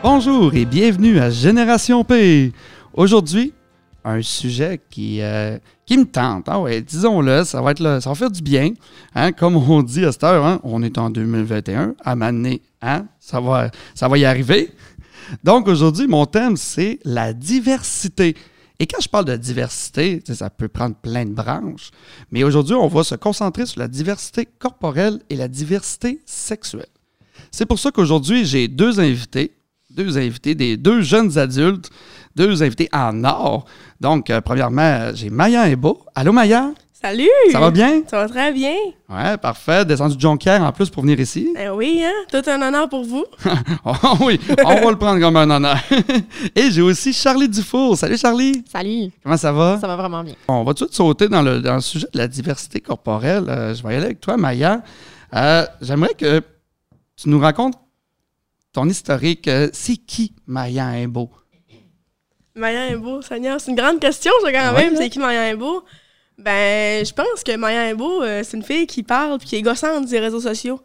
Bonjour 0.00 0.54
et 0.54 0.64
bienvenue 0.64 1.18
à 1.18 1.28
Génération 1.28 2.04
P. 2.04 2.52
Aujourd'hui, 2.94 3.52
un 4.04 4.22
sujet 4.22 4.80
qui, 4.88 5.20
euh, 5.20 5.58
me 5.90 6.04
tente. 6.04 6.44
Ah 6.46 6.60
ouais, 6.60 6.80
disons-le, 6.80 7.42
ça 7.42 7.60
va 7.60 7.72
être 7.72 8.00
faire 8.14 8.30
du 8.30 8.40
bien. 8.40 8.74
Hein, 9.16 9.32
comme 9.32 9.56
on 9.56 9.82
dit 9.82 10.04
à 10.04 10.12
cette 10.12 10.22
heure, 10.22 10.46
hein, 10.46 10.60
on 10.62 10.84
est 10.84 10.98
en 10.98 11.10
2021, 11.10 11.96
à 12.04 12.14
m'amener, 12.14 12.62
hein, 12.80 13.06
ça 13.18 13.40
va, 13.40 13.72
ça 13.96 14.06
va 14.06 14.18
y 14.18 14.24
arriver. 14.24 14.70
Donc 15.42 15.66
aujourd'hui, 15.66 16.06
mon 16.06 16.26
thème, 16.26 16.56
c'est 16.56 17.00
la 17.04 17.32
diversité. 17.32 18.36
Et 18.78 18.86
quand 18.86 19.00
je 19.00 19.08
parle 19.08 19.24
de 19.24 19.34
diversité, 19.34 20.22
ça 20.32 20.48
peut 20.48 20.68
prendre 20.68 20.94
plein 20.94 21.24
de 21.24 21.32
branches, 21.32 21.90
mais 22.30 22.44
aujourd'hui, 22.44 22.76
on 22.76 22.86
va 22.86 23.02
se 23.02 23.16
concentrer 23.16 23.66
sur 23.66 23.80
la 23.80 23.88
diversité 23.88 24.46
corporelle 24.46 25.18
et 25.28 25.34
la 25.34 25.48
diversité 25.48 26.20
sexuelle. 26.24 26.86
C'est 27.50 27.66
pour 27.66 27.80
ça 27.80 27.90
qu'aujourd'hui, 27.90 28.44
j'ai 28.44 28.68
deux 28.68 29.00
invités, 29.00 29.57
deux 29.98 30.16
invités, 30.16 30.54
des 30.54 30.76
deux 30.76 31.02
jeunes 31.02 31.36
adultes, 31.38 31.90
deux 32.36 32.62
invités 32.62 32.88
en 32.92 33.24
or. 33.24 33.64
Donc, 34.00 34.30
euh, 34.30 34.40
premièrement, 34.40 35.10
j'ai 35.12 35.28
Maya 35.28 35.68
Ebo. 35.68 36.04
Allô, 36.14 36.32
Maya? 36.32 36.70
Salut! 36.92 37.28
Ça 37.50 37.58
va 37.58 37.70
bien? 37.72 38.02
Ça 38.08 38.18
va 38.18 38.28
très 38.28 38.52
bien. 38.52 38.74
Ouais, 39.08 39.36
parfait. 39.36 39.84
Descendu 39.84 40.16
de 40.16 40.20
Jonquière 40.20 40.62
en 40.62 40.72
plus 40.72 40.88
pour 40.88 41.02
venir 41.02 41.18
ici. 41.18 41.48
Eh 41.58 41.68
oui, 41.68 42.02
hein? 42.04 42.12
Tout 42.30 42.48
un 42.48 42.62
honneur 42.62 42.88
pour 42.88 43.04
vous. 43.04 43.24
oh 43.84 43.92
oui, 44.20 44.38
on 44.64 44.74
va 44.84 44.90
le 44.90 44.98
prendre 44.98 45.20
comme 45.20 45.36
un 45.36 45.50
honneur. 45.50 45.78
Et 46.56 46.70
j'ai 46.70 46.82
aussi 46.82 47.12
Charlie 47.12 47.48
Dufour. 47.48 47.96
Salut 47.96 48.18
Charlie. 48.18 48.64
Salut. 48.72 49.10
Comment 49.22 49.36
ça 49.36 49.52
va? 49.52 49.78
Ça 49.80 49.86
va 49.86 49.96
vraiment 49.96 50.22
bien. 50.24 50.34
On 50.48 50.62
va 50.64 50.74
tout 50.74 50.84
de 50.84 50.90
suite 50.90 50.96
sauter 50.96 51.28
dans 51.28 51.42
le, 51.42 51.60
dans 51.60 51.76
le 51.76 51.80
sujet 51.80 52.06
de 52.12 52.18
la 52.18 52.26
diversité 52.28 52.80
corporelle. 52.80 53.44
Euh, 53.48 53.74
je 53.74 53.82
vais 53.82 53.94
y 53.94 53.96
aller 53.96 54.06
avec 54.06 54.20
toi, 54.20 54.36
Maya. 54.36 54.82
Euh, 55.34 55.66
J'aimerais 55.80 56.14
que 56.14 56.40
tu 57.16 57.28
nous 57.28 57.38
racontes 57.38 57.74
ton 58.72 58.88
historique. 58.88 59.48
Euh, 59.48 59.68
C'est 59.72 59.96
qui 59.96 60.34
Maya 60.46 60.86
Imbeau? 60.86 61.30
Maya 62.54 62.92
Imbeau, 62.92 63.22
Seigneur, 63.22 63.60
c'est 63.60 63.70
une 63.70 63.76
grande 63.76 64.00
question, 64.00 64.32
ça, 64.42 64.52
quand 64.52 64.74
Ouais, 64.74 64.84
même. 64.84 64.96
C'est 64.96 65.08
qui 65.10 65.18
Maya 65.18 65.42
Imbeau? 65.52 65.84
Ben, 66.36 67.04
je 67.04 67.12
pense 67.12 67.42
que 67.44 67.56
Maya 67.56 67.82
Imbeau, 67.92 68.22
euh, 68.22 68.42
c'est 68.44 68.56
une 68.56 68.62
fille 68.62 68.86
qui 68.86 69.02
parle 69.02 69.38
puis 69.38 69.48
qui 69.48 69.56
est 69.56 69.62
gossante 69.62 70.06
des 70.06 70.20
réseaux 70.20 70.40
sociaux. 70.40 70.80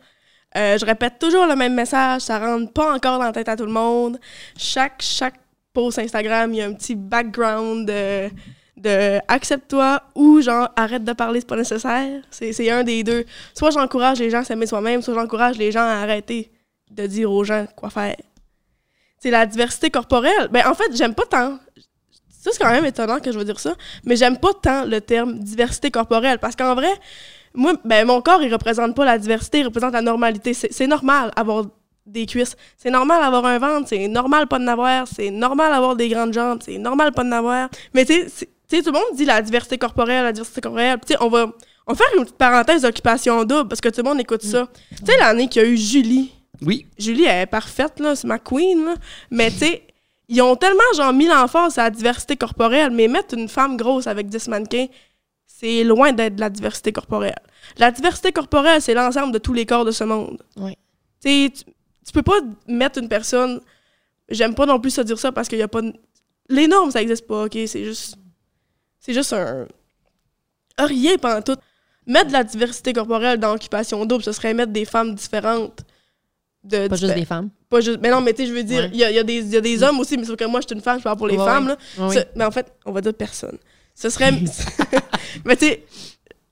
Euh, 0.56 0.78
je 0.78 0.86
répète 0.86 1.18
toujours 1.20 1.48
le 1.48 1.56
même 1.56 1.74
message, 1.74 2.22
ça 2.22 2.38
rentre 2.40 2.72
pas 2.74 2.94
encore 2.94 3.18
dans 3.18 3.26
la 3.26 3.32
tête 3.32 3.50
à 3.50 3.56
tout 3.56 3.66
le 3.66 3.72
monde. 3.72 4.20
Chaque, 4.56 5.02
chaque 5.02 5.36
post 5.74 5.98
Instagram, 5.98 6.54
il 6.54 6.58
y 6.58 6.62
a 6.62 6.66
un 6.68 6.74
petit 6.74 6.94
background 6.94 7.88
de, 7.88 8.30
de 8.78 9.20
accepte-toi 9.28 10.00
ou 10.14 10.42
genre 10.42 10.70
arrête 10.76 11.04
de 11.04 11.14
parler, 11.14 11.40
c'est 11.40 11.48
pas 11.50 11.56
nécessaire. 11.58 12.22
C'est 12.30 12.70
un 12.70 12.84
des 12.84 13.04
deux. 13.04 13.26
Soit 13.56 13.72
j'encourage 13.72 14.20
les 14.20 14.30
gens 14.30 14.40
à 14.40 14.44
s'aimer 14.44 14.68
soi-même, 14.68 15.02
soit 15.02 15.16
j'encourage 15.16 15.58
les 15.58 15.72
gens 15.72 15.82
à 15.82 16.02
arrêter 16.04 16.52
de 16.94 17.08
dire 17.08 17.32
aux 17.32 17.44
gens 17.44 17.66
quoi 17.76 17.90
faire. 17.90 18.16
C'est 19.20 19.32
la 19.32 19.46
diversité 19.46 19.90
corporelle. 19.90 20.50
Ben, 20.52 20.68
en 20.68 20.74
fait, 20.74 20.96
j'aime 20.96 21.16
pas 21.16 21.26
tant. 21.26 21.60
Ça, 22.30 22.52
c'est 22.52 22.60
quand 22.62 22.72
même 22.72 22.86
étonnant 22.86 23.20
que 23.20 23.32
je 23.32 23.38
veux 23.38 23.46
dire 23.46 23.60
ça, 23.60 23.74
mais 24.04 24.18
j'aime 24.18 24.38
pas 24.38 24.54
tant 24.54 24.84
le 24.84 25.00
terme 25.00 25.40
diversité 25.40 25.92
corporelle 25.92 26.40
parce 26.40 26.58
qu'en 26.58 26.76
vrai, 26.76 26.92
moi, 27.54 27.74
ben, 27.86 28.06
mon 28.06 28.22
corps, 28.22 28.44
il 28.44 28.52
représente 28.52 28.96
pas 28.96 29.06
la 29.06 29.18
diversité, 29.18 29.60
il 29.60 29.66
représente 29.66 29.94
la 29.94 30.02
normalité. 30.02 30.54
C'est 30.54 30.88
normal 30.88 31.32
avoir 31.36 31.66
des 32.06 32.26
cuisses. 32.26 32.56
C'est 32.78 32.90
normal 32.90 33.24
avoir 33.24 33.46
un 33.46 33.60
ventre, 33.60 33.88
c'est 33.90 34.08
normal 34.08 34.48
pas 34.48 34.60
de 34.60 34.66
n'avoir, 34.66 35.08
c'est 35.08 35.30
normal 35.32 35.72
avoir 35.72 35.96
des 35.96 36.10
grandes 36.10 36.34
jambes, 36.34 36.60
c'est 36.64 36.78
normal 36.78 37.14
pas 37.14 37.24
de 37.24 37.30
n'avoir. 37.30 37.70
Mais 37.94 38.06
tu 38.06 38.28
sais, 38.28 38.48
tout 38.82 38.92
le 38.92 38.92
monde 38.92 39.16
dit 39.16 39.26
la 39.26 39.42
diversité 39.42 39.78
corporelle, 39.78 40.24
la 40.24 40.32
diversité 40.34 40.62
corporelle. 40.62 41.00
Tu 41.06 41.14
sais, 41.14 41.20
on 41.22 41.30
va, 41.30 41.48
on 41.88 41.94
va 41.94 41.98
faire 41.98 42.18
une 42.18 42.24
petite 42.24 42.38
parenthèse 42.38 42.82
d'occupation 42.82 43.44
double 43.46 43.70
parce 43.70 43.82
que 43.82 43.90
tout 43.90 44.02
le 44.02 44.10
monde 44.10 44.20
écoute 44.20 44.44
ça. 44.44 44.68
Tu 44.98 45.06
sais, 45.06 45.18
l'année 45.18 45.48
qu'il 45.48 45.62
y 45.62 45.66
a 45.66 45.68
eu 45.68 45.78
Julie, 45.78 46.34
Oui. 46.66 46.86
Julie, 46.98 47.26
elle 47.26 47.42
est 47.44 47.46
parfaite, 47.46 48.00
là, 48.00 48.16
c'est 48.16 48.28
ma 48.28 48.40
queen, 48.40 48.86
là. 48.86 48.96
Mais 49.32 49.50
tu 49.52 49.58
sais, 49.58 49.84
ils 50.28 50.42
ont 50.42 50.56
tellement, 50.56 50.82
genre, 50.96 51.14
mis 51.14 51.28
l'emphase 51.28 51.78
à 51.78 51.84
la 51.84 51.90
diversité 51.90 52.38
corporelle, 52.38 52.92
mais 52.92 53.08
mettre 53.08 53.36
une 53.36 53.50
femme 53.50 53.78
grosse 53.78 54.08
avec 54.08 54.28
10 54.28 54.48
mannequins, 54.48 54.88
c'est 55.46 55.84
loin 55.84 56.12
d'être 56.14 56.36
de 56.36 56.40
la 56.42 56.50
diversité 56.50 56.92
corporelle. 56.92 57.40
La 57.78 57.92
diversité 57.92 58.32
corporelle, 58.32 58.82
c'est 58.82 58.94
l'ensemble 58.94 59.32
de 59.34 59.38
tous 59.40 59.54
les 59.54 59.66
corps 59.66 59.86
de 59.86 59.92
ce 59.92 60.04
monde. 60.04 60.42
Oui. 60.58 60.74
Tu 61.24 61.48
sais, 61.48 61.52
tu, 62.06 62.12
peux 62.14 62.22
pas 62.24 62.40
mettre 62.68 63.00
une 63.00 63.08
personne. 63.08 63.62
J'aime 64.30 64.56
pas 64.56 64.66
non 64.66 64.80
plus 64.80 64.92
se 64.92 65.02
dire 65.02 65.18
ça 65.20 65.32
parce 65.32 65.48
qu'il 65.48 65.60
y 65.60 65.62
a 65.62 65.68
pas. 65.68 65.82
de- 65.82 65.94
Les 66.50 66.68
normes, 66.68 66.92
ça 66.92 67.02
existe 67.02 67.26
pas, 67.28 67.46
ok? 67.46 67.58
C'est 67.68 67.84
juste. 67.84 68.18
C'est 69.00 69.14
juste 69.14 69.32
un. 69.34 69.68
un 70.78 70.86
Rien 70.86 71.18
pendant 71.18 71.42
tout. 71.42 71.56
Mettre 72.06 72.28
de 72.28 72.34
la 72.34 72.44
diversité 72.44 72.92
corporelle 72.92 73.40
dans 73.40 73.54
l'occupation 73.54 74.06
double, 74.06 74.24
ce 74.24 74.34
serait 74.34 74.54
mettre 74.54 74.74
des 74.74 74.84
femmes 74.86 75.16
différentes. 75.16 75.84
De 76.64 76.88
Pas 76.88 76.96
juste 76.96 77.12
diffé- 77.12 77.20
des 77.20 77.26
femmes. 77.26 77.50
pas 77.70 77.82
juste. 77.82 78.00
Mais 78.02 78.10
non, 78.10 78.22
mais 78.22 78.34
tu 78.34 78.44
sais, 78.44 78.48
je 78.48 78.54
veux 78.54 78.64
dire, 78.64 78.84
Ouais. 78.84 78.90
il 78.94 79.00
y, 79.00 79.04
a, 79.04 79.12
y 79.12 79.20
a 79.20 79.24
y 79.24 79.56
a 79.58 79.62
des 79.62 79.84
hommes 79.84 80.00
aussi, 80.00 80.18
mais 80.18 80.24
sauf 80.24 80.38
que 80.38 80.46
moi, 80.46 80.62
je 80.62 80.68
suis 80.68 80.76
une 80.76 80.82
femme, 80.82 80.98
je 81.00 81.04
parle 81.04 81.18
pour 81.18 81.28
les 81.28 81.38
Ouais, 81.38 81.44
femmes, 81.46 81.68
ouais. 81.68 81.76
là. 81.98 82.08
Ouais, 82.08 82.14
Ce- 82.16 82.20
oui. 82.20 82.26
mais 82.36 82.46
en 82.46 82.52
fait, 82.52 82.72
on 82.86 82.92
va 82.94 83.02
dire 83.02 83.14
personne. 83.14 83.58
Ce 83.96 84.10
serait. 84.10 84.32
mais 85.46 85.58
tu 85.58 85.66
sais, 85.66 85.84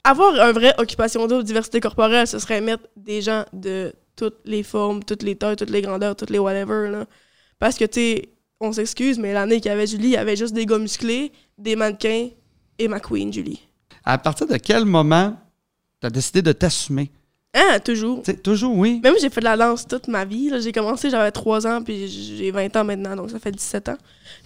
avoir 0.03 0.33
un 0.39 0.51
vrai 0.51 0.73
occupation 0.77 1.25
double, 1.27 1.43
diversité 1.43 1.79
corporelle, 1.79 2.27
ce 2.27 2.39
serait 2.39 2.59
mettre 2.61 2.83
des 2.97 3.21
gens 3.21 3.45
de 3.53 3.93
toutes 4.15 4.39
les 4.45 4.63
formes, 4.63 5.03
toutes 5.03 5.23
les 5.23 5.35
tailles, 5.35 5.55
toutes 5.55 5.69
les 5.69 5.81
grandeurs, 5.81 6.15
toutes 6.15 6.29
les 6.29 6.39
whatever, 6.39 6.89
là. 6.91 7.05
Parce 7.59 7.77
que, 7.77 7.85
tu 7.85 7.99
sais, 7.99 8.29
on 8.59 8.71
s'excuse, 8.73 9.17
mais 9.17 9.33
l'année 9.33 9.61
qu'il 9.61 9.69
y 9.69 9.73
avait 9.73 9.87
Julie, 9.87 10.07
il 10.09 10.11
y 10.11 10.17
avait 10.17 10.35
juste 10.35 10.53
des 10.53 10.65
gars 10.65 10.77
musclés, 10.77 11.31
des 11.57 11.75
mannequins 11.75 12.27
et 12.77 12.87
ma 12.87 12.99
queen, 12.99 13.31
Julie. 13.31 13.61
À 14.03 14.17
partir 14.17 14.45
de 14.47 14.57
quel 14.57 14.83
moment 14.85 15.37
tu 16.01 16.07
as 16.07 16.09
décidé 16.09 16.41
de 16.41 16.51
t'assumer? 16.51 17.11
Hein, 17.53 17.79
toujours. 17.83 18.21
Tu 18.23 18.31
sais, 18.31 18.37
toujours, 18.37 18.77
oui. 18.77 19.01
Même 19.03 19.15
j'ai 19.19 19.29
fait 19.29 19.41
de 19.41 19.45
la 19.45 19.57
danse 19.57 19.85
toute 19.85 20.07
ma 20.07 20.23
vie. 20.23 20.49
là. 20.49 20.59
J'ai 20.61 20.71
commencé, 20.71 21.09
j'avais 21.09 21.31
3 21.31 21.67
ans, 21.67 21.81
puis 21.83 22.07
j'ai 22.07 22.49
20 22.51 22.73
ans 22.77 22.83
maintenant, 22.85 23.15
donc 23.15 23.29
ça 23.29 23.39
fait 23.39 23.51
17 23.51 23.89
ans. 23.89 23.97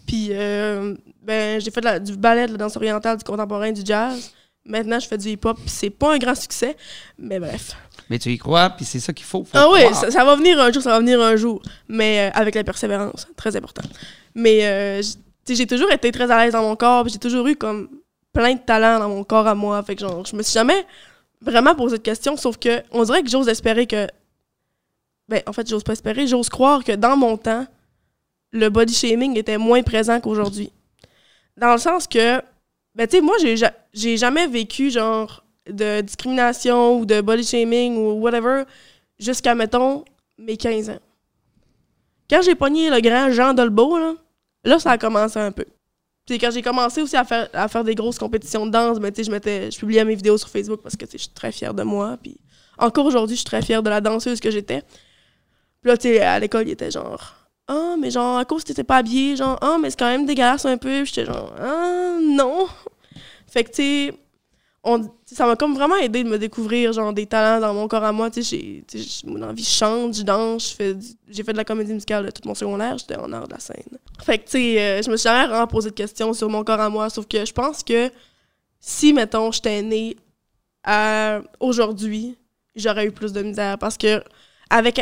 Puis 0.08 0.30
euh, 0.32 0.96
ben, 1.22 1.62
j'ai 1.62 1.70
fait 1.70 1.82
de 1.82 1.86
la- 1.86 2.00
du 2.00 2.16
ballet, 2.18 2.48
de 2.48 2.54
la 2.54 2.58
danse 2.58 2.76
orientale, 2.76 3.18
du 3.18 3.24
contemporain, 3.24 3.72
du 3.72 3.82
jazz. 3.86 4.32
Maintenant, 4.68 5.00
je 5.00 5.08
fais 5.08 5.20
du 5.20 5.30
hip-hop, 5.30 5.58
puis 5.58 5.70
c'est 5.70 5.92
pas 5.92 6.16
un 6.16 6.18
grand 6.18 6.34
succès, 6.34 6.76
mais 7.20 7.40
bref. 7.40 7.74
Mais 8.10 8.18
tu 8.18 8.32
y 8.32 8.38
crois, 8.40 8.72
puis 8.72 8.84
c'est 8.84 9.00
ça 9.00 9.14
qu'il 9.14 9.26
faut. 9.28 9.44
faut 9.44 9.52
Ah 9.54 9.68
oui, 9.72 9.82
ça, 9.94 10.10
ça 10.10 10.26
va 10.26 10.36
venir 10.36 10.60
un 10.60 10.72
jour, 10.72 10.82
ça 10.82 10.90
va 10.90 11.00
venir 11.00 11.22
un 11.22 11.36
jour, 11.36 11.62
mais 11.88 12.30
euh, 12.30 12.32
avec 12.40 12.56
la 12.56 12.64
persévérance, 12.64 13.28
très 13.36 13.56
important. 13.56 13.84
Mais 14.34 14.66
euh, 14.66 15.02
j'ai 15.48 15.68
toujours 15.68 15.92
été 15.92 16.12
très 16.12 16.32
à 16.32 16.44
l'aise 16.44 16.54
dans 16.54 16.64
mon 16.64 16.76
corps, 16.76 17.04
puis 17.04 17.14
j'ai 17.14 17.20
toujours 17.20 17.46
eu 17.46 17.56
comme 17.56 17.90
plein 18.34 18.56
de 18.56 18.60
talent 18.60 18.98
dans 18.98 19.10
mon 19.10 19.24
corps 19.24 19.46
à 19.46 19.54
moi. 19.54 19.84
Fait 19.84 19.94
que 19.96 20.02
genre, 20.02 20.26
je 20.26 20.36
me 20.36 20.42
suis 20.42 20.54
jamais 20.54 20.84
vraiment 21.42 21.76
posé 21.76 21.98
de 21.98 22.02
questions, 22.04 22.38
sauf 22.38 22.58
que 22.58 22.82
on 22.92 23.04
dirait 23.04 23.24
que 23.24 23.30
j'ose 23.30 23.48
espérer 23.50 23.88
que. 23.88 24.08
Ben, 25.28 25.42
en 25.48 25.54
fait, 25.54 25.68
j'ose 25.68 25.84
pas 25.84 25.94
espérer, 25.94 26.28
j'ose 26.28 26.50
croire 26.50 26.84
que 26.84 26.92
dans 26.92 27.18
mon 27.18 27.38
temps, 27.38 27.66
le 28.52 28.70
body 28.70 28.94
shaming 28.94 29.38
était 29.38 29.58
moins 29.58 29.82
présent 29.84 30.20
qu'aujourd'hui. 30.22 30.72
Dans 31.58 31.72
le 31.72 31.80
sens 31.80 32.08
que, 32.08 32.42
ben, 32.94 33.08
tu 33.08 33.18
sais, 33.18 33.22
moi, 33.22 33.36
j'ai 33.42 33.58
ja- 33.58 33.74
j'ai 33.94 34.18
jamais 34.18 34.46
vécu, 34.48 34.92
genre, 34.92 35.44
de 35.68 36.02
discrimination 36.02 37.00
ou 37.00 37.06
de 37.06 37.22
body 37.22 37.44
shaming 37.44 37.98
ou 37.98 38.14
whatever 38.22 38.64
jusqu'à, 39.18 39.56
mettons, 39.56 40.06
mes 40.38 40.58
15 40.58 40.90
ans. 40.92 41.00
Quand 42.30 42.42
j'ai 42.44 42.56
pogné 42.56 42.90
le 42.90 43.00
grand 43.02 43.32
Jean 43.32 43.54
Dolbeau, 43.54 43.98
là, 43.98 44.14
là, 44.64 44.80
ça 44.80 44.92
a 44.92 44.98
commencé 44.98 45.40
un 45.40 45.52
peu. 45.52 45.66
Puis 46.26 46.40
quand 46.40 46.50
j'ai 46.52 46.62
commencé 46.62 47.02
aussi 47.02 47.16
à 47.16 47.24
faire, 47.24 47.50
à 47.54 47.68
faire 47.68 47.84
des 47.84 47.94
grosses 47.94 48.18
compétitions 48.18 48.66
de 48.66 48.72
danse, 48.72 49.00
ben, 49.00 49.14
je, 49.16 49.30
mettais, 49.30 49.70
je 49.70 49.78
publiais 49.78 50.04
mes 50.04 50.16
vidéos 50.16 50.38
sur 50.38 50.50
Facebook 50.50 50.82
parce 50.82 50.96
que 50.96 51.06
je 51.12 51.18
suis 51.18 51.30
très 51.30 51.52
fière 51.52 51.74
de 51.74 51.84
moi. 51.84 52.18
Puis 52.22 52.38
encore 52.78 53.06
aujourd'hui, 53.06 53.36
je 53.36 53.42
suis 53.42 53.46
très 53.46 53.62
fière 53.62 53.84
de 53.84 53.90
la 53.90 54.02
danseuse 54.02 54.40
que 54.40 54.50
j'étais. 54.50 54.82
Puis 55.82 55.92
là, 55.92 55.98
tu 55.98 56.10
sais, 56.10 56.22
à 56.22 56.40
l'école, 56.40 56.68
il 56.68 56.72
était 56.72 56.90
genre 56.90 57.36
Ah, 57.68 57.96
mais 58.00 58.10
genre, 58.10 58.40
à 58.40 58.46
cause 58.46 58.64
que 58.64 58.70
t'étais 58.70 58.84
pas 58.84 58.98
habillée, 58.98 59.36
genre, 59.36 59.58
ah, 59.62 59.78
mais 59.80 59.92
c'est 59.92 60.00
quand 60.00 60.10
même 60.10 60.26
dégueulasse 60.26 60.66
un 60.66 60.78
peu. 60.78 61.06
J'étais 61.06 61.26
genre 61.26 61.54
Ah, 61.60 62.18
non. 62.22 62.68
Fait 63.48 63.64
que, 63.64 63.70
tu 63.70 63.76
sais, 63.76 64.14
on- 64.86 65.10
ça 65.26 65.46
m'a 65.48 65.56
comme 65.56 65.74
vraiment 65.74 65.96
aidé 65.98 66.24
de 66.24 66.30
me 66.30 66.38
découvrir, 66.38 66.94
genre, 66.94 67.12
des 67.12 67.26
talents 67.26 67.60
dans 67.60 67.74
mon 67.74 67.88
corps 67.88 68.04
à 68.04 68.12
moi. 68.12 68.30
Tu 68.30 68.44
sais, 68.44 68.84
mon 69.26 69.42
envie, 69.42 69.64
je 69.64 69.70
chante, 69.70 70.16
je 70.16 70.22
danse, 70.24 70.78
j'ai 71.28 71.44
fait 71.44 71.52
de 71.52 71.58
la 71.58 71.66
comédie 71.66 71.92
musicale 71.94 72.26
de 72.28 72.32
tout 72.32 72.48
mon 72.48 72.56
secondaire, 72.56 72.98
j'étais 72.98 73.16
en 73.18 73.32
art 73.34 73.48
de 73.48 73.54
la 73.54 73.60
scène. 73.60 73.98
Fait 74.24 74.38
que, 74.38 74.46
tu 74.46 74.52
sais, 74.52 74.80
euh, 74.82 75.02
je 75.02 75.10
me 75.10 75.18
suis 75.18 75.28
jamais 75.28 75.48
vraiment 75.48 75.68
posé 75.68 75.90
de 75.90 75.96
questions 75.96 76.32
sur 76.34 76.50
mon 76.50 76.64
corps 76.64 76.80
à 76.80 76.90
moi, 76.90 77.10
sauf 77.10 77.26
que 77.28 77.44
je 77.44 77.52
pense 77.52 77.84
que 77.84 78.10
si, 78.80 79.12
mettons, 79.12 79.52
j'étais 79.52 79.82
née 79.82 80.16
aujourd'hui, 81.60 82.38
j'aurais 82.76 83.08
eu 83.08 83.12
plus 83.12 83.34
de 83.34 83.42
misère 83.42 83.78
parce 83.78 83.98
que 83.98 84.22
avec 84.70 85.00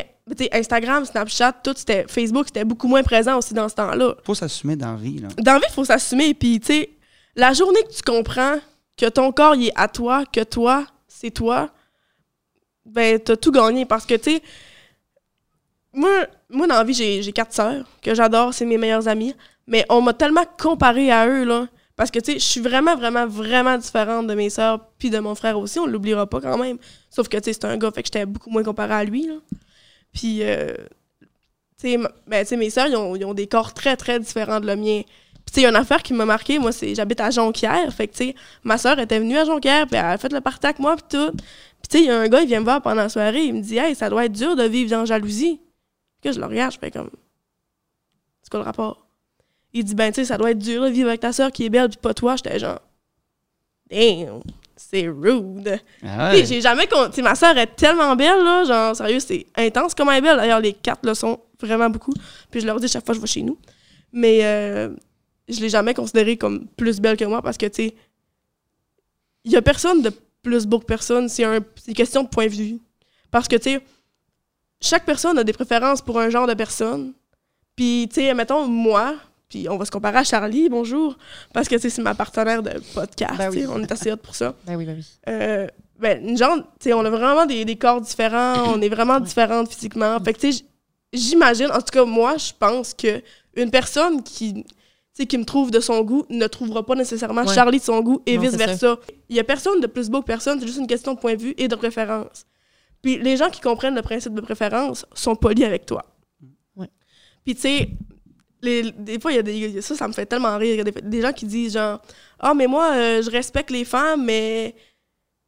Instagram, 0.52 1.06
Snapchat, 1.06 1.54
tout, 1.64 1.74
c'était 1.76 2.06
Facebook, 2.08 2.46
c'était 2.48 2.66
beaucoup 2.66 2.88
moins 2.88 3.04
présent 3.04 3.38
aussi 3.38 3.54
dans 3.54 3.68
ce 3.70 3.76
temps-là. 3.76 4.16
faut 4.26 4.36
s'assumer 4.36 4.76
dans 4.76 4.92
la 4.92 4.98
vie. 4.98 5.20
Là. 5.20 5.30
Dans 5.38 5.54
la 5.54 5.60
vie, 5.60 5.66
il 5.70 5.74
faut 5.74 5.86
s'assumer. 5.86 6.34
Puis, 6.34 6.60
tu 6.60 6.68
sais, 6.68 6.90
la 7.36 7.54
journée 7.54 7.82
que 7.84 7.94
tu 7.94 8.02
comprends 8.02 8.58
que 8.98 9.08
ton 9.10 9.32
corps, 9.32 9.56
il 9.56 9.68
est 9.68 9.74
à 9.76 9.88
toi, 9.88 10.26
que 10.26 10.44
toi, 10.44 10.86
c'est 11.08 11.32
toi, 11.32 11.70
ben, 12.86 13.20
t'as 13.20 13.36
tout 13.36 13.52
gagné. 13.52 13.86
Parce 13.86 14.06
que, 14.06 14.16
tu 14.16 14.36
sais, 14.36 14.42
moi, 15.94 16.28
moi, 16.50 16.68
dans 16.68 16.76
la 16.76 16.84
vie, 16.84 16.94
j'ai 16.94 17.34
quatre 17.34 17.54
sœurs 17.54 17.86
que 18.02 18.14
j'adore, 18.14 18.54
c'est 18.54 18.66
mes 18.66 18.78
meilleures 18.78 19.08
amies. 19.08 19.36
Mais 19.68 19.86
on 19.90 20.02
m'a 20.02 20.14
tellement 20.14 20.46
comparé 20.60 21.12
à 21.12 21.28
eux, 21.28 21.46
là. 21.46 21.68
Parce 21.96 22.10
que, 22.10 22.20
tu 22.20 22.34
sais, 22.34 22.40
je 22.40 22.44
suis 22.44 22.62
vraiment, 22.62 22.96
vraiment, 22.96 23.28
vraiment 23.28 23.78
différente 23.78 24.28
de 24.28 24.34
mes 24.34 24.50
sœurs, 24.50 24.80
puis 24.98 25.10
de 25.10 25.20
mon 25.20 25.36
frère 25.36 25.60
aussi, 25.60 25.80
on 25.80 25.86
l'oubliera 25.86 26.28
pas 26.28 26.42
quand 26.42 26.58
même. 26.58 26.78
Sauf 27.10 27.28
que, 27.30 27.38
tu 27.38 27.46
sais, 27.46 27.54
c'est 27.54 27.66
un 27.66 27.78
gars, 27.78 27.92
fait 27.92 28.02
que 28.02 28.08
j'étais 28.08 28.26
beaucoup 28.26 28.50
moins 28.50 28.64
comparée 28.64 28.94
à 28.94 29.04
lui, 29.04 29.28
là. 29.28 29.36
Puis, 30.12 30.44
euh, 30.44 30.74
ben, 31.84 32.42
tu 32.42 32.46
sais, 32.46 32.58
mes 32.58 32.70
sœurs, 32.70 32.92
ont, 33.00 33.16
ils 33.16 33.26
ont 33.26 33.34
des 33.34 33.48
corps 33.48 33.74
très, 33.74 33.96
très 33.96 34.20
différents 34.20 34.60
de 34.60 34.68
le 34.68 34.76
mien. 34.76 35.02
Tu 35.54 35.60
sais, 35.60 35.62
il 35.62 35.64
y 35.66 35.68
a 35.68 35.70
une 35.70 35.76
affaire 35.76 36.02
qui 36.02 36.14
m'a 36.14 36.26
marqué. 36.26 36.58
Moi, 36.58 36.72
c'est 36.72 36.96
j'habite 36.96 37.22
à 37.22 37.30
Jonquière. 37.30 37.94
Fait 37.94 38.08
que, 38.08 38.14
tu 38.16 38.26
sais, 38.30 38.36
ma 38.64 38.80
sœur 38.80 38.98
était 38.98 39.20
venue 39.20 39.38
à 39.38 39.46
Jonquière, 39.46 39.86
puis 39.86 39.98
elle 39.98 40.06
a 40.06 40.18
fait 40.18 40.34
le 40.34 40.42
party 40.42 40.66
avec 40.66 40.80
moi, 40.80 40.96
puis 40.96 41.06
tout. 41.10 41.32
Puis, 41.32 41.88
tu 41.90 41.98
sais, 41.98 42.04
il 42.04 42.08
y 42.08 42.10
a 42.10 42.20
un 42.20 42.28
gars, 42.28 42.42
il 42.42 42.48
vient 42.48 42.60
me 42.60 42.66
voir 42.66 42.82
pendant 42.82 43.04
la 43.04 43.10
soirée. 43.10 43.44
Il 43.44 43.54
me 43.54 43.62
dit, 43.62 43.78
hey, 43.78 43.94
ça 43.94 44.10
doit 44.10 44.26
être 44.26 44.32
dur 44.32 44.56
de 44.56 44.64
vivre 44.64 44.96
en 44.98 45.06
jalousie. 45.06 45.60
Puis 46.22 46.30
que 46.30 46.36
je 46.36 46.40
le 46.40 46.46
regarde, 46.48 46.74
je 46.74 46.80
fais 46.80 46.90
comme, 46.90 47.10
c'est 48.42 48.50
quoi 48.50 48.62
le 48.62 48.66
rapport? 48.66 49.06
Il 49.74 49.84
dit, 49.84 49.94
ben, 49.94 50.12
tu 50.12 50.22
sais, 50.22 50.26
ça 50.26 50.38
doit 50.38 50.52
être 50.52 50.60
dur 50.60 50.82
de 50.84 50.90
vivre 50.90 51.10
avec 51.10 51.22
ta 51.22 51.32
sœur 51.34 51.52
qui 51.52 51.66
est 51.66 51.70
belle, 51.70 51.90
puis 51.90 51.98
pas 52.02 52.14
toi. 52.16 52.36
J'étais 52.36 52.58
genre, 52.58 52.80
damn, 53.90 54.42
c'est 54.76 55.08
rude. 55.08 55.80
Ah 56.04 56.32
ouais. 56.32 56.46
J'ai 56.46 56.62
jamais 56.62 56.88
con- 56.88 57.08
tu 57.10 57.16
sais, 57.16 57.22
ma 57.22 57.36
soeur 57.36 57.56
est 57.58 57.76
tellement 57.76 58.16
belle, 58.16 58.44
là. 58.44 58.64
Genre, 58.64 58.96
sérieux, 58.96 59.20
c'est 59.20 59.46
intense 59.56 59.94
comme 59.94 60.10
elle 60.10 60.18
est 60.18 60.22
belle. 60.22 60.38
D'ailleurs, 60.38 60.60
les 60.62 60.74
quatre 60.74 61.06
le 61.06 61.14
sont 61.14 61.40
vraiment 61.62 61.90
beaucoup. 61.90 62.14
Puis 62.50 62.62
je 62.62 62.66
leur 62.66 62.80
dis 62.80 62.88
chaque 62.88 63.06
fois 63.06 63.14
que 63.14 63.18
je 63.18 63.22
vais 63.22 63.28
chez 63.28 63.44
nous. 63.44 63.58
Mais 64.12 64.40
euh, 64.44 64.90
je 65.48 65.60
l'ai 65.60 65.70
jamais 65.70 65.94
considérée 65.94 66.38
comme 66.38 66.68
plus 66.78 67.00
belle 67.00 67.18
que 67.18 67.26
moi 67.26 67.42
parce 67.42 67.58
que, 67.58 67.66
tu 67.66 67.84
sais, 67.84 67.96
il 69.44 69.52
y 69.52 69.56
a 69.56 69.62
personne 69.62 70.02
de 70.02 70.12
plus 70.42 70.66
beau 70.66 70.80
que 70.80 70.86
personne. 70.86 71.30
C'est 71.30 71.44
un, 71.44 71.60
c'est 71.76 71.90
une 71.90 71.96
question 71.96 72.24
de 72.24 72.30
point 72.30 72.48
de 72.48 72.52
vue. 72.52 72.80
Parce 73.32 73.48
que, 73.48 73.56
tu 73.56 73.72
sais, 73.72 73.82
chaque 74.80 75.06
personne 75.06 75.38
a 75.38 75.44
des 75.44 75.54
préférences 75.54 76.02
pour 76.02 76.20
un 76.20 76.30
genre 76.30 76.48
de 76.48 76.54
personne. 76.54 77.14
Puis, 77.76 78.08
tu 78.10 78.22
sais, 78.22 78.34
mettons, 78.34 78.68
moi, 78.68 79.16
puis 79.50 79.68
on 79.70 79.78
va 79.78 79.86
se 79.86 79.92
comparer 79.92 80.20
à 80.20 80.24
Charlie, 80.24 80.70
bonjour, 80.70 81.18
parce 81.54 81.68
que, 81.68 81.76
tu 81.76 81.82
sais, 81.82 81.90
c'est 81.90 82.02
ma 82.02 82.14
partenaire 82.14 82.62
de 82.62 82.82
podcast. 82.94 83.38
Ben 83.38 83.50
oui. 83.50 83.66
On 83.68 83.82
est 83.82 83.92
assez 83.92 84.12
hot 84.12 84.18
pour 84.18 84.36
ça. 84.36 84.56
Ben 84.66 84.76
oui, 84.76 84.86
ben 84.86 84.96
oui. 84.96 85.06
Euh, 85.28 85.68
ben, 86.00 86.28
une 86.28 86.38
genre, 86.38 86.58
tu 86.58 86.64
sais, 86.82 86.94
on 86.94 87.04
a 87.04 87.10
vraiment 87.10 87.46
des, 87.46 87.66
des 87.66 87.76
corps 87.76 88.02
différents, 88.02 88.74
on 88.74 88.82
est 88.82 88.90
vraiment 88.90 89.20
différentes 89.20 89.70
physiquement. 89.70 90.20
Fait 90.20 90.34
que, 90.34 90.40
tu 90.40 90.52
sais, 90.52 90.64
j'imagine, 91.12 91.72
en 91.72 91.80
tout 91.80 91.92
cas, 91.92 92.06
moi, 92.06 92.38
je 92.38 92.52
pense 92.58 92.94
que 92.94 93.22
une 93.56 93.72
personne 93.72 94.22
qui, 94.24 94.66
sais, 95.14 95.26
qui 95.28 95.38
me 95.38 95.46
trouve 95.46 95.70
de 95.72 95.80
son 95.80 96.02
goût 96.04 96.26
ne 96.30 96.48
trouvera 96.48 96.86
pas 96.86 96.96
nécessairement 96.96 97.44
Ouais. 97.44 97.54
Charlie 97.54 97.80
de 97.80 97.84
son 97.84 98.02
goût 98.02 98.22
et 98.26 98.38
vice-versa. 98.38 98.98
Il 99.30 99.36
y 99.36 99.40
a 99.40 99.44
personne 99.44 99.80
de 99.82 99.88
plus 99.88 100.10
beau 100.10 100.22
que 100.22 100.26
personne, 100.28 100.60
c'est 100.60 100.66
juste 100.68 100.80
une 100.80 100.88
question 100.88 101.14
de 101.14 101.20
point 101.20 101.36
de 101.36 101.42
vue 101.42 101.54
et 101.58 101.68
de 101.68 101.76
préférence. 101.76 102.46
Puis 103.02 103.18
les 103.20 103.36
gens 103.38 103.50
qui 103.50 103.62
comprennent 103.62 103.96
le 103.96 104.02
principe 104.02 104.34
de 104.34 104.42
préférence 104.42 105.06
sont 105.14 105.36
polis 105.36 105.66
avec 105.66 105.86
toi. 105.86 106.06
Ouais. 106.76 106.90
Puis, 107.46 107.54
tu 107.56 107.62
sais, 107.62 107.90
les- 108.62 108.92
des 108.92 109.20
fois, 109.20 109.32
il 109.34 109.36
y 109.36 109.40
a 109.40 109.44
des. 109.44 109.82
Ça, 109.82 109.94
ça 109.96 110.08
me 110.08 110.14
fait 110.14 110.26
tellement 110.26 110.58
rire. 110.58 110.74
Il 110.74 110.78
y 110.78 110.82
a 110.82 110.84
des, 110.86 111.02
des 111.02 111.22
gens 111.22 111.34
qui 111.34 111.46
disent 111.46 111.74
genre 111.74 112.00
Ah, 112.40 112.54
mais 112.54 112.66
moi, 112.66 112.92
euh, 112.94 113.22
je 113.22 113.30
respecte 113.30 113.72
les 113.72 113.84
femmes, 113.86 114.24
mais. 114.26 114.74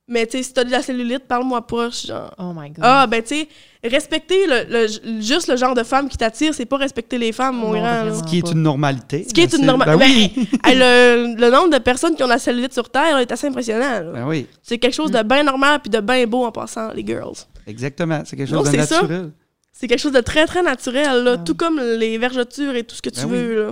Mais, 0.07 0.27
tu 0.27 0.37
sais, 0.37 0.43
si 0.43 0.53
t'as 0.53 0.63
de 0.63 0.69
la 0.69 0.83
cellulite, 0.83 1.23
parle-moi 1.27 1.65
pas. 1.65 1.89
Genre. 1.89 2.31
Oh 2.37 2.51
my 2.55 2.69
god. 2.69 2.79
Ah, 2.83 3.07
ben, 3.07 3.23
tu 3.23 3.29
sais, 3.39 3.47
respecter 3.83 4.45
le, 4.45 4.65
le- 4.69 5.21
juste 5.21 5.47
le 5.47 5.55
genre 5.57 5.73
de 5.73 5.81
femme 5.81 6.07
qui 6.09 6.15
t'attire, 6.17 6.53
c'est 6.53 6.65
pas 6.67 6.77
respecter 6.77 7.17
les 7.17 7.31
femmes, 7.31 7.55
mon 7.57 7.73
Non, 7.73 7.79
grand. 7.81 8.13
Ce 8.19 8.23
qui 8.23 8.37
est 8.37 8.51
une 8.51 8.61
normalité. 8.61 9.25
Ce 9.27 9.33
qui 9.33 9.41
est 9.41 9.51
Ben, 9.51 9.59
une 9.61 9.65
normalité. 9.65 9.97
Ben 10.05 10.41
oui. 10.43 10.49
Hey, 10.63 10.75
le, 10.77 11.35
le 11.39 11.49
nombre 11.49 11.71
de 11.71 11.79
personnes 11.79 12.15
qui 12.15 12.23
ont 12.23 12.27
la 12.27 12.37
cellulite 12.37 12.73
sur 12.73 12.87
Terre 12.89 13.17
est 13.17 13.31
assez 13.31 13.47
impressionnant. 13.47 14.11
Ben 14.13 14.27
oui, 14.27 14.45
C'est 14.61 14.77
quelque 14.77 14.93
chose 14.93 15.09
de 15.09 15.23
bien 15.23 15.41
normal 15.43 15.79
puis 15.81 15.89
de 15.89 15.99
bien 15.99 16.27
beau 16.27 16.45
en 16.45 16.51
passant, 16.51 16.91
les 16.93 17.03
girls. 17.05 17.33
exactement. 17.65 18.21
C'est 18.25 18.35
quelque 18.35 18.51
Non, 18.51 18.59
chose 18.63 18.71
de 18.73 18.77
c'est 18.77 18.85
ça. 18.85 19.01
naturel. 19.01 19.31
C'est 19.71 19.87
quelque 19.87 19.99
chose 19.99 20.11
de 20.13 20.21
très, 20.21 20.45
très 20.45 20.61
naturel, 20.61 21.23
là, 21.23 21.31
Ah. 21.35 21.43
tout 21.43 21.55
comme 21.55 21.79
les 21.81 22.17
vergetures 22.19 22.75
et 22.75 22.83
tout 22.83 22.95
ce 22.95 23.01
que 23.01 23.09
tu 23.09 23.21
Ben 23.21 23.25
oui. 23.31 23.37
veux. 23.39 23.65
Là. 23.65 23.71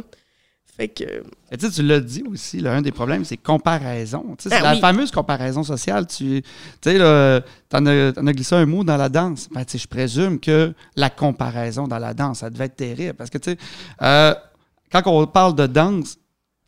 Fait 0.75 0.88
que. 0.88 1.04
Et 1.52 1.58
tu 1.58 1.68
sais, 1.68 1.72
tu 1.72 1.84
l'as 1.84 2.00
dit 2.00 2.24
aussi, 2.28 2.60
là, 2.60 2.74
un 2.74 2.81
des 2.81 2.92
problèmes, 2.92 3.24
c'est 3.25 3.38
comparaison. 3.38 4.36
Tu 4.38 4.44
sais, 4.44 4.50
c'est 4.50 4.62
Ben 4.62 4.64
la 4.64 4.74
oui. 4.74 4.80
fameuse 4.80 5.12
comparaison 5.12 5.64
sociale. 5.64 6.08
Tu 6.08 6.42
tu 6.42 6.50
sais, 6.81 6.98
là, 6.98 7.42
t'en 7.70 7.86
as, 7.86 8.14
t'en 8.14 8.25
as 8.25 8.34
glissé 8.34 8.56
un 8.56 8.66
mot 8.66 8.84
dans 8.84 8.98
la 8.98 9.10
danse. 9.10 9.48
Ben, 9.52 9.64
tu 9.66 9.74
sais, 9.74 9.78
je 9.78 9.88
présume 9.88 10.40
que 10.40 10.74
la 10.96 11.12
comparaison 11.12 11.88
dans 11.88 12.00
la 12.00 12.16
danse, 12.16 12.40
ça 12.40 12.50
devait 12.50 12.66
être 12.66 12.75
terrible. 12.75 13.14
Parce 13.14 13.30
que, 13.30 13.38
tu 13.38 13.52
sais, 13.52 13.58
euh, 14.02 14.34
quand 14.92 15.04
on 15.06 15.28
parle 15.28 15.56
de 15.56 15.68
danse, 15.68 16.18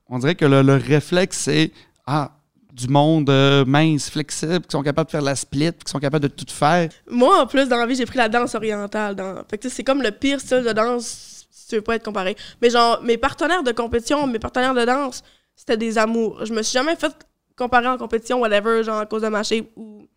on 0.08 0.20
dirait 0.20 0.36
que 0.36 0.46
le, 0.46 0.62
le 0.62 0.76
réflexe, 0.76 1.38
c'est 1.40 1.72
ah, 2.06 2.32
du 2.72 2.88
monde 2.88 3.30
euh, 3.32 3.66
mince, 3.66 4.10
flexible, 4.10 4.62
qui 4.62 4.72
sont 4.72 4.84
capables 4.84 5.08
de 5.08 5.12
faire 5.12 5.22
la 5.22 5.36
split, 5.36 5.72
qui 5.84 5.90
sont 5.90 6.00
capables 6.00 6.24
de 6.24 6.28
tout 6.28 6.46
faire. 6.54 6.90
Moi, 7.10 7.42
en 7.42 7.48
plus, 7.48 7.68
dans 7.68 7.78
la 7.78 7.88
vie, 7.88 7.96
j'ai 7.96 8.06
pris 8.06 8.18
la 8.18 8.30
danse 8.30 8.54
orientale. 8.54 9.16
Dans... 9.16 9.38
Fait 9.50 9.58
que 9.58 9.64
tu 9.64 9.70
sais, 9.70 9.78
c'est 9.78 9.84
comme 9.84 10.04
le 10.04 10.12
pire 10.12 10.40
style 10.40 10.64
de 10.64 10.74
danse 10.74 11.35
si 11.66 11.70
tu 11.72 11.76
veux 11.78 11.82
pas 11.82 11.96
être 11.96 12.06
comparé. 12.06 12.36
Mais 12.62 12.70
genre, 12.70 13.02
mes 13.02 13.18
partenaires 13.18 13.64
de 13.64 13.72
compétition, 13.72 14.28
mes 14.28 14.38
partenaires 14.38 14.76
de 14.76 14.86
danse, 14.86 15.24
c'était 15.56 15.78
des 15.78 15.98
amours. 15.98 16.46
Je 16.46 16.54
me 16.54 16.62
suis 16.62 16.74
jamais 16.74 16.96
fait 16.96 17.12
comparer 17.58 17.88
en 17.88 17.98
compétition, 17.98 18.40
whatever, 18.40 18.84
genre 18.84 19.00
à 19.00 19.06
cause 19.08 19.24
de 19.24 19.30
ma 19.30 19.42
shape 19.42 19.66
ou... 19.76 20.08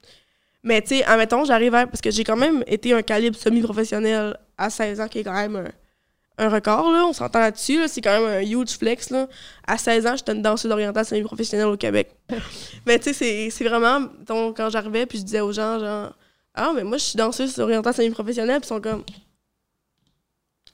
Mais 0.63 0.83
tu 0.83 0.89
sais, 0.99 1.05
admettons, 1.05 1.47
j'arrive 1.47 1.75
à... 1.75 1.87
Parce 1.87 2.03
que 2.03 2.11
j'ai 2.11 2.23
quand 2.23 2.37
même 2.37 2.63
été 2.67 2.93
un 2.93 3.01
calibre 3.01 3.35
semi-professionnel 3.37 4.37
à 4.59 4.69
16 4.69 5.01
ans, 5.01 5.09
qui 5.09 5.21
est 5.21 5.25
quand 5.25 5.33
même 5.33 5.57
un, 5.57 6.45
un 6.45 6.49
record, 6.51 6.93
là. 6.93 7.07
On 7.07 7.15
s'entend 7.15 7.39
là-dessus, 7.39 7.79
là. 7.79 7.89
C'est 7.89 8.03
quand 8.03 8.21
même 8.21 8.29
un 8.29 8.41
huge 8.47 8.77
flex, 8.77 9.09
là. 9.09 9.27
À 9.67 9.79
16 9.79 10.07
ans, 10.07 10.17
j'étais 10.17 10.33
une 10.33 10.43
danseuse 10.43 10.71
orientale 10.71 11.07
semi-professionnelle 11.07 11.69
au 11.69 11.79
Québec. 11.79 12.11
mais 12.87 12.99
tu 12.99 13.05
sais, 13.05 13.13
c'est- 13.15 13.49
c'est 13.51 13.65
vraiment... 13.65 14.09
quand 14.29 14.69
j'arrivais, 14.69 15.07
puis 15.07 15.17
je 15.19 15.23
disais 15.25 15.41
aux 15.41 15.53
gens, 15.53 15.79
genre... 15.81 16.13
Ah, 16.55 16.73
mais 16.75 16.85
moi, 16.85 16.99
je 16.99 17.05
suis 17.05 17.17
danseuse 17.17 17.59
orientale 17.59 17.95
semi-professionnelle, 17.95 18.61
puis 18.61 18.67
ils 18.67 18.75
sont 18.75 18.81
comme... 18.83 19.05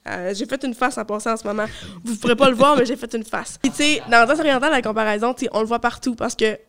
Euh, 0.07 0.33
j'ai 0.35 0.45
fait 0.45 0.63
une 0.63 0.73
face 0.73 0.97
en 0.97 1.05
passant 1.05 1.33
en 1.33 1.37
ce 1.37 1.47
moment. 1.47 1.65
Vous 2.03 2.15
pourrez 2.17 2.35
pas 2.35 2.49
le 2.49 2.55
voir, 2.55 2.77
mais 2.77 2.85
j'ai 2.85 2.95
fait 2.95 3.11
une 3.13 3.23
face. 3.23 3.57
Tu 3.63 3.71
sais, 3.71 4.01
dans 4.05 4.19
la 4.19 4.25
danse 4.25 4.39
orientale, 4.39 4.71
la 4.71 4.81
comparaison, 4.81 5.33
on 5.51 5.61
le 5.61 5.65
voit 5.65 5.79
partout 5.79 6.15
parce 6.15 6.35
que 6.35 6.59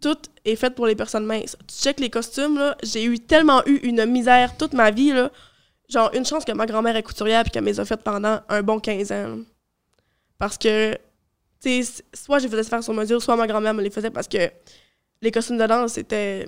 tout 0.00 0.18
est 0.44 0.56
fait 0.56 0.70
pour 0.70 0.86
les 0.86 0.94
personnes 0.94 1.24
minces. 1.24 1.56
Tu 1.66 1.74
check 1.74 1.98
les 1.98 2.10
costumes, 2.10 2.58
là, 2.58 2.76
j'ai 2.82 3.04
eu 3.04 3.18
tellement 3.18 3.62
eu 3.66 3.76
une 3.78 4.04
misère 4.06 4.56
toute 4.56 4.74
ma 4.74 4.90
vie, 4.90 5.12
là. 5.12 5.30
Genre, 5.88 6.10
une 6.14 6.26
chance 6.26 6.44
que 6.44 6.52
ma 6.52 6.66
grand-mère 6.66 6.94
est 6.96 7.02
couturière 7.02 7.42
puis 7.42 7.50
qu'elle 7.50 7.64
me 7.64 7.70
les 7.70 7.80
a 7.80 7.96
pendant 7.96 8.40
un 8.48 8.62
bon 8.62 8.78
15 8.78 9.10
ans. 9.12 9.38
Parce 10.38 10.58
que, 10.58 10.92
tu 11.62 11.82
sais, 11.82 12.02
soit 12.14 12.38
je 12.38 12.44
les 12.44 12.50
faisais 12.50 12.64
faire 12.64 12.84
sur 12.84 12.92
mesure, 12.92 13.22
soit 13.22 13.36
ma 13.36 13.46
grand-mère 13.46 13.72
me 13.72 13.82
les 13.82 13.90
faisait 13.90 14.10
parce 14.10 14.28
que 14.28 14.50
les 15.22 15.30
costumes 15.30 15.56
de 15.56 15.66
danse, 15.66 15.94
c'était 15.94 16.46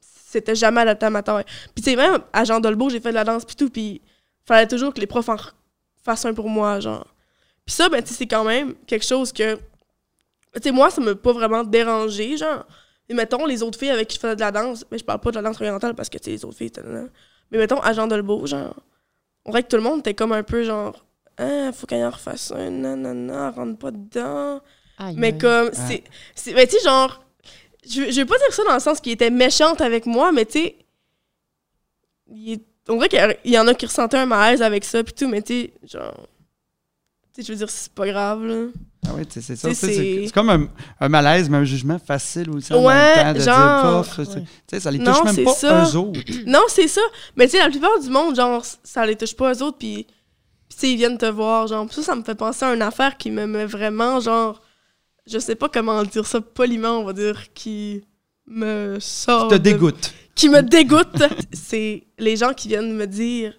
c'était 0.00 0.54
jamais 0.54 0.80
adapté 0.82 1.06
à 1.06 1.10
ma 1.10 1.22
taille. 1.22 1.44
Puis 1.74 1.82
tu 1.82 1.90
sais, 1.90 1.96
même 1.96 2.20
à 2.32 2.44
Jean 2.44 2.60
Dolbeau, 2.60 2.88
j'ai 2.88 3.00
fait 3.00 3.10
de 3.10 3.14
la 3.14 3.24
danse 3.24 3.44
puis 3.44 3.56
tout, 3.56 3.68
puis 3.68 4.00
fallait 4.46 4.66
toujours 4.66 4.92
que 4.94 5.00
les 5.00 5.06
profs 5.06 5.28
en 5.28 5.36
fassent 6.02 6.24
un 6.24 6.34
pour 6.34 6.48
moi, 6.48 6.80
genre. 6.80 7.06
Puis 7.66 7.74
ça, 7.74 7.88
ben, 7.88 8.02
tu 8.02 8.08
sais, 8.10 8.14
c'est 8.14 8.26
quand 8.26 8.44
même 8.44 8.74
quelque 8.86 9.04
chose 9.06 9.32
que... 9.32 9.56
Tu 9.56 10.62
sais, 10.62 10.70
moi, 10.72 10.90
ça 10.90 11.00
m'a 11.00 11.14
pas 11.14 11.32
vraiment 11.32 11.62
dérangé, 11.62 12.36
genre. 12.36 12.66
Mais 13.08 13.14
mettons, 13.14 13.44
les 13.46 13.62
autres 13.62 13.78
filles 13.78 13.90
avec 13.90 14.08
qui 14.08 14.16
je 14.16 14.20
faisais 14.20 14.34
de 14.36 14.40
la 14.40 14.50
danse, 14.50 14.84
mais 14.90 14.98
je 14.98 15.04
parle 15.04 15.20
pas 15.20 15.30
de 15.30 15.36
la 15.36 15.42
danse 15.42 15.56
orientale 15.60 15.94
parce 15.94 16.08
que, 16.08 16.18
tu 16.18 16.24
sais, 16.24 16.30
les 16.32 16.44
autres 16.44 16.56
filles, 16.56 16.68
étaient 16.68 16.82
là. 16.82 17.04
Mais 17.50 17.58
mettons, 17.58 17.80
à 17.80 17.92
Jean 17.92 18.06
Dolbeau, 18.06 18.46
genre, 18.46 18.74
on 19.44 19.50
dirait 19.50 19.62
que 19.62 19.68
tout 19.68 19.76
le 19.76 19.82
monde 19.82 20.00
était 20.00 20.14
comme 20.14 20.32
un 20.32 20.42
peu 20.42 20.62
genre... 20.64 21.04
Ah, 21.38 21.70
faut 21.72 21.86
qu'elle 21.86 22.04
en 22.04 22.10
refasse 22.10 22.50
un, 22.52 22.70
non, 22.70 22.96
non, 22.96 23.14
non, 23.14 23.50
rentre 23.50 23.78
pas 23.78 23.90
dedans. 23.90 24.60
Aïe, 24.98 25.14
Mais 25.16 25.38
comme, 25.38 25.70
c'est. 25.72 26.04
c'est- 26.34 26.52
Mais 26.52 26.66
tu 26.66 26.76
sais, 26.76 26.84
genre. 26.84 27.24
Je, 27.86 28.10
je 28.10 28.20
veux 28.20 28.26
pas 28.26 28.36
dire 28.36 28.52
ça 28.52 28.62
dans 28.64 28.74
le 28.74 28.80
sens 28.80 29.00
qu'il 29.00 29.12
était 29.12 29.30
méchante 29.30 29.80
avec 29.80 30.04
moi, 30.04 30.32
mais 30.32 30.44
tu 30.44 30.52
sais. 30.58 30.76
il 32.28 32.52
est- 32.52 32.64
On 32.90 32.96
dirait 32.96 33.08
qu'il 33.42 33.52
y 33.52 33.58
en 33.58 33.66
a 33.66 33.74
qui 33.74 33.86
ressentaient 33.86 34.18
un 34.18 34.26
malaise 34.26 34.62
avec 34.62 34.84
ça, 34.84 35.02
pis 35.04 35.12
tout, 35.12 35.28
mais 35.28 35.42
tu 35.42 35.52
sais, 35.54 35.72
genre. 35.84 36.26
Tu 37.34 37.42
sais, 37.42 37.46
je 37.46 37.52
veux 37.52 37.58
dire, 37.58 37.70
c'est 37.70 37.92
pas 37.92 38.06
grave, 38.06 38.44
là. 38.44 38.66
Ah 39.06 39.12
oui, 39.16 39.22
c'est 39.30 39.40
ça. 39.56 39.72
C'est 39.74 40.30
comme 40.34 40.50
un, 40.50 40.68
un 41.00 41.08
malaise, 41.08 41.48
mais 41.48 41.56
un 41.58 41.64
jugement 41.64 41.98
facile 41.98 42.50
aussi 42.50 42.72
en 42.74 42.84
Ouais, 42.84 42.94
même 42.94 43.24
temps 43.34 43.38
de 43.38 43.40
genre, 43.40 44.02
dire 44.04 44.16
pof. 44.16 44.36
ouais. 44.72 44.80
Ça 44.80 44.90
les 44.90 44.98
Non, 44.98 45.12
touche 45.14 45.24
même 45.36 45.44
pas 45.44 45.52
ça. 45.54 45.84
eux 45.84 45.96
autres. 45.96 46.20
Non, 46.46 46.62
c'est 46.68 46.88
ça. 46.88 47.00
Mais 47.36 47.46
tu 47.46 47.52
sais, 47.52 47.58
la 47.58 47.70
plupart 47.70 47.98
du 48.00 48.10
monde, 48.10 48.36
genre, 48.36 48.62
ça 48.84 49.06
les 49.06 49.16
touche 49.16 49.34
pas 49.34 49.54
eux 49.54 49.62
autres, 49.62 49.78
puis. 49.78 50.06
Puis 50.78 50.92
ils 50.92 50.96
viennent 50.96 51.18
te 51.18 51.26
voir, 51.26 51.66
genre. 51.66 51.86
Pis 51.86 51.94
ça, 51.96 52.02
ça 52.02 52.14
me 52.16 52.22
fait 52.24 52.34
penser 52.34 52.64
à 52.64 52.74
une 52.74 52.82
affaire 52.82 53.16
qui 53.16 53.30
me 53.30 53.46
met 53.46 53.66
vraiment, 53.66 54.20
genre. 54.20 54.60
Je 55.26 55.38
sais 55.38 55.54
pas 55.54 55.68
comment 55.68 56.02
dire 56.02 56.26
ça 56.26 56.40
poliment, 56.40 56.98
on 56.98 57.04
va 57.04 57.12
dire, 57.12 57.52
qui 57.54 58.02
me 58.46 58.98
sort. 59.00 59.48
te 59.48 59.54
de- 59.54 59.58
dégoûte. 59.58 60.12
Qui 60.34 60.48
me 60.48 60.62
dégoûte, 60.62 61.22
c'est 61.52 62.04
les 62.18 62.36
gens 62.36 62.52
qui 62.52 62.68
viennent 62.68 62.94
me 62.94 63.06
dire 63.06 63.54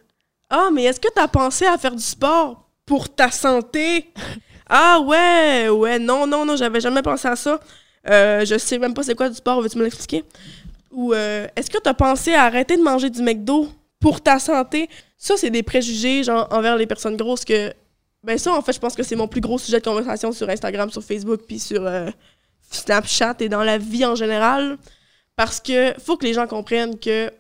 Ah, 0.50 0.70
mais 0.74 0.84
est-ce 0.84 1.00
que 1.00 1.12
tu 1.14 1.22
as 1.22 1.28
pensé 1.28 1.66
à 1.66 1.78
faire 1.78 1.96
du 1.96 2.04
sport 2.04 2.70
pour 2.86 3.14
ta 3.14 3.32
santé? 3.32 4.12
Ah, 4.74 5.02
ouais, 5.02 5.68
ouais, 5.68 6.00
non, 6.00 6.26
non, 6.26 6.46
non, 6.46 6.56
j'avais 6.56 6.80
jamais 6.80 7.02
pensé 7.02 7.28
à 7.28 7.36
ça. 7.36 7.60
Euh, 8.10 8.46
je 8.46 8.58
sais 8.58 8.80
même 8.80 8.94
pas 8.94 9.04
c'est 9.04 9.16
quoi 9.16 9.28
du 9.28 9.36
sport, 9.36 9.62
veux-tu 9.62 9.78
me 9.78 9.84
l'expliquer? 9.84 10.24
Ou 10.92 11.14
euh, 11.14 11.46
est-ce 11.58 11.70
que 11.70 11.78
tu 11.78 11.90
as 11.90 11.94
pensé 11.94 12.34
à 12.34 12.44
arrêter 12.44 12.78
de 12.78 12.82
manger 12.82 13.10
du 13.10 13.22
McDo 13.22 13.70
pour 14.00 14.22
ta 14.22 14.40
santé 14.40 14.90
Ça, 15.18 15.36
c'est 15.36 15.50
des 15.50 15.62
préjugés, 15.64 16.24
genre, 16.24 16.48
envers 16.52 16.78
les 16.78 16.86
personnes 16.88 17.18
grosses 17.18 17.44
que. 17.44 17.74
Ben, 18.24 18.38
ça, 18.38 18.54
en 18.54 18.62
fait, 18.62 18.72
je 18.72 18.80
pense 18.80 18.96
que 18.96 19.04
c'est 19.04 19.16
mon 19.18 19.28
plus 19.28 19.42
gros 19.42 19.58
sujet 19.58 19.80
de 19.80 19.84
conversation 19.84 20.32
sur 20.32 20.48
Instagram, 20.50 20.90
sur 20.90 21.04
Facebook, 21.04 21.42
puis 21.48 21.60
sur 21.60 21.86
euh, 21.86 22.10
Snapchat 22.70 23.36
et 23.40 23.50
dans 23.50 23.64
la 23.64 23.78
vie 23.78 24.06
en 24.06 24.16
général. 24.16 24.78
Parce 25.44 25.60
que 25.60 25.96
faut 26.00 26.18
que 26.18 26.26
les 26.28 26.36
gens 26.36 26.46
comprennent 26.46 27.00
que 27.00 27.32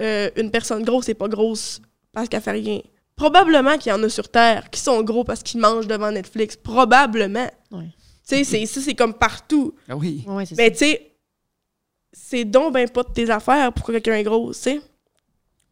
euh, 0.00 0.30
une 0.34 0.50
personne 0.50 0.82
grosse 0.82 1.06
n'est 1.06 1.14
pas 1.14 1.28
grosse 1.28 1.80
parce 2.12 2.28
qu'elle 2.28 2.42
fait 2.42 2.50
rien. 2.50 2.80
Probablement 3.14 3.78
qu'il 3.78 3.90
y 3.90 3.94
en 3.94 4.02
a 4.02 4.08
sur 4.08 4.28
Terre 4.28 4.68
qui 4.68 4.80
sont 4.80 5.00
gros 5.04 5.22
parce 5.22 5.44
qu'ils 5.44 5.60
mangent 5.60 5.86
devant 5.86 6.10
Netflix. 6.10 6.56
Probablement. 6.56 7.48
Ouais. 7.70 7.84
Tu 8.26 8.36
sais, 8.36 8.42
c'est- 8.42 8.66
ça, 8.66 8.80
c'est 8.80 8.94
comme 8.96 9.14
partout. 9.14 9.76
Ah 9.88 9.94
oui. 9.96 10.24
Mais 10.56 10.72
tu 10.72 10.78
sais, 10.78 11.12
c'est 12.12 12.44
donc 12.44 12.72
ben 12.74 12.88
pas 12.88 13.04
de 13.04 13.12
tes 13.12 13.30
affaires 13.30 13.72
pour 13.72 13.86
que 13.86 13.92
quelqu'un 13.92 14.14
est 14.16 14.24
gros, 14.24 14.52
tu 14.52 14.58
sais. 14.58 14.80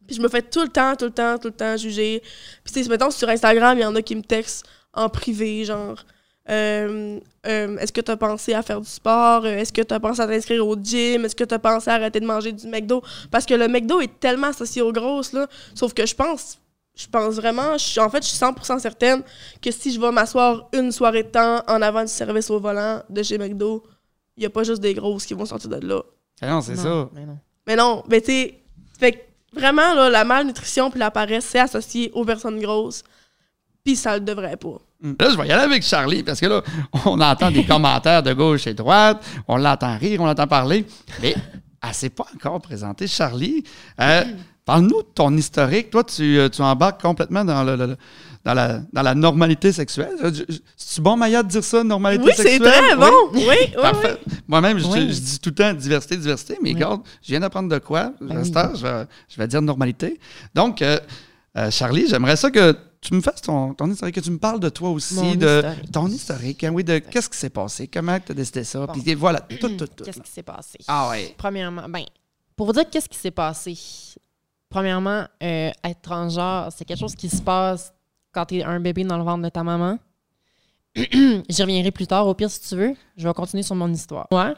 Puis 0.07 0.15
je 0.15 0.21
me 0.21 0.29
fais 0.29 0.41
tout 0.41 0.61
le 0.61 0.69
temps, 0.69 0.95
tout 0.95 1.05
le 1.05 1.11
temps, 1.11 1.37
tout 1.37 1.49
le 1.49 1.53
temps 1.53 1.75
juger. 1.75 2.21
Puis 2.63 2.73
tu 2.73 2.83
sais, 2.83 2.89
mettons, 2.89 3.11
sur 3.11 3.27
Instagram, 3.27 3.77
il 3.77 3.81
y 3.81 3.85
en 3.85 3.95
a 3.97 4.01
qui 4.01 4.15
me 4.15 4.21
textent 4.23 4.65
en 4.93 5.09
privé, 5.09 5.65
genre... 5.65 6.05
Euh, 6.49 7.19
euh, 7.47 7.77
est-ce 7.77 7.91
que 7.91 8.01
tu 8.01 8.11
as 8.11 8.17
pensé 8.17 8.53
à 8.53 8.61
faire 8.61 8.79
du 8.79 8.89
sport? 8.89 9.45
Euh, 9.45 9.57
est-ce 9.57 9.73
que 9.73 9.81
tu 9.81 9.93
as 9.93 9.99
pensé 9.99 10.21
à 10.21 10.27
t'inscrire 10.27 10.65
au 10.65 10.75
gym? 10.75 11.25
Est-ce 11.25 11.35
que 11.35 11.43
tu 11.43 11.53
as 11.53 11.59
pensé 11.59 11.89
à 11.89 11.95
arrêter 11.95 12.19
de 12.19 12.25
manger 12.25 12.51
du 12.51 12.67
McDo? 12.67 13.01
Parce 13.31 13.45
que 13.45 13.53
le 13.55 13.67
McDo 13.67 13.99
est 13.99 14.19
tellement 14.19 14.47
associé 14.47 14.81
aux 14.81 14.91
grosses, 14.91 15.33
là. 15.33 15.47
Sauf 15.73 15.93
que 15.93 16.05
je 16.05 16.13
pense, 16.13 16.59
je 16.95 17.07
pense 17.07 17.35
vraiment, 17.35 17.73
je 17.77 17.83
suis, 17.83 17.99
en 17.99 18.09
fait, 18.09 18.21
je 18.23 18.27
suis 18.29 18.37
100% 18.37 18.79
certaine 18.79 19.23
que 19.61 19.71
si 19.71 19.91
je 19.91 19.99
vais 19.99 20.11
m'asseoir 20.11 20.69
une 20.73 20.91
soirée 20.91 21.23
de 21.23 21.29
temps 21.29 21.63
en 21.67 21.81
avant 21.81 22.01
du 22.01 22.11
service 22.11 22.49
au 22.51 22.59
volant 22.59 23.01
de 23.09 23.23
chez 23.23 23.37
McDo, 23.37 23.83
il 24.37 24.41
n'y 24.41 24.45
a 24.45 24.49
pas 24.49 24.63
juste 24.63 24.81
des 24.81 24.93
grosses 24.93 25.25
qui 25.25 25.33
vont 25.33 25.45
sortir 25.45 25.69
de 25.69 25.87
là. 25.87 26.03
Ah 26.41 26.49
non, 26.49 26.61
c'est 26.61 26.75
ça. 26.75 27.09
Mais 27.13 27.25
non. 27.25 27.37
Mais 27.67 27.75
non, 27.75 28.03
mais 28.07 28.21
tu 28.21 28.31
sais, 28.31 28.59
fait 28.99 29.11
que 29.13 29.19
vraiment, 29.59 29.93
là, 29.93 30.09
la 30.09 30.23
malnutrition 30.23 30.91
puis 30.91 30.99
la 30.99 31.11
paresse, 31.11 31.45
c'est 31.45 31.59
associé 31.59 32.11
aux 32.13 32.25
personnes 32.25 32.59
grosses. 32.59 33.03
Puis 33.83 33.95
ça 33.95 34.13
le 34.15 34.21
devrait 34.21 34.57
pas. 34.57 34.77
Mm. 35.01 35.13
Là, 35.19 35.29
je 35.31 35.37
vais 35.37 35.47
y 35.47 35.51
aller 35.51 35.63
avec 35.63 35.83
Charlie, 35.83 36.23
parce 36.23 36.39
que 36.39 36.45
là, 36.45 36.61
on 37.05 37.19
entend 37.19 37.49
des 37.51 37.65
commentaires 37.67 38.21
de 38.23 38.33
gauche 38.33 38.67
et 38.67 38.73
droite, 38.73 39.23
on 39.47 39.57
l'entend 39.57 39.97
rire, 39.97 40.21
on 40.21 40.25
l'entend 40.25 40.47
parler, 40.47 40.85
mais 41.21 41.33
elle 41.83 41.89
ne 41.89 41.93
s'est 41.93 42.09
pas 42.11 42.25
encore 42.35 42.61
présentée. 42.61 43.07
Charlie, 43.07 43.63
euh, 43.99 44.23
parle-nous 44.65 45.01
de 45.01 45.07
ton 45.15 45.35
historique. 45.35 45.89
Toi, 45.89 46.03
tu, 46.03 46.37
euh, 46.37 46.49
tu 46.49 46.61
embarques 46.61 47.01
complètement 47.01 47.43
dans, 47.43 47.63
le, 47.63 47.75
le- 47.75 47.97
dans, 48.45 48.53
la, 48.53 48.81
dans 48.93 49.01
la 49.01 49.15
normalité 49.15 49.71
sexuelle. 49.71 50.13
Euh, 50.23 50.31
C'est-tu 50.77 51.01
bon, 51.01 51.17
Maya, 51.17 51.41
de 51.41 51.47
dire 51.47 51.63
ça, 51.63 51.83
normalité 51.83 52.25
Oui, 52.25 52.33
c'est 52.35 52.43
sexuelle? 52.43 52.71
très 52.71 52.95
bon. 52.95 53.09
Oui, 53.33 53.45
oui, 53.49 53.71
Parfait. 53.81 54.17
Moi-même, 54.47 54.77
je, 54.77 54.85
Oui. 54.85 55.11
je 55.11 55.19
dis 55.19 55.39
tout 55.39 55.49
le 55.49 55.55
temps 55.55 55.73
diversité, 55.73 56.17
diversité, 56.17 56.57
mais 56.61 56.69
Oui. 56.69 56.75
regarde, 56.75 57.01
je 57.23 57.29
viens 57.29 57.39
d'apprendre 57.39 57.69
de 57.69 57.79
quoi. 57.79 58.13
Ben 58.21 58.43
oui. 58.43 58.51
heure, 58.55 58.75
je, 58.75 58.83
vais, 58.83 59.05
je 59.27 59.37
vais 59.37 59.47
dire 59.47 59.63
normalité. 59.63 60.19
Donc, 60.53 60.83
euh, 60.83 60.99
euh, 61.57 61.71
Charlie, 61.71 62.05
j'aimerais 62.07 62.35
ça 62.35 62.51
que 62.51 62.75
tu 63.01 63.13
me 63.15 63.21
fasses 63.21 63.41
ton, 63.41 63.73
ton 63.73 63.89
historique, 63.89 64.15
que 64.15 64.19
tu 64.21 64.31
me 64.31 64.37
parles 64.37 64.59
de 64.59 64.69
toi 64.69 64.89
aussi, 64.91 65.15
Mon 65.15 65.35
de 65.35 65.59
historique. 65.59 65.91
ton 65.91 66.07
historique, 66.07 66.63
hein, 66.63 66.71
oui, 66.73 66.83
de 66.83 66.99
qu'est-ce 66.99 67.29
qui 67.29 67.37
s'est 67.37 67.49
passé, 67.49 67.87
comment 67.87 68.19
tu 68.19 68.31
as 68.31 68.35
décidé 68.35 68.63
ça, 68.63 68.85
Bon. 68.85 68.93
puis 68.93 69.13
voilà, 69.15 69.39
tout, 69.59 69.69
tout, 69.75 69.87
tout. 69.87 70.03
Qu'est-ce 70.03 70.21
qui 70.21 70.31
s'est 70.31 70.43
passé? 70.43 70.77
Ah 70.87 71.09
ouais. 71.09 71.33
Premièrement, 71.37 71.89
ben, 71.89 72.03
pour 72.55 72.67
vous 72.67 72.73
dire 72.73 72.89
qu'est-ce 72.89 73.09
qui 73.09 73.17
s'est 73.17 73.31
passé, 73.31 73.75
premièrement, 74.69 75.25
euh, 75.41 75.71
être 75.83 76.01
transgenre, 76.01 76.71
c'est 76.71 76.85
quelque 76.85 76.99
chose 76.99 77.15
qui 77.15 77.27
se 77.29 77.41
passe 77.41 77.91
quand 78.31 78.45
tu 78.45 78.57
es 78.59 78.63
un 78.63 78.79
bébé 78.79 79.03
dans 79.03 79.17
le 79.17 79.23
ventre 79.23 79.43
de 79.43 79.49
ta 79.49 79.63
maman. 79.63 79.97
J'y 80.95 81.61
reviendrai 81.61 81.91
plus 81.91 82.07
tard, 82.07 82.27
au 82.27 82.33
pire, 82.33 82.51
si 82.51 82.59
tu 82.61 82.75
veux. 82.75 82.93
Je 83.17 83.27
vais 83.27 83.33
continuer 83.33 83.63
sur 83.63 83.75
mon 83.75 83.91
histoire. 83.91 84.27
Moi, 84.31 84.53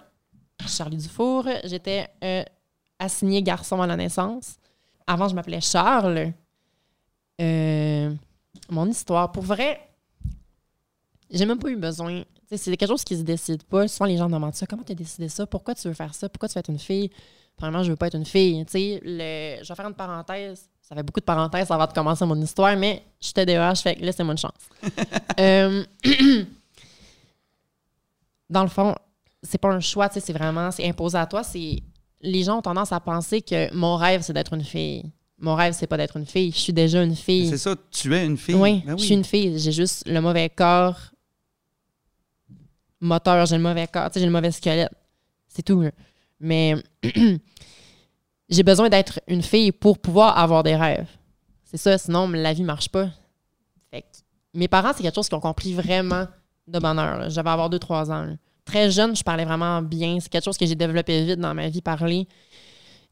Charlie 0.67 0.97
Dufour, 0.97 1.47
j'étais 1.63 2.07
euh, 2.23 2.43
assignée 2.99 3.41
garçon 3.41 3.81
à 3.81 3.87
la 3.87 3.95
naissance. 3.95 4.55
Avant, 5.07 5.27
je 5.27 5.35
m'appelais 5.35 5.61
Charles. 5.61 6.33
Euh, 7.41 8.13
mon 8.73 8.87
histoire, 8.89 9.31
pour 9.31 9.43
vrai, 9.43 9.79
j'ai 11.29 11.45
même 11.45 11.59
pas 11.59 11.69
eu 11.69 11.77
besoin. 11.77 12.23
C'est 12.51 12.77
quelque 12.77 12.89
chose 12.89 13.03
qui 13.03 13.17
se 13.17 13.23
décide 13.23 13.63
pas. 13.63 13.87
Souvent, 13.87 14.05
les 14.05 14.17
gens 14.17 14.27
me 14.27 14.33
demandent 14.33 14.53
ça. 14.53 14.67
Comment 14.67 14.83
tu 14.83 14.91
as 14.91 14.95
décidé 14.95 15.29
ça? 15.29 15.47
Pourquoi 15.47 15.73
tu 15.73 15.87
veux 15.87 15.93
faire 15.93 16.13
ça? 16.13 16.29
Pourquoi 16.29 16.47
tu 16.47 16.53
veux 16.55 16.59
être 16.59 16.69
une 16.69 16.79
fille? 16.79 17.09
Premièrement, 17.55 17.83
je 17.83 17.91
veux 17.91 17.95
pas 17.95 18.07
être 18.07 18.15
une 18.15 18.25
fille. 18.25 18.63
Le... 18.73 19.57
Je 19.63 19.67
vais 19.67 19.75
faire 19.75 19.87
une 19.87 19.95
parenthèse. 19.95 20.69
Ça 20.81 20.95
fait 20.95 21.03
beaucoup 21.03 21.19
de 21.21 21.25
parenthèses 21.25 21.71
avant 21.71 21.87
de 21.87 21.93
commencer 21.93 22.25
mon 22.25 22.39
histoire, 22.39 22.75
mais 22.75 23.03
j'étais 23.19 23.45
DEH, 23.45 23.81
fait 23.81 23.95
que 23.95 24.01
laissez-moi 24.01 24.33
une 24.33 24.37
chance. 24.37 24.51
Euh, 25.39 25.83
Dans 28.49 28.61
le 28.61 28.69
fond, 28.69 28.93
c'est 29.41 29.57
pas 29.57 29.69
un 29.69 29.79
choix, 29.79 30.09
c'est 30.09 30.31
vraiment, 30.31 30.69
c'est 30.69 30.87
imposé 30.87 31.17
à 31.17 31.25
toi. 31.25 31.43
C'est 31.43 31.81
Les 32.21 32.43
gens 32.43 32.59
ont 32.59 32.61
tendance 32.61 32.91
à 32.91 32.99
penser 32.99 33.41
que 33.41 33.73
mon 33.73 33.95
rêve, 33.95 34.21
c'est 34.21 34.33
d'être 34.33 34.53
une 34.53 34.63
fille. 34.63 35.11
Mon 35.43 35.55
rêve, 35.55 35.73
c'est 35.77 35.87
pas 35.87 35.97
d'être 35.97 36.15
une 36.15 36.25
fille. 36.25 36.51
Je 36.51 36.57
suis 36.57 36.73
déjà 36.73 37.03
une 37.03 37.15
fille. 37.15 37.49
C'est 37.49 37.57
ça, 37.57 37.75
tu 37.91 38.15
es 38.15 38.25
une 38.25 38.37
fille. 38.37 38.55
Oui, 38.55 38.81
Ben 38.85 38.97
je 38.97 39.03
suis 39.03 39.13
une 39.13 39.25
fille. 39.25 39.59
J'ai 39.59 39.73
juste 39.73 40.07
le 40.07 40.21
mauvais 40.21 40.49
corps 40.49 40.97
moteur, 43.03 43.45
j'ai 43.45 43.57
le 43.57 43.61
mauvais 43.61 43.87
corps, 43.87 44.09
j'ai 44.15 44.25
le 44.25 44.31
mauvais 44.31 44.51
squelette. 44.51 44.91
C'est 45.47 45.61
tout. 45.61 45.83
Mais 46.39 46.75
j'ai 48.49 48.63
besoin 48.63 48.89
d'être 48.89 49.19
une 49.27 49.43
fille 49.43 49.71
pour 49.71 49.99
pouvoir 49.99 50.37
avoir 50.37 50.63
des 50.63 50.75
rêves. 50.75 51.07
C'est 51.65 51.77
ça, 51.77 51.97
sinon 51.97 52.29
la 52.29 52.53
vie 52.53 52.63
marche 52.63 52.89
pas. 52.89 53.09
Fait 53.91 54.01
que 54.01 54.07
mes 54.53 54.67
parents, 54.67 54.91
c'est 54.95 55.03
quelque 55.03 55.15
chose 55.15 55.27
qu'ils 55.27 55.37
ont 55.37 55.41
compris 55.41 55.73
vraiment 55.73 56.27
de 56.67 56.79
bonheur. 56.79 57.29
J'avais 57.29 57.49
avoir 57.49 57.69
2-3 57.69 58.11
ans. 58.11 58.23
là. 58.23 58.33
Très 58.65 58.89
jeune, 58.89 59.15
je 59.15 59.23
parlais 59.23 59.43
vraiment 59.43 59.81
bien. 59.81 60.17
C'est 60.21 60.29
quelque 60.29 60.45
chose 60.45 60.57
que 60.57 60.65
j'ai 60.65 60.75
développé 60.75 61.25
vite 61.25 61.39
dans 61.39 61.53
ma 61.53 61.67
vie, 61.67 61.81
parler. 61.81 62.27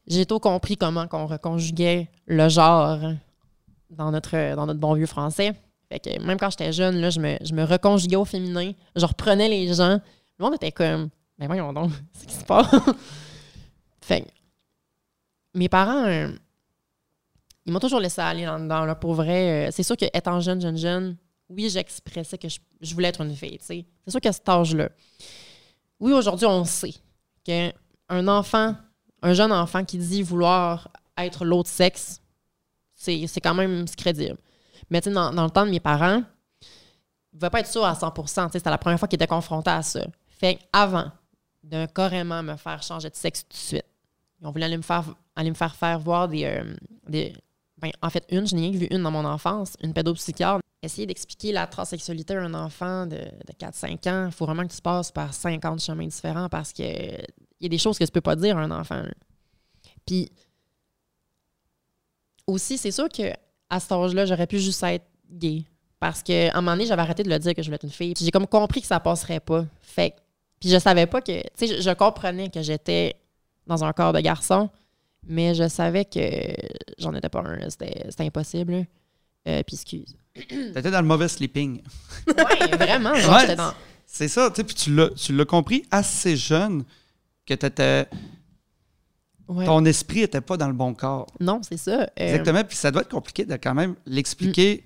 J'ai 0.06 0.26
tôt 0.26 0.40
compris 0.40 0.76
comment 0.76 1.06
qu'on 1.06 1.26
reconjuguait 1.26 2.10
le 2.26 2.48
genre 2.48 2.98
dans 3.90 4.10
notre, 4.10 4.54
dans 4.56 4.66
notre 4.66 4.80
bon 4.80 4.94
vieux 4.94 5.06
français. 5.06 5.52
Fait 5.90 6.00
que 6.00 6.20
même 6.22 6.38
quand 6.38 6.50
j'étais 6.50 6.72
jeune, 6.72 6.96
là, 7.00 7.10
je, 7.10 7.20
me, 7.20 7.36
je 7.42 7.52
me 7.52 7.64
reconjuguais 7.64 8.16
au 8.16 8.24
féminin. 8.24 8.72
Je 8.96 9.04
reprenais 9.06 9.48
les 9.48 9.72
gens. 9.74 10.00
Le 10.38 10.44
monde 10.44 10.54
était 10.54 10.72
comme, 10.72 11.08
ben 11.38 11.46
voyons 11.46 11.72
donc, 11.72 11.92
c'est 12.12 12.26
qui 12.26 12.34
se 12.34 12.44
passe? 12.44 12.66
fait 14.00 14.22
que 14.22 14.28
mes 15.54 15.68
parents, 15.68 16.04
euh, 16.06 16.28
ils 17.66 17.72
m'ont 17.72 17.78
toujours 17.78 18.00
laissé 18.00 18.20
aller 18.20 18.44
là-dedans. 18.44 18.84
Là, 18.84 18.94
pour 18.94 19.14
vrai, 19.14 19.68
Euh, 19.68 19.70
c'est 19.70 19.82
sûr 19.82 19.96
que 19.96 20.06
étant 20.12 20.40
jeune, 20.40 20.60
jeune, 20.60 20.76
jeune, 20.78 21.16
oui, 21.48 21.68
j'expressais 21.68 22.38
que 22.38 22.48
je, 22.48 22.58
je 22.80 22.94
voulais 22.94 23.08
être 23.08 23.20
une 23.20 23.36
fille. 23.36 23.58
C'est 23.60 23.84
sûr 24.08 24.20
qu'à 24.20 24.32
cet 24.32 24.48
âge-là, 24.48 24.88
oui, 26.00 26.12
aujourd'hui, 26.12 26.46
on 26.46 26.64
sait 26.64 26.94
qu'un 27.44 28.26
enfant, 28.28 28.74
un 29.22 29.32
jeune 29.34 29.52
enfant 29.52 29.84
qui 29.84 29.98
dit 29.98 30.22
vouloir 30.22 30.88
être 31.16 31.44
l'autre 31.44 31.68
sexe, 31.68 32.20
c'est 32.94 33.40
quand 33.42 33.54
même 33.54 33.84
crédible. 33.96 34.38
Mais 34.90 35.00
dans, 35.00 35.30
le 35.30 35.50
temps 35.50 35.64
de 35.64 35.70
mes 35.70 35.80
parents, 35.80 36.22
ils 37.32 37.36
ne 37.36 37.38
pouvaient 37.38 37.50
pas 37.50 37.60
être 37.60 37.70
sûrs 37.70 37.84
à 37.84 37.94
100 37.94 38.10
tu 38.10 38.26
sais, 38.26 38.48
C'était 38.52 38.70
la 38.70 38.78
première 38.78 38.98
fois 38.98 39.08
qu'ils 39.08 39.16
étaient 39.16 39.26
confrontés 39.26 39.70
à 39.70 39.82
ça. 39.82 40.04
Fait 40.28 40.58
avant 40.72 41.10
de 41.62 41.86
carrément 41.86 42.42
me 42.42 42.56
faire 42.56 42.82
changer 42.82 43.08
de 43.08 43.14
sexe 43.14 43.44
tout 43.44 43.54
de 43.54 43.56
suite, 43.56 43.86
ils 44.40 44.46
ont 44.46 44.50
voulu 44.50 44.64
aller 44.64 44.76
me 44.76 44.82
faire, 44.82 45.04
aller 45.36 45.50
me 45.50 45.54
faire 45.54 45.74
voir 45.98 46.28
des. 46.28 46.44
euh, 46.44 46.74
des 47.08 47.32
ben, 47.82 47.90
en 48.00 48.10
fait, 48.10 48.24
une, 48.30 48.46
je 48.46 48.54
n'ai 48.54 48.70
rien 48.70 48.78
vu 48.78 48.86
une 48.90 49.02
dans 49.02 49.10
mon 49.10 49.24
enfance, 49.24 49.74
une 49.82 49.92
pédopsychiatre. 49.92 50.60
Essayer 50.82 51.06
d'expliquer 51.06 51.52
la 51.52 51.66
transsexualité 51.66 52.34
à 52.34 52.40
un 52.40 52.54
enfant 52.54 53.06
de, 53.06 53.16
de 53.16 53.52
4-5 53.58 54.08
ans, 54.08 54.26
il 54.26 54.32
faut 54.32 54.46
vraiment 54.46 54.66
que 54.66 54.72
tu 54.72 54.80
passes 54.80 55.12
par 55.12 55.32
50 55.34 55.80
chemins 55.80 56.06
différents 56.06 56.48
parce 56.48 56.72
que 56.72 56.82
il 56.82 57.66
y 57.66 57.66
a 57.66 57.68
des 57.68 57.78
choses 57.78 57.98
que 57.98 58.04
tu 58.04 58.10
peux 58.10 58.20
pas 58.20 58.34
dire 58.34 58.56
à 58.58 58.62
un 58.62 58.70
enfant. 58.72 59.02
Puis 60.04 60.30
aussi, 62.46 62.78
c'est 62.78 62.90
sûr 62.90 63.08
que 63.08 63.32
à 63.70 63.80
cet 63.80 63.92
âge-là, 63.92 64.26
j'aurais 64.26 64.46
pu 64.46 64.58
juste 64.58 64.82
être 64.82 65.06
gay. 65.30 65.64
Parce 66.00 66.22
qu'à 66.22 66.50
un 66.52 66.60
moment 66.60 66.72
donné, 66.72 66.86
j'avais 66.86 67.02
arrêté 67.02 67.22
de 67.22 67.30
le 67.30 67.38
dire 67.38 67.54
que 67.54 67.62
je 67.62 67.68
voulais 67.68 67.76
être 67.76 67.84
une 67.84 67.90
fille. 67.90 68.14
J'ai 68.18 68.32
comme 68.32 68.48
compris 68.48 68.80
que 68.80 68.88
ça 68.88 68.98
passerait 68.98 69.40
pas. 69.40 69.64
Fait 69.80 70.16
puis 70.58 70.68
je 70.68 70.78
savais 70.78 71.06
pas 71.06 71.20
que. 71.20 71.42
Tu 71.56 71.66
sais, 71.66 71.80
je 71.80 71.90
comprenais 71.90 72.48
que 72.48 72.62
j'étais 72.62 73.16
dans 73.66 73.84
un 73.84 73.92
corps 73.92 74.12
de 74.12 74.20
garçon, 74.20 74.70
mais 75.26 75.54
je 75.54 75.68
savais 75.68 76.04
que 76.04 76.20
j'en 76.98 77.14
étais 77.14 77.28
pas 77.28 77.40
un. 77.40 77.56
là. 77.56 77.70
C'était 77.70 78.04
impossible. 78.24 78.86
Euh, 79.48 79.62
puis 79.66 79.74
excuse. 79.74 80.16
T'étais 80.34 80.90
dans 80.90 81.00
le 81.00 81.06
mauvais 81.06 81.28
sleeping. 81.28 81.82
Ouais, 82.28 82.76
vraiment. 82.76 83.12
Ouais, 83.12 83.56
dans- 83.56 83.74
C'est 84.06 84.28
ça, 84.28 84.50
tu 84.50 84.56
sais, 84.56 84.64
puis 84.64 84.74
tu 84.74 84.94
l'as- 85.34 85.44
compris 85.44 85.84
assez 85.90 86.36
jeune 86.36 86.84
que 87.46 87.54
t'étais- 87.54 88.06
Ouais. 89.48 89.64
ton 89.66 89.84
esprit 89.84 90.20
n'était 90.20 90.40
pas 90.40 90.56
dans 90.56 90.68
le 90.68 90.72
bon 90.72 90.94
corps. 90.94 91.26
Non, 91.40 91.60
c'est 91.62 91.76
ça. 91.76 92.02
Euh, 92.02 92.06
Exactement. 92.16 92.62
Puis 92.64 92.76
ça 92.76 92.90
doit 92.90 93.02
être 93.02 93.10
compliqué 93.10 93.44
de 93.44 93.54
quand 93.56 93.74
même 93.74 93.96
l'expliquer 94.06 94.84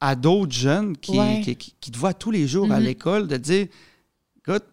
à 0.00 0.16
d'autres 0.16 0.52
jeunes 0.52 0.96
qui, 0.96 1.18
Ouais. 1.18 1.40
qui, 1.44 1.54
qui- 1.56 1.74
qui 1.78 1.90
te 1.90 1.98
voient 1.98 2.14
tous 2.14 2.30
les 2.30 2.48
jours 2.48 2.72
à 2.72 2.78
Mhm. 2.80 2.84
l'école, 2.86 3.28
de 3.28 3.36
dire 3.36 3.66
écoute, 4.38 4.64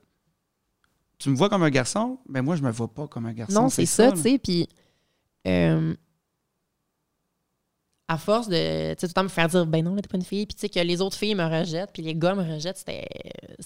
tu 1.20 1.30
me 1.30 1.36
vois 1.36 1.50
comme 1.50 1.64
un 1.64 1.70
garçon, 1.70 2.18
mais 2.30 2.42
moi, 2.42 2.56
je 2.56 2.62
me 2.64 2.72
vois 2.72 2.88
pas 2.88 3.08
comme 3.08 3.26
un 3.26 3.34
garçon. 3.34 3.64
Non, 3.64 3.70
c'est 3.70 3.86
ça, 3.86 4.06
là. 4.08 4.12
tu 4.14 4.22
sais. 4.22 4.40
Puis, 4.40 4.68
euh, 5.48 5.96
à 8.08 8.18
force 8.18 8.50
de, 8.50 8.94
tout 8.96 9.06
le 9.06 9.14
temps 9.14 9.24
me 9.24 9.30
faire 9.30 9.48
dire, 9.48 9.66
ben 9.66 9.84
non, 9.84 9.96
là, 9.96 10.02
t'es 10.02 10.08
pas 10.08 10.18
une 10.18 10.24
fille. 10.24 10.46
Puis, 10.46 10.56
tu 10.56 10.62
sais, 10.62 10.70
que 10.70 10.80
les 10.80 11.00
autres 11.02 11.18
filles 11.18 11.36
me 11.36 11.46
rejettent, 11.46 11.92
puis 11.94 12.02
les 12.02 12.16
gars 12.16 12.34
me 12.34 12.44
rejettent, 12.44 12.78
c'était 12.78 13.08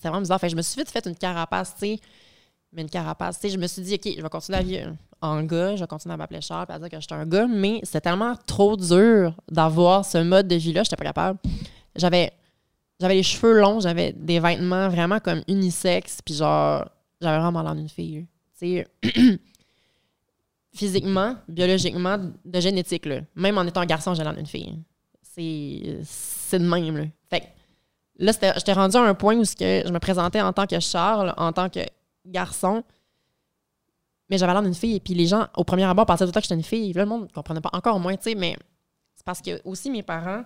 vraiment 0.01 0.19
bizarre. 0.19 0.39
Fait 0.39 0.49
je 0.49 0.55
me 0.55 0.61
suis 0.61 0.79
vite 0.79 0.91
fait 0.91 1.05
une 1.05 1.15
carapace, 1.15 1.75
tu. 1.75 1.97
Mais 2.73 2.81
une 2.81 2.89
carapace, 2.89 3.39
tu 3.39 3.49
je 3.49 3.57
me 3.57 3.67
suis 3.67 3.83
dit, 3.83 3.93
OK, 3.95 4.13
je 4.17 4.21
vais 4.21 4.29
continuer 4.29 4.59
à 4.59 4.63
vivre 4.63 4.95
en 5.23 5.41
gars, 5.43 5.75
je 5.75 5.81
vais 5.81 5.87
continuer 5.87 6.13
à 6.15 6.17
m'appeler 6.17 6.41
Charles, 6.41 6.65
puis 6.65 6.75
à 6.75 6.79
dire 6.79 6.89
que 6.89 6.99
j'étais 6.99 7.15
un 7.15 7.25
gars. 7.25 7.47
Mais 7.47 7.79
c'était 7.83 8.01
tellement 8.01 8.35
trop 8.45 8.75
dur 8.75 9.33
d'avoir 9.49 10.03
ce 10.03 10.17
mode 10.17 10.47
de 10.49 10.55
vie-là, 10.55 10.83
j'étais 10.83 10.97
pas 10.97 11.05
capable. 11.05 11.39
J'avais. 11.95 12.31
J'avais 12.99 13.15
les 13.15 13.23
cheveux 13.23 13.59
longs, 13.59 13.79
j'avais 13.79 14.13
des 14.13 14.39
vêtements 14.39 14.87
vraiment 14.87 15.19
comme 15.19 15.41
unisex, 15.47 16.21
puis 16.23 16.35
genre, 16.35 16.87
j'avais 17.19 17.39
vraiment 17.39 17.61
l'air 17.61 17.75
d'une 17.75 17.89
fille. 17.89 18.19
là. 18.19 18.21
Tu 18.59 18.85
sais, 19.11 19.39
physiquement, 20.73 21.35
biologiquement, 21.47 22.17
de 22.43 22.59
génétique, 22.59 23.05
là. 23.05 23.21
Même 23.35 23.57
en 23.57 23.63
étant 23.63 23.85
garçon, 23.85 24.13
j'ai 24.13 24.23
l'air 24.23 24.33
d'une 24.33 24.45
fille. 24.47 24.79
C'est, 25.21 26.59
de 26.59 26.67
même, 26.67 26.97
là. 26.97 27.05
Fait 27.29 27.49
là, 28.17 28.31
j'étais 28.31 28.73
rendu 28.73 28.97
à 28.97 29.01
un 29.01 29.13
point 29.13 29.35
où 29.35 29.41
que 29.41 29.83
je 29.85 29.91
me 29.91 29.99
présentais 29.99 30.41
en 30.41 30.53
tant 30.53 30.67
que 30.67 30.79
Charles, 30.79 31.33
en 31.37 31.51
tant 31.53 31.69
que 31.69 31.79
garçon. 32.25 32.83
mais 34.29 34.37
j'avais 34.37 34.53
l'air 34.53 34.63
d'une 34.63 34.73
fille. 34.73 34.95
Et 34.95 34.99
puis 34.99 35.13
les 35.13 35.27
gens, 35.27 35.47
au 35.55 35.63
premier 35.63 35.83
abord, 35.83 36.05
pensaient 36.05 36.25
tout 36.25 36.29
le 36.29 36.31
temps 36.33 36.39
que 36.39 36.45
j'étais 36.45 36.55
une 36.55 36.63
fille. 36.63 36.93
Là, 36.93 37.03
le 37.03 37.09
monde 37.09 37.23
ne 37.23 37.27
comprenait 37.27 37.61
pas 37.61 37.69
encore 37.73 37.99
moins, 37.99 38.15
tu 38.15 38.23
sais, 38.23 38.35
mais 38.35 38.55
c'est 39.15 39.25
parce 39.25 39.41
que 39.41 39.61
aussi 39.65 39.89
mes 39.91 40.03
parents, 40.03 40.43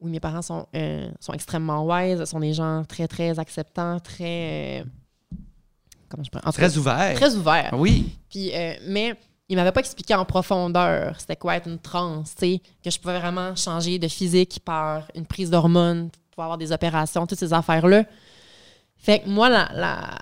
oui, 0.00 0.10
mes 0.10 0.20
parents 0.20 0.42
sont, 0.42 0.66
euh, 0.76 1.08
sont 1.20 1.32
extrêmement 1.32 1.86
wise, 1.86 2.22
sont 2.24 2.40
des 2.40 2.52
gens 2.52 2.84
très, 2.84 3.08
très 3.08 3.38
acceptants, 3.38 3.98
très. 4.00 4.82
euh, 4.82 4.84
comment 6.14 6.24
je 6.24 6.30
cas, 6.30 6.52
Très 6.52 6.76
ouvert. 6.76 7.14
Très 7.14 7.34
ouverts. 7.34 7.74
Oui. 7.76 8.16
Puis, 8.28 8.50
euh, 8.54 8.74
mais 8.86 9.14
il 9.48 9.56
m'avait 9.56 9.72
pas 9.72 9.80
expliqué 9.80 10.14
en 10.14 10.24
profondeur 10.24 11.18
c'était 11.20 11.36
quoi 11.36 11.56
être 11.56 11.68
une 11.68 11.78
trans, 11.78 12.22
tu 12.22 12.32
sais, 12.36 12.62
que 12.82 12.90
je 12.90 12.98
pouvais 12.98 13.18
vraiment 13.18 13.54
changer 13.56 13.98
de 13.98 14.08
physique 14.08 14.60
par 14.64 15.08
une 15.14 15.26
prise 15.26 15.50
d'hormones, 15.50 16.10
pouvoir 16.30 16.46
avoir 16.46 16.58
des 16.58 16.72
opérations, 16.72 17.26
toutes 17.26 17.38
ces 17.38 17.52
affaires-là. 17.52 18.04
Fait 18.96 19.20
que 19.20 19.28
moi, 19.28 19.48
la, 19.48 19.68
la, 19.74 20.18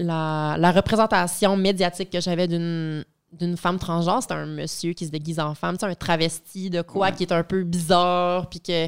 la, 0.00 0.56
la 0.58 0.72
représentation 0.72 1.56
médiatique 1.56 2.10
que 2.10 2.20
j'avais 2.20 2.48
d'une 2.48 3.04
d'une 3.32 3.56
femme 3.56 3.78
transgenre, 3.78 4.22
c'était 4.22 4.34
un 4.34 4.46
monsieur 4.46 4.92
qui 4.92 5.04
se 5.04 5.10
déguise 5.10 5.40
en 5.40 5.54
femme, 5.54 5.76
un 5.82 5.94
travesti 5.94 6.70
de 6.70 6.80
quoi 6.80 7.10
qui 7.10 7.24
est 7.24 7.32
un 7.32 7.42
peu 7.42 7.64
bizarre, 7.64 8.48
puis 8.48 8.60
que. 8.60 8.86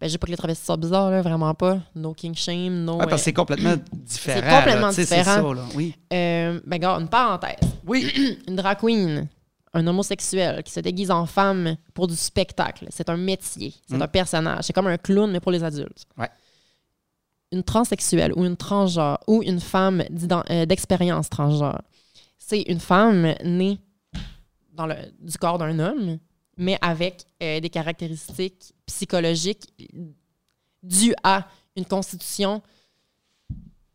Ben, 0.00 0.06
je 0.06 0.12
dis 0.12 0.18
pas 0.18 0.26
que 0.26 0.30
les 0.30 0.36
travestis 0.36 0.64
sont 0.64 0.76
bizarres, 0.78 1.10
là, 1.10 1.20
vraiment 1.20 1.52
pas. 1.54 1.78
No 1.94 2.14
king 2.14 2.34
shame, 2.34 2.84
no. 2.84 2.98
Ouais, 2.98 3.06
parce 3.06 3.10
que 3.10 3.14
euh, 3.14 3.24
c'est 3.24 3.32
complètement 3.34 3.74
différent. 3.92 4.40
c'est 4.42 4.56
complètement 4.56 4.86
là. 4.86 4.92
Différent. 4.94 5.24
ça, 5.24 5.54
là. 5.54 5.64
Oui. 5.74 5.94
euh, 6.12 6.60
ben, 6.66 6.76
regarde, 6.76 7.02
une 7.02 7.08
parenthèse 7.08 7.56
Oui. 7.86 8.10
une 8.48 8.56
drag 8.56 8.78
queen, 8.78 9.28
un 9.74 9.86
homosexuel 9.86 10.62
qui 10.62 10.72
se 10.72 10.80
déguise 10.80 11.10
en 11.10 11.26
femme 11.26 11.76
pour 11.92 12.06
du 12.08 12.16
spectacle. 12.16 12.86
C'est 12.90 13.10
un 13.10 13.16
métier, 13.18 13.74
c'est 13.88 13.96
Mm. 13.98 14.02
un 14.02 14.08
personnage. 14.08 14.64
C'est 14.64 14.72
comme 14.72 14.86
un 14.86 14.96
clown, 14.96 15.30
mais 15.30 15.40
pour 15.40 15.52
les 15.52 15.62
adultes. 15.62 16.06
Ouais. 16.16 16.28
Une 17.52 17.62
transsexuelle 17.62 18.32
ou 18.36 18.44
une 18.44 18.56
transgenre 18.56 19.18
ou 19.26 19.42
une 19.42 19.60
femme 19.60 20.02
euh, 20.50 20.66
d'expérience 20.66 21.28
transgenre, 21.28 21.82
c'est 22.38 22.62
une 22.62 22.80
femme 22.80 23.34
née 23.44 23.78
dans 24.72 24.86
le, 24.86 24.94
du 25.20 25.36
corps 25.36 25.58
d'un 25.58 25.78
homme, 25.78 26.18
mais 26.60 26.78
avec 26.82 27.24
euh, 27.42 27.58
des 27.58 27.70
caractéristiques 27.70 28.74
psychologiques 28.86 29.72
dues 30.82 31.14
à 31.24 31.48
une 31.74 31.86
constitution 31.86 32.62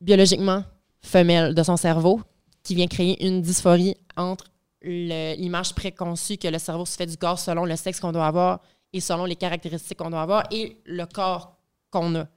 biologiquement 0.02 0.64
femelle 1.02 1.54
de 1.54 1.64
son 1.64 1.78
cerveau 1.78 2.22
qui 2.64 2.74
vient 2.74 2.88
créer 2.88 3.24
une 3.26 3.42
dysphorie 3.42 3.96
entre 4.18 4.46
l'image 4.82 5.76
préconçue 5.76 6.38
que 6.38 6.48
le 6.48 6.58
cerveau 6.58 6.86
se 6.86 6.96
fait 6.96 7.06
du 7.06 7.18
corps 7.18 7.40
selon 7.40 7.66
le 7.66 7.76
sexe 7.76 8.00
qu'on 8.00 8.12
doit 8.12 8.26
avoir 8.26 8.62
et 8.92 9.00
selon 9.00 9.26
les 9.26 9.36
caractéristiques 9.36 10.00
qu'on 10.00 10.10
doit 10.10 10.24
avoir 10.24 10.44
et 10.52 10.82
le 10.86 11.06
corps 11.06 11.58
qu'on 11.92 12.16
a. 12.16 12.28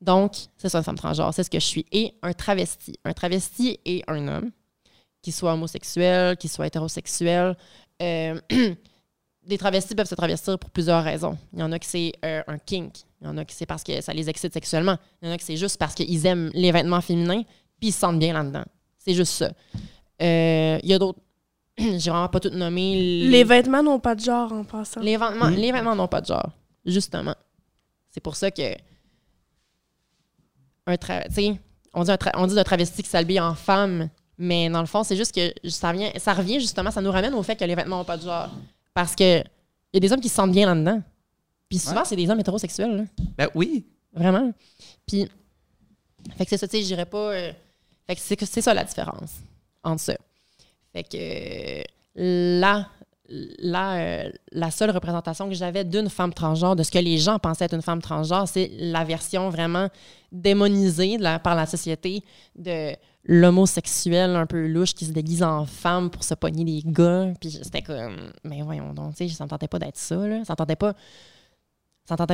Donc, 0.00 0.34
c'est 0.58 0.68
ça 0.68 0.78
une 0.78 0.84
femme 0.84 0.98
transgenre, 0.98 1.32
c'est 1.32 1.42
ce 1.42 1.50
que 1.50 1.58
je 1.58 1.64
suis. 1.64 1.86
Et 1.90 2.14
un 2.22 2.32
travesti. 2.32 2.98
Un 3.04 3.14
travesti 3.14 3.80
est 3.84 4.02
un 4.08 4.28
homme, 4.28 4.50
qu'il 5.22 5.32
soit 5.32 5.54
homosexuel, 5.54 6.36
qu'il 6.36 6.50
soit 6.50 6.66
hétérosexuel. 6.66 7.56
Euh, 8.02 8.40
des 9.48 9.58
travestis 9.58 9.94
peuvent 9.94 10.06
se 10.08 10.14
travestir 10.14 10.58
pour 10.58 10.70
plusieurs 10.70 11.02
raisons. 11.02 11.36
Il 11.52 11.58
y 11.58 11.62
en 11.62 11.72
a 11.72 11.78
qui 11.78 11.88
c'est 11.88 12.12
euh, 12.24 12.42
un 12.46 12.58
kink. 12.58 12.92
Il 13.20 13.26
y 13.26 13.30
en 13.30 13.36
a 13.38 13.44
qui 13.44 13.54
c'est 13.54 13.66
parce 13.66 13.82
que 13.82 14.00
ça 14.00 14.12
les 14.12 14.28
excite 14.28 14.52
sexuellement. 14.52 14.96
Il 15.20 15.28
y 15.28 15.30
en 15.30 15.34
a 15.34 15.38
qui 15.38 15.44
c'est 15.44 15.56
juste 15.56 15.78
parce 15.78 15.94
qu'ils 15.94 16.24
aiment 16.26 16.50
les 16.54 16.70
vêtements 16.70 17.00
féminins 17.00 17.42
puis 17.80 17.88
ils 17.88 17.92
se 17.92 17.98
sentent 18.00 18.18
bien 18.18 18.32
là-dedans. 18.34 18.64
C'est 18.98 19.14
juste 19.14 19.32
ça. 19.32 19.50
Euh, 20.22 20.78
Il 20.82 20.88
y 20.88 20.94
a 20.94 20.98
d'autres. 20.98 21.18
J'ai 21.78 22.10
vraiment 22.10 22.28
pas 22.28 22.40
tout 22.40 22.50
nommé. 22.50 23.22
Les 23.28 23.44
vêtements 23.44 23.82
n'ont 23.82 24.00
pas 24.00 24.14
de 24.14 24.20
genre 24.20 24.52
en 24.52 24.64
passant. 24.64 25.00
Les 25.00 25.16
vêtements, 25.16 25.46
Mm. 25.50 25.54
les 25.54 25.72
vêtements 25.72 25.94
n'ont 25.96 26.08
pas 26.08 26.20
de 26.20 26.26
genre, 26.26 26.50
justement. 26.84 27.34
C'est 28.10 28.20
pour 28.20 28.36
ça 28.36 28.50
que 28.50 28.74
un 30.86 30.94
tra- 30.94 31.24
on 31.94 32.02
dit 32.04 32.10
un 32.10 32.16
tra- 32.16 32.32
on 32.34 32.46
dit 32.46 32.54
d'un 32.54 32.64
travesti 32.64 33.02
qui 33.02 33.08
s'habille 33.08 33.40
en 33.40 33.54
femme, 33.54 34.08
mais 34.38 34.68
dans 34.70 34.80
le 34.80 34.86
fond, 34.86 35.02
c'est 35.04 35.16
juste 35.16 35.34
que 35.34 35.52
ça 35.68 35.90
revient, 35.92 36.10
ça 36.16 36.32
revient 36.34 36.60
justement, 36.60 36.90
ça 36.90 37.00
nous 37.00 37.10
ramène 37.10 37.34
au 37.34 37.42
fait 37.42 37.56
que 37.56 37.64
les 37.64 37.74
vêtements 37.74 37.98
n'ont 37.98 38.04
pas 38.04 38.16
de 38.16 38.22
genre, 38.22 38.50
parce 38.98 39.14
que 39.14 39.38
il 39.40 39.94
y 39.94 39.96
a 39.98 40.00
des 40.00 40.12
hommes 40.12 40.20
qui 40.20 40.28
se 40.28 40.34
sentent 40.34 40.50
bien 40.50 40.66
là-dedans. 40.66 41.00
Puis 41.68 41.78
souvent, 41.78 41.98
Ouais. 42.00 42.04
c'est 42.04 42.16
des 42.16 42.28
hommes 42.28 42.40
hétérosexuels, 42.40 42.96
là. 42.96 43.04
Ben 43.36 43.48
oui. 43.54 43.86
vraiment. 44.12 44.50
Puis, 45.06 45.28
fait 46.36 46.44
que 46.44 46.50
c'est 46.50 46.56
ça, 46.58 46.66
tu 46.66 46.76
sais, 46.78 46.82
je 46.82 46.86
dirais 46.88 47.06
pas. 47.06 47.32
euh, 47.32 47.52
fait 48.08 48.16
que 48.16 48.20
c'est 48.20 48.44
c'est 48.44 48.60
ça 48.60 48.74
la 48.74 48.82
différence 48.82 49.30
entre 49.84 50.00
ça. 50.02 50.16
Fait 50.92 51.04
que 51.04 51.16
euh, 51.16 51.82
là, 52.16 52.88
là, 53.28 53.98
euh, 54.00 54.32
la 54.50 54.70
seule 54.72 54.90
représentation 54.90 55.48
que 55.48 55.54
j'avais 55.54 55.84
d'une 55.84 56.08
femme 56.10 56.34
transgenre, 56.34 56.74
de 56.74 56.82
ce 56.82 56.90
que 56.90 56.98
les 56.98 57.18
gens 57.18 57.38
pensaient 57.38 57.66
être 57.66 57.74
une 57.74 57.82
femme 57.82 58.02
transgenre, 58.02 58.48
c'est 58.48 58.68
la 58.78 59.04
version 59.04 59.48
vraiment 59.48 59.88
démonisée 60.32 61.18
de 61.18 61.22
la- 61.22 61.38
par 61.38 61.54
la 61.54 61.66
société 61.66 62.24
de 62.56 62.96
l'homosexuel 63.24 64.36
un 64.36 64.46
peu 64.46 64.66
louche 64.66 64.94
qui 64.94 65.04
se 65.04 65.12
déguise 65.12 65.42
en 65.42 65.66
femme 65.66 66.10
pour 66.10 66.24
se 66.24 66.34
pogner 66.34 66.64
les 66.64 66.82
gars. 66.84 67.32
Puis 67.40 67.50
c'était 67.50 67.82
comme, 67.82 68.32
mais 68.44 68.62
voyons 68.62 68.92
donc, 68.94 69.14
tu 69.14 69.28
sais, 69.28 69.34
ça 69.34 69.46
tentait 69.46 69.68
pas 69.68 69.78
d'être 69.78 69.98
ça, 69.98 70.16
là. 70.26 70.44
Ça 70.44 70.56
tentait 70.56 70.76
pas, 70.76 70.94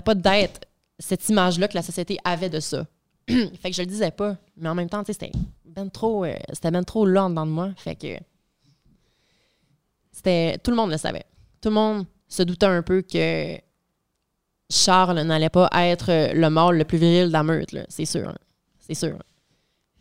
pas 0.04 0.14
d'être 0.14 0.60
cette 0.98 1.28
image-là 1.28 1.68
que 1.68 1.74
la 1.74 1.82
société 1.82 2.18
avait 2.24 2.50
de 2.50 2.60
ça. 2.60 2.86
fait 3.28 3.70
que 3.70 3.72
je 3.72 3.82
le 3.82 3.86
disais 3.86 4.10
pas, 4.10 4.36
mais 4.56 4.68
en 4.68 4.74
même 4.74 4.88
temps, 4.88 5.02
tu 5.02 5.12
sais, 5.12 5.18
c'était 5.20 5.32
ben 5.64 5.88
trop, 5.90 6.24
euh, 6.24 6.36
c'était 6.52 6.70
ben 6.70 6.84
trop 6.84 7.06
là 7.06 7.24
en 7.24 7.30
dedans 7.30 7.46
de 7.46 7.50
moi. 7.50 7.70
Fait 7.76 7.96
que 7.96 8.18
c'était, 10.12 10.58
tout 10.58 10.70
le 10.70 10.76
monde 10.76 10.90
le 10.90 10.96
savait. 10.98 11.24
Tout 11.60 11.70
le 11.70 11.74
monde 11.74 12.06
se 12.28 12.42
doutait 12.42 12.66
un 12.66 12.82
peu 12.82 13.02
que 13.02 13.58
Charles 14.70 15.20
n'allait 15.22 15.50
pas 15.50 15.68
être 15.72 16.34
le 16.34 16.50
mâle 16.50 16.78
le 16.78 16.84
plus 16.84 16.98
viril 16.98 17.28
de 17.28 17.32
la 17.32 17.42
meute, 17.42 17.72
là. 17.72 17.84
C'est 17.88 18.04
sûr. 18.04 18.28
hein. 18.28 18.34
C'est 18.78 18.94
sûr. 18.94 19.18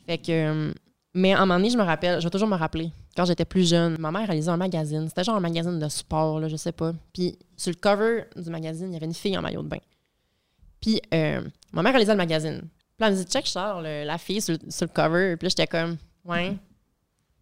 Fait 0.05 0.17
que, 0.17 0.31
euh, 0.31 0.73
mais 1.13 1.33
à 1.33 1.37
un 1.37 1.45
moment 1.45 1.55
donné, 1.59 1.69
je 1.69 1.77
me 1.77 1.83
rappelle, 1.83 2.19
je 2.19 2.25
vais 2.25 2.29
toujours 2.29 2.47
me 2.47 2.55
rappeler, 2.55 2.91
quand 3.15 3.25
j'étais 3.25 3.45
plus 3.45 3.69
jeune, 3.69 3.97
ma 3.99 4.11
mère 4.11 4.25
réalisait 4.27 4.49
un 4.51 4.57
magazine. 4.57 5.07
C'était 5.07 5.23
genre 5.23 5.35
un 5.35 5.39
magazine 5.39 5.79
de 5.79 5.87
sport, 5.89 6.39
là, 6.39 6.47
je 6.49 6.55
sais 6.55 6.71
pas. 6.71 6.91
Puis 7.13 7.37
sur 7.55 7.71
le 7.71 7.75
cover 7.77 8.25
du 8.35 8.49
magazine, 8.49 8.87
il 8.89 8.93
y 8.93 8.95
avait 8.97 9.05
une 9.05 9.13
fille 9.13 9.37
en 9.37 9.41
maillot 9.41 9.61
de 9.63 9.67
bain. 9.67 9.77
Puis 10.81 10.99
euh, 11.13 11.41
ma 11.71 11.81
mère 11.83 11.93
réalisait 11.93 12.13
le 12.13 12.17
magazine. 12.17 12.59
Puis 12.97 13.07
elle 13.07 13.13
me 13.13 13.17
dit, 13.17 13.25
check 13.25 13.45
Charles, 13.45 13.83
le- 13.83 14.03
la 14.05 14.17
fille 14.17 14.41
sur, 14.41 14.57
sur 14.69 14.85
le 14.87 14.91
cover. 14.93 15.35
Puis 15.37 15.45
là, 15.45 15.49
j'étais 15.49 15.67
comme, 15.67 15.97
ouais. 16.25 16.49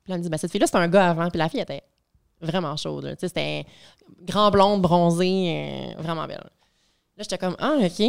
Puis 0.03 0.13
elle 0.13 0.17
me 0.19 0.23
dit, 0.23 0.29
ben, 0.29 0.37
cette 0.37 0.51
fille-là, 0.51 0.67
c'était 0.67 0.77
un 0.79 0.87
gars 0.87 1.09
avant. 1.09 1.29
Puis 1.29 1.37
la 1.39 1.49
fille 1.49 1.61
était 1.61 1.83
vraiment 2.41 2.75
chaude. 2.77 3.05
Tu 3.11 3.15
sais, 3.21 3.27
c'était 3.29 3.65
grand 4.23 4.51
blonde, 4.51 4.81
bronzée, 4.81 5.93
euh, 5.97 6.01
vraiment 6.01 6.27
belle. 6.27 6.37
Là, 7.17 7.23
j'étais 7.23 7.37
comme, 7.37 7.55
ah, 7.59 7.77
OK. 7.81 8.01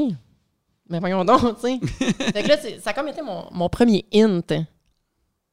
Mais 0.92 1.00
voyons 1.00 1.24
donc, 1.24 1.58
tu 1.58 1.62
sais. 1.62 1.80
fait 2.32 2.42
que 2.42 2.48
là, 2.48 2.56
ça 2.80 2.90
a 2.90 2.92
comme 2.92 3.08
été 3.08 3.22
mon, 3.22 3.46
mon 3.50 3.70
premier 3.70 4.04
hint 4.12 4.52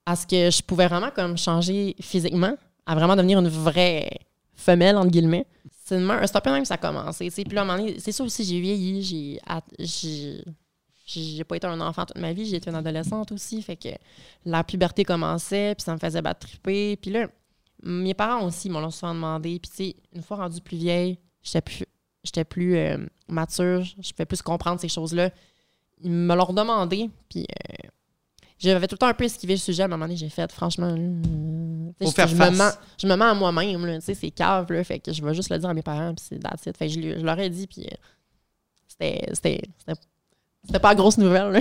à 0.05 0.15
ce 0.17 0.27
que 0.27 0.51
je 0.51 0.61
pouvais 0.61 0.87
vraiment 0.87 1.11
comme 1.11 1.37
changer 1.37 1.95
physiquement, 2.01 2.55
à 2.85 2.93
vraiment 2.93 3.15
devenir 3.15 3.39
une 3.39 3.47
vraie 3.47 4.09
femelle, 4.53 4.97
entre 4.97 5.11
guillemets. 5.11 5.47
C'est 5.85 5.95
un 5.95 6.41
peu 6.41 6.51
même 6.51 6.65
ça 6.65 6.73
a 6.73 6.77
commencé. 6.77 7.29
tu 7.29 7.31
sais. 7.31 7.43
Puis 7.45 7.55
là, 7.55 7.61
à 7.61 7.63
un 7.63 7.67
moment 7.67 7.79
donné, 7.79 7.99
c'est 7.99 8.11
sûr 8.11 8.25
aussi, 8.25 8.43
j'ai 8.43 8.59
vieilli, 8.59 9.01
j'ai 9.01 10.43
j'ai 11.05 11.43
pas 11.43 11.55
été 11.55 11.65
un 11.65 11.81
enfant 11.81 12.05
toute 12.05 12.19
ma 12.19 12.33
vie, 12.33 12.45
j'ai 12.45 12.57
été 12.57 12.69
une 12.69 12.75
adolescente 12.75 13.31
aussi, 13.31 13.61
fait 13.63 13.77
que 13.77 13.89
la 14.45 14.63
puberté 14.63 15.03
commençait, 15.03 15.73
puis 15.75 15.83
ça 15.83 15.93
me 15.93 15.97
faisait 15.97 16.21
battre 16.21 16.47
triper. 16.47 16.97
Puis 16.97 17.09
là, 17.09 17.27
mes 17.81 18.13
parents 18.13 18.45
aussi 18.45 18.69
m'ont 18.69 18.91
souvent 18.91 19.15
demandé, 19.15 19.57
puis 19.59 19.71
tu 19.71 19.75
sais, 19.75 19.95
une 20.13 20.21
fois 20.21 20.37
rendue 20.37 20.61
plus 20.61 20.77
vieille, 20.77 21.17
j'étais 21.41 21.61
plus, 21.61 21.85
j'étais 22.23 22.43
plus 22.43 22.75
euh, 22.75 22.97
mature, 23.27 23.83
je 23.83 24.11
pouvais 24.11 24.25
plus 24.25 24.41
comprendre 24.41 24.79
ces 24.79 24.89
choses-là. 24.89 25.31
Ils 26.01 26.11
me 26.11 26.35
l'ont 26.35 26.53
demandé, 26.53 27.09
puis 27.29 27.45
euh, 27.49 27.87
j'avais 28.57 28.87
tout 28.87 28.95
le 28.95 28.99
temps 28.99 29.07
un 29.07 29.13
peu 29.13 29.25
esquivé 29.25 29.53
le 29.53 29.59
sujet. 29.59 29.83
À 29.83 29.85
un 29.85 29.89
moment 29.89 30.05
donné, 30.05 30.17
j'ai 30.17 30.29
fait, 30.29 30.51
franchement, 30.51 30.95
euh, 30.97 31.91
Faut 32.01 32.09
je- 32.09 32.15
faire 32.15 32.27
je, 32.27 32.35
face. 32.35 32.51
Me 32.51 32.57
mens, 32.57 32.71
je 33.01 33.07
me 33.07 33.15
mens 33.15 33.31
à 33.31 33.33
moi-même, 33.33 33.99
tu 33.99 34.05
sais, 34.05 34.13
c'est 34.13 34.31
cave, 34.31 34.71
là, 34.71 34.83
fait 34.83 34.99
que 34.99 35.11
je 35.11 35.23
vais 35.23 35.33
juste 35.33 35.49
le 35.49 35.57
dire 35.57 35.69
à 35.69 35.73
mes 35.73 35.81
parents, 35.81 36.13
puis 36.13 36.25
c'est 36.27 36.39
that's 36.39 36.65
it. 36.65 36.77
Fait 36.77 36.87
que 36.87 36.93
je, 36.93 37.25
leur 37.25 37.39
ai 37.39 37.49
dit, 37.49 37.67
puis 37.67 37.87
c'était, 38.87 39.29
c'était, 39.33 39.61
c'était, 39.77 39.99
c'était 40.65 40.79
pas 40.79 40.89
la 40.89 40.95
grosse 40.95 41.17
nouvelle, 41.17 41.51
là. 41.51 41.59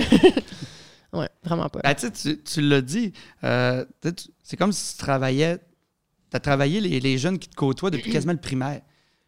ouais, 1.19 1.29
vraiment 1.43 1.69
pas. 1.69 1.79
Ben, 1.83 1.95
tu 1.95 2.43
tu, 2.43 2.61
l'as 2.61 2.81
dit. 2.81 3.13
c'est 3.41 4.57
comme 4.57 4.71
si 4.71 4.95
tu 4.95 4.99
travaillais. 4.99 5.57
Tu 6.31 6.37
as 6.37 6.39
travaillé 6.39 6.79
les, 6.79 6.99
les 6.99 7.17
jeunes 7.17 7.39
qui 7.39 7.49
te 7.49 7.55
côtoient 7.55 7.89
depuis 7.89 8.11
quasiment 8.11 8.33
le 8.33 8.39
primaire. 8.39 8.81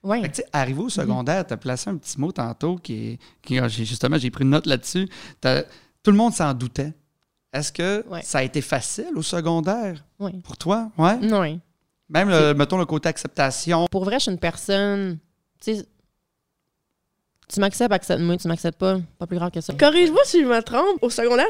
Ouais. 0.03 0.21
Fait 0.21 0.29
que, 0.29 0.35
tu 0.35 0.41
sais, 0.41 0.47
arrivé 0.51 0.79
au 0.81 0.89
secondaire, 0.89 1.45
tu 1.45 1.53
as 1.53 1.57
placé 1.57 1.89
un 1.89 1.97
petit 1.97 2.19
mot 2.19 2.31
tantôt 2.31 2.75
qui 2.77 2.93
est. 3.13 3.19
Qui, 3.41 3.59
ah, 3.59 3.67
justement, 3.67 4.17
j'ai 4.17 4.31
pris 4.31 4.43
une 4.43 4.49
note 4.49 4.65
là-dessus. 4.65 5.07
Tout 5.41 6.11
le 6.11 6.17
monde 6.17 6.33
s'en 6.33 6.53
doutait. 6.53 6.93
Est-ce 7.53 7.71
que 7.71 8.03
Ouais. 8.07 8.21
ça 8.23 8.39
a 8.39 8.43
été 8.43 8.61
facile 8.61 9.11
au 9.15 9.21
secondaire 9.21 10.03
Ouais. 10.19 10.33
pour 10.43 10.57
toi? 10.57 10.89
Ouais. 10.97 11.17
Ouais. 11.29 11.59
Même, 12.09 12.29
le, 12.29 12.53
mettons, 12.53 12.77
le 12.77 12.85
côté 12.85 13.09
acceptation. 13.09 13.87
Pour 13.91 14.03
vrai, 14.05 14.15
je 14.15 14.23
suis 14.23 14.31
une 14.31 14.39
personne. 14.39 15.19
Tu 15.63 17.59
m'acceptes, 17.59 17.91
accepte-moi, 17.93 18.37
tu 18.37 18.47
m'acceptes 18.47 18.79
pas, 18.79 18.97
pas 19.19 19.27
plus 19.27 19.37
grave 19.37 19.51
que 19.51 19.59
ça. 19.61 19.73
Corrige-moi 19.73 20.21
si 20.23 20.41
je 20.41 20.47
me 20.47 20.61
trompe. 20.61 21.01
Au 21.01 21.09
secondaire, 21.09 21.45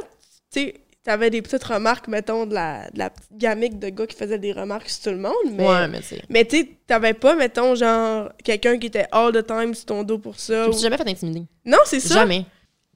tu 0.52 0.62
sais, 0.62 0.81
t'avais 1.04 1.30
des 1.30 1.42
petites 1.42 1.64
remarques, 1.64 2.08
mettons, 2.08 2.46
de 2.46 2.54
la, 2.54 2.90
de 2.92 3.00
la 3.00 3.10
petite 3.10 3.36
gamique 3.38 3.80
de 3.80 3.90
gars 3.90 4.06
qui 4.08 4.16
faisait 4.16 4.38
des 4.40 4.52
remarques 4.54 4.90
sur 4.90 5.04
tout 5.04 5.10
le 5.10 5.18
monde, 5.22 5.34
mais... 5.54 5.68
Ouais, 5.68 5.88
mais 5.88 6.00
tu 6.00 6.06
sais. 6.08 6.22
Mais 6.30 6.46
tu 6.46 6.76
t'avais 6.88 7.14
pas, 7.14 7.36
mettons, 7.36 7.74
genre, 7.76 8.30
quelqu'un 8.44 8.78
qui 8.78 8.88
était 8.88 9.08
all 9.12 9.32
the 9.34 9.46
time 9.46 9.74
sur 9.74 9.86
ton 9.86 10.04
dos 10.04 10.20
pour 10.20 10.40
ça. 10.40 10.66
Je 10.66 10.70
me 10.70 10.76
ou- 10.76 10.80
jamais 10.80 10.98
fait 10.98 11.10
intimider. 11.10 11.44
Non, 11.66 11.80
c'est 11.86 12.00
ça. 12.00 12.16
Jamais. 12.16 12.46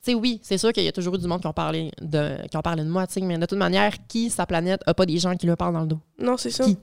Tu 0.04 0.12
sais, 0.12 0.14
oui, 0.14 0.40
c'est 0.44 0.60
sûr 0.60 0.72
qu'il 0.72 0.84
y 0.84 0.88
a 0.88 0.92
toujours 0.92 1.16
eu 1.16 1.18
du 1.18 1.26
monde 1.28 1.42
qui 1.42 1.48
ont 1.48 1.54
parlé 1.54 1.90
de, 2.00 2.48
qui 2.48 2.56
ont 2.58 2.62
parlé 2.62 2.84
de 2.84 2.90
moi, 2.90 3.08
tu 3.08 3.14
sais, 3.14 3.22
mais 3.22 3.40
de 3.40 3.46
toute 3.48 3.58
manière, 3.58 3.92
qui, 4.08 4.30
sa 4.30 4.46
planète, 4.46 4.82
a 4.86 4.94
pas 4.94 5.06
des 5.08 5.18
gens 5.18 5.36
qui 5.36 5.48
lui 5.48 5.56
parlent 5.56 5.74
dans 5.74 5.82
le 5.82 5.88
dos? 5.88 6.00
Non, 6.20 6.38
c'est 6.38 6.52
ça. 6.52 6.64
Qui? 6.66 6.78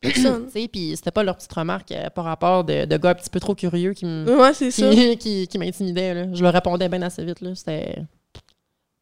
Personne. 0.00 0.46
Puis 0.52 0.92
c'était 0.94 1.10
pas 1.10 1.24
leur 1.24 1.34
petite 1.36 1.52
remarque 1.52 1.90
euh, 1.90 2.08
par 2.10 2.24
rapport 2.24 2.62
de, 2.62 2.84
de 2.84 2.96
gars 2.98 3.10
un 3.10 3.14
petit 3.16 3.30
peu 3.30 3.40
trop 3.40 3.56
curieux 3.56 3.94
qui 3.94 4.04
me- 4.06 4.38
Ouais, 4.40 4.54
c'est 4.54 4.68
qui, 4.68 5.16
qui, 5.18 5.48
qui. 5.48 5.58
Je 5.58 6.40
leur 6.40 6.52
répondais 6.52 6.88
bien 6.88 7.02
assez 7.02 7.24
vite. 7.24 7.40
là. 7.40 7.52
C'était. 7.56 7.96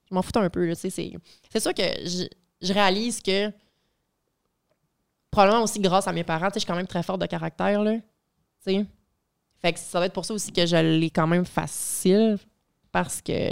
Je 0.09 0.15
m'en 0.15 0.23
foutais 0.23 0.39
un 0.39 0.51
peu. 0.51 0.75
C'est 0.75 0.91
sûr 0.91 1.75
que 1.75 1.83
je, 1.83 2.73
réalise 2.73 3.21
que 3.21 3.53
probablement 5.31 5.63
aussi 5.65 5.81
grâce 5.81 6.09
à 6.09 6.13
mes 6.13 6.25
parents, 6.25 6.49
je 6.53 6.61
suis 6.61 6.67
quand 6.67 6.77
même 6.77 6.87
très 6.87 7.03
forte 7.03 7.21
de 7.21 7.27
caractère. 7.27 7.83
Là, 7.83 7.97
fait 8.65 9.73
que 9.73 9.79
ça 9.79 10.01
va 10.01 10.07
être 10.07 10.13
pour 10.13 10.25
ça 10.25 10.35
aussi 10.35 10.53
que 10.53 10.67
je 10.67 10.77
l'ai 10.77 11.11
quand 11.11 11.27
même 11.27 11.45
facile 11.45 12.39
parce 12.93 13.21
que 13.23 13.51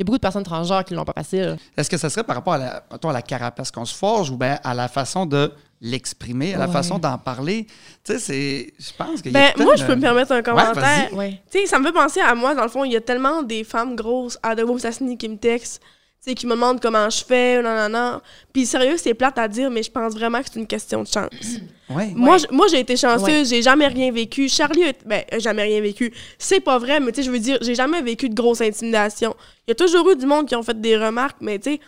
y 0.00 0.02
a 0.02 0.04
beaucoup 0.04 0.18
de 0.18 0.22
personnes 0.22 0.42
transgenres 0.44 0.84
qui 0.84 0.94
l'ont 0.94 1.04
pas 1.04 1.12
facile. 1.14 1.56
Est-ce 1.76 1.88
que 1.90 1.96
ça 1.96 2.10
serait 2.10 2.24
par 2.24 2.36
rapport 2.36 2.54
à 2.54 2.58
la, 2.58 2.82
mettons, 2.90 3.10
à 3.10 3.12
la 3.12 3.22
carapace 3.22 3.70
qu'on 3.70 3.84
se 3.84 3.94
forge 3.94 4.30
ou 4.30 4.36
bien 4.36 4.58
à 4.64 4.74
la 4.74 4.88
façon 4.88 5.26
de 5.26 5.52
l'exprimer, 5.80 6.54
à 6.54 6.58
la 6.58 6.66
Ouais. 6.66 6.72
façon 6.72 6.98
d'en 6.98 7.18
parler? 7.18 7.66
Tu 8.04 8.12
sais, 8.14 8.18
c'est. 8.18 8.72
Je 8.78 8.90
pense 8.96 9.22
qu'il 9.22 9.32
y 9.32 9.36
a 9.36 9.52
Ben, 9.54 9.64
moi, 9.64 9.76
je 9.76 9.84
peux 9.84 9.94
me 9.94 10.00
permettre 10.00 10.32
un 10.32 10.42
commentaire. 10.42 11.12
Ouais. 11.14 11.40
Tu 11.50 11.60
sais, 11.60 11.66
ça 11.66 11.78
me 11.78 11.86
fait 11.86 11.92
penser 11.92 12.20
à 12.20 12.34
moi, 12.34 12.54
dans 12.54 12.62
le 12.64 12.68
fond, 12.68 12.84
il 12.84 12.92
y 12.92 12.96
a 12.96 13.00
tellement 13.00 13.42
des 13.42 13.64
femmes 13.64 13.96
grosses 13.96 14.38
à 14.42 14.54
Debo 14.54 14.78
Sassini 14.78 15.16
qui 15.18 15.28
me 15.28 15.36
textent, 15.36 15.80
sais, 16.20 16.34
qui 16.34 16.46
me 16.46 16.52
demandent 16.52 16.80
comment 16.80 17.08
je 17.08 17.24
fais, 17.24 17.62
non, 17.62 17.74
non, 17.74 17.88
non. 17.88 18.20
Puis 18.52 18.66
sérieux, 18.66 18.96
c'est 18.96 19.14
plate 19.14 19.38
à 19.38 19.48
dire, 19.48 19.70
mais 19.70 19.82
je 19.82 19.90
pense 19.90 20.12
vraiment 20.14 20.40
que 20.42 20.46
c'est 20.52 20.58
une 20.60 20.66
question 20.66 21.02
de 21.02 21.08
chance. 21.08 21.30
Ouais. 21.90 22.12
Moi, 22.14 22.36
j'ai 22.70 22.78
été 22.78 22.96
chanceuse, 22.96 23.24
Ouais. 23.28 23.44
j'ai 23.44 23.62
jamais 23.62 23.88
rien 23.88 24.12
vécu. 24.12 24.48
Charlie, 24.48 24.84
a- 24.84 24.92
ben, 25.04 25.24
euh, 25.32 25.40
jamais 25.40 25.64
rien 25.64 25.80
vécu. 25.80 26.12
C'est 26.38 26.60
pas 26.60 26.78
vrai, 26.78 27.00
mais 27.00 27.10
tu 27.10 27.16
sais, 27.16 27.26
je 27.26 27.32
veux 27.32 27.40
dire, 27.40 27.58
j'ai 27.62 27.74
jamais 27.74 28.00
vécu 28.00 28.28
de 28.28 28.34
grosse 28.36 28.60
intimidation. 28.60 29.34
Il 29.66 29.70
y 29.70 29.72
a 29.72 29.74
toujours 29.74 30.08
eu 30.08 30.14
du 30.14 30.24
monde 30.24 30.46
qui 30.46 30.54
ont 30.54 30.62
fait 30.62 30.80
des 30.80 30.96
remarques, 30.96 31.38
mais 31.40 31.58
tu 31.58 31.72
sais, 31.72 31.80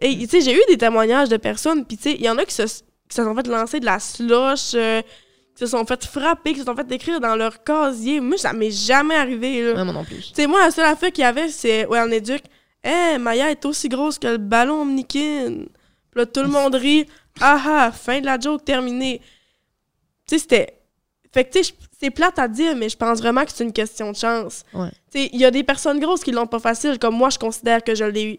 et, 0.00 0.16
tu 0.18 0.28
sais, 0.28 0.40
j'ai 0.40 0.54
eu 0.54 0.60
des 0.68 0.78
témoignages 0.78 1.28
de 1.28 1.36
personnes, 1.36 1.84
puis 1.84 1.96
tu 1.96 2.04
sais, 2.04 2.12
il 2.14 2.22
y 2.22 2.30
en 2.30 2.38
a 2.38 2.44
qui 2.44 2.54
se, 2.54 2.62
qui 2.62 3.16
se 3.16 3.24
sont 3.24 3.34
fait 3.34 3.48
lancer 3.48 3.80
de 3.80 3.86
la 3.86 3.98
slush, 3.98 4.70
euh, 4.76 5.02
qui 5.56 5.64
se 5.64 5.66
sont 5.66 5.84
fait 5.84 6.04
frapper, 6.04 6.52
qui 6.52 6.60
se 6.60 6.64
sont 6.66 6.76
fait 6.76 6.92
écrire 6.92 7.18
dans 7.18 7.34
leur 7.34 7.64
casier. 7.64 8.20
Moi, 8.20 8.38
ça 8.38 8.52
m'est 8.52 8.70
jamais 8.70 9.16
arrivé, 9.16 9.64
là. 9.64 9.74
Ouais, 9.78 9.84
moi 9.84 9.92
non 9.94 10.04
plus. 10.04 10.28
Tu 10.28 10.32
sais, 10.42 10.46
moi, 10.46 10.60
la 10.64 10.70
seule 10.70 10.84
affaire 10.86 11.10
qu'il 11.10 11.22
y 11.22 11.26
avait, 11.26 11.48
c'est, 11.48 11.86
ouais, 11.86 11.98
en 11.98 12.10
éduque, 12.84 12.94
Hé, 13.14 13.18
Maya 13.18 13.50
est 13.50 13.64
aussi 13.64 13.88
grosse 13.88 14.18
que 14.18 14.28
le 14.28 14.38
ballon 14.38 14.82
omnikin. 14.82 15.64
Puis 16.10 16.16
là, 16.16 16.26
tout 16.26 16.42
le 16.42 16.48
monde 16.48 16.74
rit. 16.74 17.06
Ah 17.40 17.62
ah, 17.66 17.92
fin 17.92 18.20
de 18.20 18.26
la 18.26 18.38
joke 18.38 18.64
terminée. 18.64 19.20
Tu 20.26 20.36
sais, 20.36 20.38
c'était. 20.38 20.76
Fait 21.32 21.44
que, 21.44 21.52
tu 21.52 21.64
sais, 21.64 21.74
c'est 22.00 22.10
plate 22.10 22.38
à 22.38 22.48
dire, 22.48 22.74
mais 22.74 22.88
je 22.88 22.96
pense 22.96 23.18
vraiment 23.18 23.44
que 23.44 23.52
c'est 23.52 23.62
une 23.62 23.72
question 23.72 24.10
de 24.10 24.16
chance. 24.16 24.64
Ouais. 24.74 24.90
Tu 25.12 25.20
sais, 25.20 25.30
il 25.32 25.40
y 25.40 25.44
a 25.44 25.50
des 25.50 25.62
personnes 25.62 26.00
grosses 26.00 26.24
qui 26.24 26.32
l'ont 26.32 26.46
pas 26.46 26.58
facile, 26.58 26.98
comme 26.98 27.14
moi, 27.14 27.30
je 27.30 27.38
considère 27.38 27.84
que 27.84 27.94
je 27.94 28.04
l'ai 28.04 28.32
eu. 28.34 28.38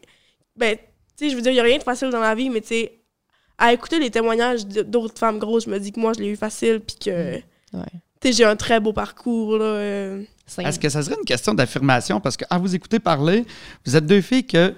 Ben, 0.57 0.75
tu 0.77 0.83
sais, 1.15 1.29
je 1.29 1.35
veux 1.35 1.41
dire, 1.41 1.51
il 1.53 1.55
y 1.55 1.59
a 1.59 1.63
rien 1.63 1.77
de 1.77 1.83
facile 1.83 2.09
dans 2.09 2.19
la 2.19 2.35
vie, 2.35 2.49
mais 2.49 2.59
tu 2.61 2.67
sais, 2.67 2.99
à 3.57 3.71
écouter 3.71 3.99
les 3.99 4.11
témoignages 4.11 4.65
d'autres 4.65 5.17
femmes 5.17 5.39
grosses, 5.39 5.65
je 5.65 5.69
me 5.69 5.79
dis 5.79 5.91
que 5.93 5.99
moi, 5.99 6.11
je 6.13 6.19
l'ai 6.19 6.29
eu 6.29 6.35
facile, 6.35 6.81
puis 6.81 6.97
que, 6.97 7.35
Ouais. 7.73 7.85
J'ai 8.23 8.43
un 8.45 8.55
très 8.55 8.79
beau 8.79 8.93
parcours, 8.93 9.57
là. 9.57 9.65
euh. 9.65 10.23
Est-ce 10.57 10.77
que 10.79 10.89
ça 10.89 11.01
serait 11.01 11.15
une 11.17 11.25
question 11.25 11.53
d'affirmation? 11.53 12.19
Parce 12.19 12.35
qu'à 12.37 12.57
vous 12.57 12.75
écouter 12.75 12.99
parler, 12.99 13.45
vous 13.85 13.95
êtes 13.95 14.05
deux 14.05 14.21
filles 14.21 14.45
que. 14.45 14.73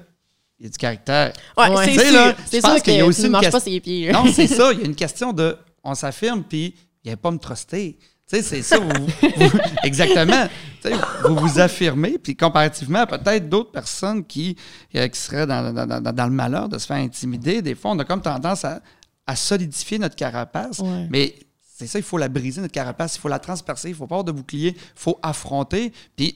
Il 0.59 0.67
y 0.67 0.67
a 0.67 0.71
du 0.71 0.77
caractère. 0.77 1.33
Ouais, 1.57 1.69
Ouais. 1.69 1.85
c'est 1.85 2.05
sûr. 2.05 2.13
là, 2.13 2.35
C'est 2.45 2.61
sûr 2.61 2.81
qu'il 2.83 2.93
y 2.93 2.97
a 2.97 3.03
que 3.03 3.07
aussi 3.07 3.25
une 3.25 3.33
question- 3.33 3.51
pas 3.51 3.59
ses 3.59 3.79
pieds. 3.81 4.11
Non, 4.11 4.25
c'est 4.31 4.47
ça. 4.59 4.71
Il 4.71 4.79
y 4.79 4.83
a 4.83 4.85
une 4.85 4.95
question 4.95 5.33
de. 5.33 5.57
On 5.83 5.95
s'affirme, 5.95 6.43
puis 6.43 6.75
il 7.03 7.07
n'y 7.07 7.13
a 7.13 7.17
pas 7.17 7.29
à 7.29 7.31
me 7.33 7.37
truster. 7.39 7.97
Tu 8.29 8.37
sais, 8.37 8.41
c'est 8.43 8.61
ça. 8.61 8.77
vous- 8.79 8.87
vous- 8.87 9.59
exactement. 9.83 10.47
Tu 10.81 10.89
sais, 10.89 10.95
vous 11.25 11.35
vous 11.35 11.59
affirmez, 11.59 12.17
puis 12.19 12.37
comparativement 12.37 12.99
à 12.99 13.07
peut-être 13.07 13.49
d'autres 13.49 13.71
personnes 13.71 14.23
qui, 14.25 14.55
euh, 14.95 15.07
qui 15.09 15.19
seraient 15.19 15.45
dans, 15.47 15.73
dans- 15.73 15.85
dans- 15.99 16.13
dans 16.13 16.25
le 16.25 16.31
malheur 16.31 16.69
de 16.69 16.77
se 16.77 16.85
faire 16.85 16.97
intimider, 16.97 17.61
des 17.61 17.75
fois, 17.75 17.91
on 17.91 17.99
a 17.99 18.05
comme 18.05 18.21
tendance 18.21 18.63
à, 18.63 18.79
à 19.27 19.35
solidifier 19.35 19.99
notre 19.99 20.15
carapace. 20.15 20.79
Ouais. 20.79 21.07
Mais 21.09 21.35
c'est 21.83 21.93
ça, 21.93 21.99
il 21.99 22.03
faut 22.03 22.17
la 22.17 22.29
briser, 22.29 22.61
notre 22.61 22.73
carapace. 22.73 23.15
Il 23.15 23.19
faut 23.19 23.29
la 23.29 23.39
transpercer. 23.39 23.89
Il 23.89 23.95
faut 23.95 24.07
pas 24.07 24.15
avoir 24.15 24.23
de 24.23 24.31
bouclier. 24.31 24.75
Il 24.75 24.81
faut 24.95 25.19
affronter, 25.21 25.93
puis 26.15 26.35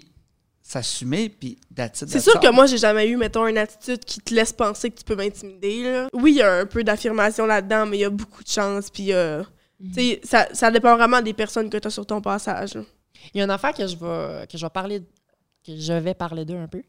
s'assumer, 0.68 1.30
puis 1.30 1.58
it, 1.78 1.92
C'est 1.94 2.20
sûr 2.20 2.38
que 2.42 2.52
moi, 2.52 2.66
j'ai 2.66 2.78
jamais 2.78 3.08
eu, 3.08 3.16
mettons, 3.16 3.48
une 3.48 3.58
attitude 3.58 4.04
qui 4.04 4.20
te 4.20 4.34
laisse 4.34 4.52
penser 4.52 4.92
que 4.92 4.98
tu 4.98 5.06
peux 5.06 5.16
m'intimider. 5.16 6.08
Oui, 6.12 6.34
il 6.34 6.38
y 6.38 6.42
a 6.42 6.60
un 6.60 6.66
peu 6.66 6.84
d'affirmation 6.84 7.46
là-dedans, 7.46 7.86
mais 7.86 7.98
il 7.98 8.02
y 8.02 8.06
a 8.06 8.10
beaucoup 8.10 8.44
de 8.44 8.50
chance. 8.50 8.90
Puis, 8.90 9.14
euh, 9.14 9.44
tu 9.82 9.94
sais, 9.94 10.22
ça, 10.26 10.48
ça 10.52 10.70
dépend 10.70 10.98
vraiment 10.98 11.22
des 11.22 11.34
personnes 11.34 11.70
que 11.70 11.78
tu 11.78 11.88
as 11.88 11.92
sur 11.92 12.06
ton 12.06 12.20
passage. 12.20 12.74
là. 12.74 12.82
Il 13.34 13.38
y 13.38 13.42
a 13.42 13.46
une 13.46 13.50
affaire 13.52 13.74
que 13.74 13.88
je 13.88 13.96
vais, 13.96 14.46
que 14.48 14.58
je 14.58 14.66
vais 14.66 14.70
parler, 14.70 15.00
que 15.66 15.78
je 15.78 15.94
vais 15.94 16.14
parler 16.14 16.44
d'eux 16.44 16.58
un 16.58 16.68
peu. 16.68 16.84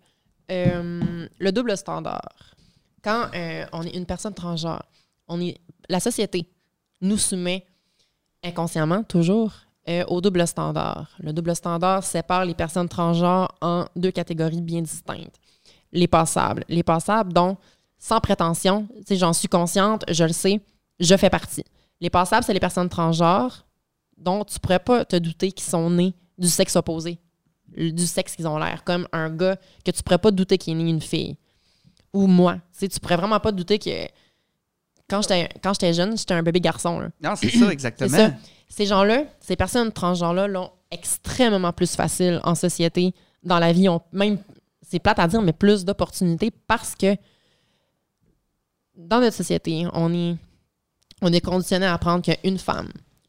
Euh, 0.50 1.28
le 1.38 1.52
double 1.52 1.76
standard. 1.76 2.56
Quand 3.04 3.28
euh, 3.34 3.64
on 3.72 3.82
est 3.82 3.96
une 3.96 4.06
personne 4.06 4.34
transgenre, 4.34 4.82
on 5.28 5.40
est, 5.40 5.58
la 5.88 6.00
société 6.00 6.48
nous 7.00 7.18
soumet 7.18 7.64
inconsciemment, 8.44 9.02
toujours, 9.02 9.52
au 10.08 10.20
double 10.20 10.46
standard. 10.46 11.08
Le 11.18 11.32
double 11.32 11.56
standard 11.56 12.04
sépare 12.04 12.44
les 12.44 12.54
personnes 12.54 12.88
transgenres 12.88 13.48
en 13.60 13.86
deux 13.96 14.10
catégories 14.10 14.60
bien 14.60 14.82
distinctes. 14.82 15.40
Les 15.92 16.06
passables. 16.06 16.64
Les 16.68 16.82
passables 16.82 17.32
dont, 17.32 17.56
sans 17.98 18.20
prétention, 18.20 18.86
j'en 19.10 19.32
suis 19.32 19.48
consciente, 19.48 20.04
je 20.10 20.24
le 20.24 20.32
sais, 20.32 20.60
je 21.00 21.16
fais 21.16 21.30
partie. 21.30 21.64
Les 22.00 22.10
passables, 22.10 22.44
c'est 22.44 22.52
les 22.52 22.60
personnes 22.60 22.90
transgenres 22.90 23.64
dont 24.18 24.44
tu 24.44 24.60
pourrais 24.60 24.78
pas 24.78 25.04
te 25.04 25.16
douter 25.16 25.52
qu'ils 25.52 25.68
sont 25.68 25.88
nés 25.88 26.14
du 26.36 26.48
sexe 26.48 26.76
opposé, 26.76 27.18
du 27.76 28.06
sexe 28.06 28.36
qu'ils 28.36 28.46
ont 28.46 28.58
l'air, 28.58 28.84
comme 28.84 29.08
un 29.12 29.30
gars 29.30 29.56
que 29.84 29.90
tu 29.90 30.02
pourrais 30.02 30.18
pas 30.18 30.30
te 30.30 30.36
douter 30.36 30.58
qu'il 30.58 30.78
est 30.78 30.82
né 30.82 30.90
une 30.90 31.00
fille. 31.00 31.36
Ou 32.12 32.26
moi. 32.26 32.54
Tu 32.54 32.60
sais, 32.72 32.88
tu 32.88 33.00
pourrais 33.00 33.16
vraiment 33.16 33.40
pas 33.40 33.52
te 33.52 33.56
douter 33.56 33.78
que 33.78 34.06
quand 35.08 35.22
j'étais 35.22 35.92
jeune, 35.92 36.16
j'étais 36.16 36.34
un 36.34 36.42
bébé 36.42 36.60
garçon. 36.60 37.00
là. 37.00 37.08
Non, 37.22 37.34
c'est 37.36 37.50
ça, 37.50 37.68
exactement. 37.72 38.16
Ça. 38.16 38.32
Ces 38.68 38.86
gens-là, 38.86 39.24
ces 39.40 39.56
personnes 39.56 39.92
transgenres-là 39.92 40.46
l'ont 40.46 40.70
extrêmement 40.90 41.72
plus 41.72 41.94
facile 41.94 42.40
en 42.44 42.54
société, 42.54 43.14
dans 43.42 43.58
la 43.58 43.72
vie, 43.72 43.88
ont 43.88 44.02
même, 44.12 44.38
c'est 44.82 44.98
plate 44.98 45.18
à 45.18 45.26
dire, 45.26 45.42
mais 45.42 45.52
plus 45.52 45.84
d'opportunités 45.84 46.50
parce 46.50 46.94
que 46.94 47.16
dans 48.96 49.20
notre 49.20 49.36
société, 49.36 49.86
on 49.92 50.12
est, 50.12 50.36
on 51.22 51.32
est 51.32 51.40
conditionné 51.40 51.86
à 51.86 51.94
apprendre 51.94 52.22
qu'une 52.22 52.58
femme, 52.58 52.88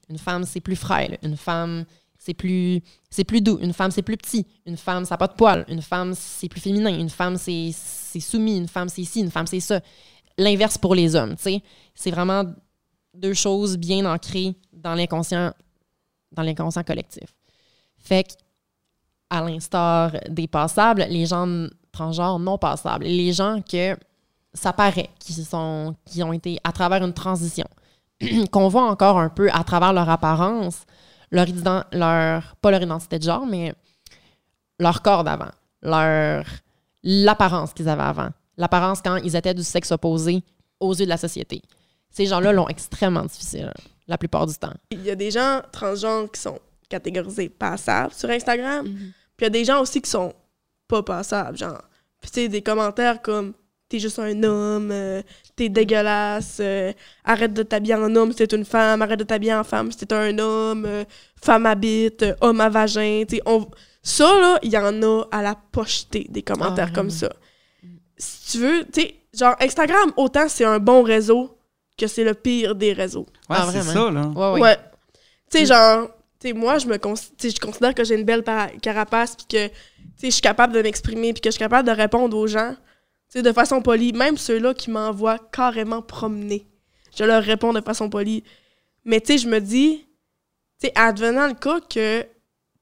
une 0.10 0.18
femme, 0.18 0.44
c'est 0.44 0.62
plus 0.62 0.76
frêle, 0.76 1.18
une 1.22 1.38
femme, 1.38 1.86
c'est 2.18 2.34
plus, 2.34 2.82
c'est 3.10 3.24
plus 3.24 3.42
doux, 3.42 3.60
une 3.62 3.74
femme, 3.74 3.92
c'est 3.92 4.02
plus 4.02 4.18
petit, 4.18 4.46
une 4.66 4.78
femme, 4.78 5.06
ça 5.06 5.14
n'a 5.14 5.18
pas 5.18 5.28
de 5.28 5.34
poils, 5.34 5.66
une 5.70 5.82
femme, 5.82 6.14
c'est 6.16 6.50
plus 6.50 6.60
féminin, 6.60 6.90
une 6.98 7.10
femme, 7.10 7.38
c'est, 7.38 7.70
c'est 7.74 8.20
soumis, 8.20 8.58
une 8.58 8.68
femme, 8.68 8.90
c'est 8.90 9.04
ci, 9.04 9.22
une 9.22 9.32
femme, 9.32 9.48
c'est 9.48 9.60
ça. 9.60 9.80
L'inverse 10.40 10.78
pour 10.78 10.96
les 10.96 11.16
hommes. 11.16 11.36
C'est 11.38 12.12
vraiment 12.12 12.44
deux 13.14 13.34
choses 13.34 13.78
bien 13.78 14.06
ancrées 14.06 14.56
dans 14.74 14.96
l'inconscient, 14.96 15.54
collectif. 16.86 17.36
Fait 17.98 18.24
que, 18.24 18.34
à 19.30 19.42
l'instar 19.42 20.14
des 20.30 20.48
passables, 20.48 21.06
les 21.10 21.26
gens 21.26 21.68
transgenres 21.92 22.40
non 22.40 22.58
passables, 22.58 23.06
les 23.06 23.34
gens 23.34 23.62
que 23.62 23.96
ça 24.54 24.74
paraît 24.74 25.10
qui 25.20 25.34
sont 25.34 25.96
qui 26.06 26.24
ont 26.24 26.34
été 26.34 26.58
à 26.64 26.72
travers 26.72 27.04
une 27.04 27.14
transition, 27.14 27.68
qu'on 28.52 28.68
voit 28.70 28.90
encore 28.90 29.18
un 29.18 29.30
peu 29.30 29.52
à 29.52 29.64
travers 29.64 29.94
leur 29.94 30.10
apparence, 30.10 30.86
leur 31.32 31.48
pas 32.62 32.72
leur 32.72 32.82
identité 32.82 33.20
de 33.20 33.24
genre, 33.24 33.46
mais 33.46 33.74
leur 34.80 35.02
corps 35.02 35.24
d'avant, 35.24 35.52
leur 35.82 36.46
l'apparence 37.04 37.74
qu'ils 37.74 37.88
avaient 37.88 38.04
avant, 38.04 38.30
l'apparence 38.60 39.02
quand 39.02 39.16
ils 39.16 39.36
étaient 39.36 39.54
du 39.56 39.64
sexe 39.64 39.92
opposé 39.92 40.44
aux 40.80 40.94
yeux 40.94 41.06
de 41.06 41.10
la 41.10 41.18
société. 41.18 41.62
Ces 42.12 42.26
gens-là 42.28 42.52
l'ont 42.52 42.68
extrêmement 42.68 43.24
difficile 43.24 43.72
la 44.08 44.18
plupart 44.18 44.46
du 44.46 44.56
temps. 44.56 44.74
Il 44.92 45.04
y 45.04 45.12
a 45.12 45.16
des 45.16 45.32
gens 45.32 45.62
transgenres 45.72 46.32
qui 46.32 46.42
sont 46.42 46.60
catégorisés 46.90 47.50
passables 47.50 48.14
sur 48.14 48.30
Instagram. 48.30 48.86
Puis 48.86 49.42
il 49.42 49.44
y 49.44 49.46
a 49.46 49.50
des 49.50 49.66
gens 49.66 49.82
aussi 49.82 50.02
qui 50.02 50.10
sont 50.10 50.34
pas 50.88 51.04
passables, 51.04 51.58
genre. 51.58 51.82
Puis 52.20 52.32
tu 52.32 52.42
sais, 52.42 52.48
des 52.50 52.62
commentaires 52.62 53.22
comme 53.22 53.54
t'es 53.88 54.00
juste 54.00 54.20
un 54.20 54.44
homme, 54.44 54.90
euh, 54.92 55.22
t'es 55.56 55.70
dégueulasse, 55.70 56.58
euh, 56.60 56.92
arrête 57.24 57.54
de 57.54 57.64
t'habiller 57.64 57.96
en 57.96 58.16
homme 58.16 58.32
si 58.32 58.46
t'es 58.46 58.56
une 58.56 58.66
femme, 58.66 59.02
arrête 59.02 59.20
de 59.20 59.24
t'habiller 59.24 59.54
en 59.54 59.64
femme 59.64 59.92
si 59.92 59.98
t'es 60.06 60.14
un 60.14 60.38
homme, 60.38 60.86
euh, 60.86 61.06
femme 61.42 61.66
habite, 61.66 62.24
euh, 62.24 62.36
homme 62.42 62.62
à 62.62 62.70
vagin. 62.70 63.24
tu 63.28 63.38
sais, 63.38 63.42
on... 63.46 63.68
Ça, 64.02 64.26
là, 64.40 64.60
il 64.64 64.72
y 64.72 64.78
en 64.78 65.02
a 65.04 65.24
à 65.32 65.42
la 65.42 65.56
pochetée 65.56 66.26
des 66.30 66.42
commentaires 66.42 66.90
Ah, 66.92 66.96
comme 66.96 67.10
ça. 67.10 67.30
Si 68.20 68.52
tu 68.52 68.58
veux, 68.64 68.86
tu 68.92 69.02
sais, 69.02 69.16
genre, 69.34 69.56
Instagram, 69.62 70.12
autant 70.18 70.48
c'est 70.50 70.66
un 70.66 70.80
bon 70.80 71.02
réseau 71.04 71.58
que 71.98 72.08
c'est 72.08 72.24
le 72.24 72.34
pire 72.34 72.76
des 72.76 72.94
réseaux. 72.94 73.26
Ouais, 73.50 73.58
Ah, 73.60 73.70
c'est 73.72 73.80
vraiment? 73.80 74.06
ça, 74.06 74.12
là. 74.12 74.28
Ouais, 74.28 74.54
ouais. 74.56 74.62
Ouais. 74.62 74.78
Tu 75.52 75.58
sais, 75.58 75.64
Mm. 75.64 75.68
genre, 75.68 76.08
tu 76.40 76.48
sais, 76.48 76.54
moi, 76.54 76.78
je 76.78 76.88
me 76.88 76.94
je 76.94 77.60
considère 77.60 77.94
que 77.96 78.04
j'ai 78.04 78.16
une 78.16 78.24
belle 78.26 78.44
carapace, 78.82 79.36
puis 79.36 79.46
que, 79.50 79.68
tu 79.68 79.74
sais, 80.18 80.28
je 80.28 80.32
suis 80.32 80.42
capable 80.42 80.74
de 80.74 80.82
m'exprimer, 80.82 81.34
puis 81.34 81.42
que 81.42 81.48
je 81.50 81.54
suis 81.54 81.60
capable 81.60 81.88
de 81.88 81.94
répondre 81.94 82.38
aux 82.38 82.48
gens, 82.48 82.74
tu 83.30 83.40
sais, 83.40 83.42
de 83.42 83.52
façon 83.52 83.82
polie. 83.82 84.14
Même 84.14 84.38
ceux-là 84.38 84.74
qui 84.74 84.90
m'envoient 84.92 85.40
carrément 85.52 86.02
promener, 86.02 86.66
je 87.18 87.24
leur 87.24 87.44
réponds 87.44 87.74
de 87.74 87.82
façon 87.82 88.10
polie. 88.10 88.44
Mais, 89.06 89.20
tu 89.22 89.34
sais, 89.34 89.38
je 89.40 89.48
me 89.50 89.60
dis, 89.60 90.06
tu 90.82 90.88
sais, 90.88 90.94
advenant 90.96 91.48
le 91.48 91.54
cas 91.54 91.80
que, 91.82 92.22
tu 92.22 92.28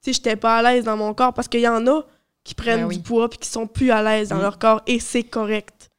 sais, 0.01 0.13
j'étais 0.13 0.35
pas 0.35 0.57
à 0.57 0.61
l'aise 0.61 0.83
dans 0.83 0.97
mon 0.97 1.13
corps, 1.13 1.33
parce 1.33 1.47
qu'il 1.47 1.61
y 1.61 1.67
en 1.67 1.85
a 1.87 2.05
qui 2.47 2.55
prennent 2.55 2.81
Ben 2.81 2.87
oui. 2.87 2.97
du 2.97 3.03
poids 3.03 3.29
puis 3.29 3.39
qui 3.39 3.49
sont 3.49 3.67
plus 3.67 3.91
à 3.91 4.01
l'aise 4.01 4.29
dans 4.29 4.37
Mm. 4.37 4.41
leur 4.41 4.57
corps 4.57 4.81
et 4.87 4.99
c'est 5.01 5.23
correct. 5.23 5.89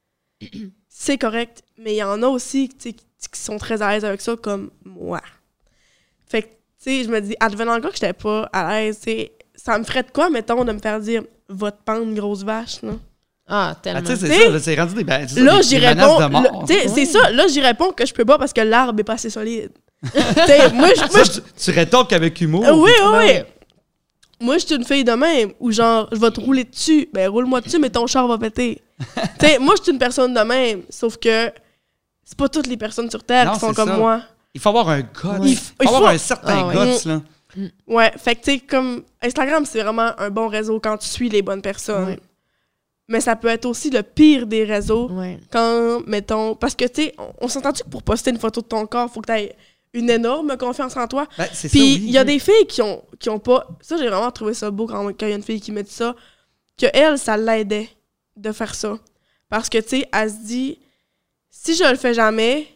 c'est 0.88 1.18
correct, 1.18 1.62
mais 1.76 1.92
il 1.92 1.96
y 1.98 2.02
en 2.02 2.22
a 2.22 2.26
aussi 2.26 2.68
qui, 2.70 2.96
sont 3.34 3.58
très 3.58 3.82
à 3.82 3.90
l'aise 3.92 4.04
avec 4.04 4.20
ça, 4.22 4.34
comme 4.36 4.70
moi. 4.84 5.20
Fait 6.26 6.42
que, 6.42 6.46
tu 6.48 6.52
sais, 6.78 7.04
je 7.04 7.08
me 7.10 7.20
dis, 7.20 7.36
advenant 7.40 7.74
le 7.76 7.82
cas 7.82 7.88
que 7.88 7.94
j'étais 7.96 8.12
pas 8.14 8.48
à 8.52 8.68
l'aise, 8.80 8.96
tu 8.98 9.10
sais, 9.10 9.32
ça 9.54 9.78
me 9.78 9.84
ferait 9.84 10.04
de 10.04 10.10
quoi, 10.10 10.30
mettons, 10.30 10.64
de 10.64 10.72
me 10.72 10.78
faire 10.78 11.00
dire, 11.00 11.22
va 11.50 11.70
te 11.70 11.82
pendre, 11.84 12.14
grosse 12.14 12.42
vache, 12.44 12.80
là. 12.82 12.92
Ah, 13.46 13.70
Ah, 13.72 13.74
tellement. 13.82 14.00
tu 14.02 14.06
sais, 14.08 14.16
c'est 14.16 14.42
ça, 14.44 14.48
là, 14.50 14.58
c'est 14.58 14.74
rendu 14.74 14.94
des, 14.94 15.04
ben, 15.04 15.26
ça, 15.28 15.40
Là, 15.40 15.56
des- 15.58 15.62
j'y 15.64 15.78
réponds. 15.78 16.16
de 16.16 16.20
là, 16.20 16.28
mort. 16.28 16.64
tu 16.66 16.74
sais, 16.74 16.88
c'est 16.88 17.04
ça. 17.06 17.30
Là, 17.30 17.46
j'y 17.48 17.60
réponds 17.60 17.92
que 17.92 18.04
je 18.06 18.12
peux 18.14 18.24
pas 18.24 18.38
parce 18.38 18.52
que 18.54 18.60
l'arbre 18.62 18.98
est 19.00 19.04
pas 19.04 19.14
assez 19.14 19.30
solide. 19.30 19.70
Tu 20.02 20.10
sais, 20.46 20.70
moi, 20.72 20.88
je, 20.94 21.00
moi, 21.00 21.24
Ça, 21.24 21.32
tu, 21.32 21.40
tu 21.56 21.70
rétorques 21.72 22.12
avec 22.12 22.40
humour. 22.40 22.62
oui, 22.74 22.90
oui, 23.12 23.18
oui. 23.18 23.32
Moi, 24.40 24.58
je 24.58 24.66
suis 24.66 24.74
une 24.76 24.84
fille 24.84 25.04
de 25.04 25.12
même 25.12 25.52
où, 25.58 25.72
genre, 25.72 26.08
je 26.12 26.18
vais 26.18 26.30
te 26.30 26.40
rouler 26.40 26.64
dessus. 26.64 27.08
Ben, 27.12 27.28
roule-moi 27.28 27.60
dessus, 27.60 27.78
mais 27.78 27.90
ton 27.90 28.06
char 28.06 28.26
va 28.28 28.38
péter. 28.38 28.80
tu 28.98 29.46
sais, 29.46 29.58
moi, 29.58 29.74
je 29.76 29.82
suis 29.82 29.92
une 29.92 29.98
personne 29.98 30.32
de 30.32 30.40
même. 30.40 30.82
Sauf 30.90 31.16
que 31.16 31.50
c'est 32.24 32.36
pas 32.38 32.48
toutes 32.48 32.66
les 32.68 32.76
personnes 32.76 33.10
sur 33.10 33.24
Terre 33.24 33.46
Non, 33.46 33.52
qui 33.54 33.60
sont 33.60 33.72
comme 33.74 33.88
ça. 33.88 33.96
moi. 33.96 34.22
Il 34.54 34.60
faut 34.60 34.68
avoir 34.68 34.88
un 34.90 35.00
guts. 35.00 35.08
Il 35.44 35.56
faut, 35.56 35.72
avoir 35.86 36.00
faut- 36.02 36.06
un 36.08 36.18
certain 36.18 36.58
Ah 36.58 36.66
ouais. 36.68 36.74
guts, 36.98 37.08
là. 37.08 37.20
Ouais, 37.86 38.12
fait 38.16 38.36
que, 38.36 38.44
tu 38.44 38.52
sais, 38.52 38.58
comme 38.60 39.02
Instagram, 39.22 39.64
c'est 39.66 39.82
vraiment 39.82 40.12
un 40.18 40.30
bon 40.30 40.48
réseau 40.48 40.78
quand 40.78 40.96
tu 40.98 41.08
suis 41.08 41.28
les 41.28 41.42
bonnes 41.42 41.62
personnes. 41.62 42.06
Ouais. 42.10 42.20
Mais 43.08 43.20
ça 43.20 43.34
peut 43.36 43.48
être 43.48 43.64
aussi 43.64 43.90
le 43.90 44.02
pire 44.02 44.46
des 44.46 44.64
réseaux. 44.64 45.08
Ouais. 45.10 45.40
quand, 45.50 46.02
mettons, 46.06 46.54
parce 46.54 46.74
que, 46.74 46.84
tu 46.84 47.04
sais, 47.04 47.14
on, 47.18 47.32
on 47.46 47.48
s'entend-tu 47.48 47.82
que 47.82 47.88
pour 47.88 48.02
poster 48.02 48.30
une 48.30 48.38
photo 48.38 48.60
de 48.60 48.66
ton 48.66 48.86
corps, 48.86 49.10
faut 49.10 49.20
que 49.20 49.32
tu 49.32 49.48
une 49.94 50.10
énorme 50.10 50.56
confiance 50.56 50.96
en 50.96 51.06
toi? 51.06 51.26
Ben, 51.38 51.46
Puis, 51.48 51.70
oui. 51.80 52.00
il 52.04 52.10
y 52.10 52.18
a 52.18 52.24
des 52.24 52.38
filles 52.38 52.66
qui 52.68 52.82
ont, 52.82 53.04
qui 53.18 53.30
ont 53.30 53.38
pas. 53.38 53.66
Ça, 53.80 53.96
j'ai 53.96 54.08
vraiment 54.08 54.30
trouvé 54.30 54.54
ça 54.54 54.70
beau 54.70 54.86
quand 54.86 55.08
il 55.22 55.28
y 55.28 55.32
a 55.32 55.36
une 55.36 55.42
fille 55.42 55.60
qui 55.60 55.72
me 55.72 55.82
dit 55.82 55.90
ça, 55.92 56.14
que 56.76 56.86
elle, 56.92 57.18
ça 57.18 57.36
l'aidait 57.36 57.88
de 58.36 58.52
faire 58.52 58.74
ça. 58.74 58.98
Parce 59.48 59.68
que, 59.68 59.78
tu 59.78 59.88
sais, 59.88 60.08
elle 60.12 60.30
se 60.30 60.36
dit, 60.44 60.78
si 61.50 61.74
je 61.74 61.84
le 61.84 61.96
fais 61.96 62.14
jamais, 62.14 62.66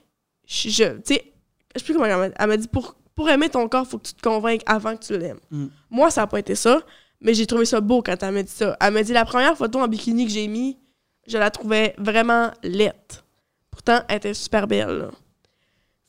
je. 0.47 0.69
je- 0.71 0.97
Tu 0.99 1.15
sais, 1.15 1.33
je 1.75 1.79
sais 1.81 1.85
plus 1.85 1.95
comment 1.95 2.07
elle 2.07 2.17
m'a 2.17 2.35
Elle 2.39 2.49
m'a 2.49 2.57
dit, 2.57 2.69
pour, 2.69 2.97
pour 3.15 3.29
aimer 3.29 3.49
ton 3.51 3.69
corps, 3.69 3.87
faut 3.87 3.99
que 3.99 4.09
tu 4.09 4.15
te 4.15 4.23
convainques 4.23 4.63
avant 4.67 4.97
que 4.97 5.05
tu 5.05 5.17
l'aimes. 5.19 5.39
Mm. 5.51 5.67
Moi, 5.91 6.11
ça 6.11 6.23
n'a 6.23 6.27
pas 6.27 6.39
été 6.39 6.55
ça, 6.55 6.81
mais 7.21 7.35
j'ai 7.35 7.47
trouvé 7.47 7.65
ça 7.67 7.81
beau 7.81 8.03
quand 8.03 8.21
elle 8.23 8.33
m'a 8.35 8.43
dit 8.43 8.51
ça. 8.51 8.77
Elle 8.81 8.93
m'a 8.95 9.03
dit, 9.03 9.13
la 9.13 9.25
première 9.25 9.57
photo 9.57 9.81
en 9.81 9.87
bikini 9.89 10.25
que 10.27 10.33
j'ai 10.33 10.49
mis, 10.49 10.79
je 11.27 11.39
la 11.39 11.51
trouvais 11.51 11.95
vraiment 11.99 12.51
laite. 12.63 13.23
Pourtant, 13.71 14.01
elle 14.09 14.17
était 14.17 14.35
super 14.35 14.67
belle, 14.67 14.89
là. 14.99 15.11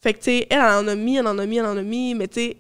Fait 0.04 0.14
que, 0.14 0.18
tu 0.20 0.26
sais, 0.26 0.48
elle, 0.50 0.58
elle 0.58 0.64
en 0.66 0.88
a 0.90 0.96
mis, 0.96 1.16
elle 1.16 1.28
en 1.28 1.38
a 1.38 1.46
mis, 1.46 1.58
elle 1.60 1.66
en 1.66 1.78
a 1.78 1.82
mis, 1.82 2.14
mais 2.14 2.28
tu 2.28 2.42
sais, 2.42 2.58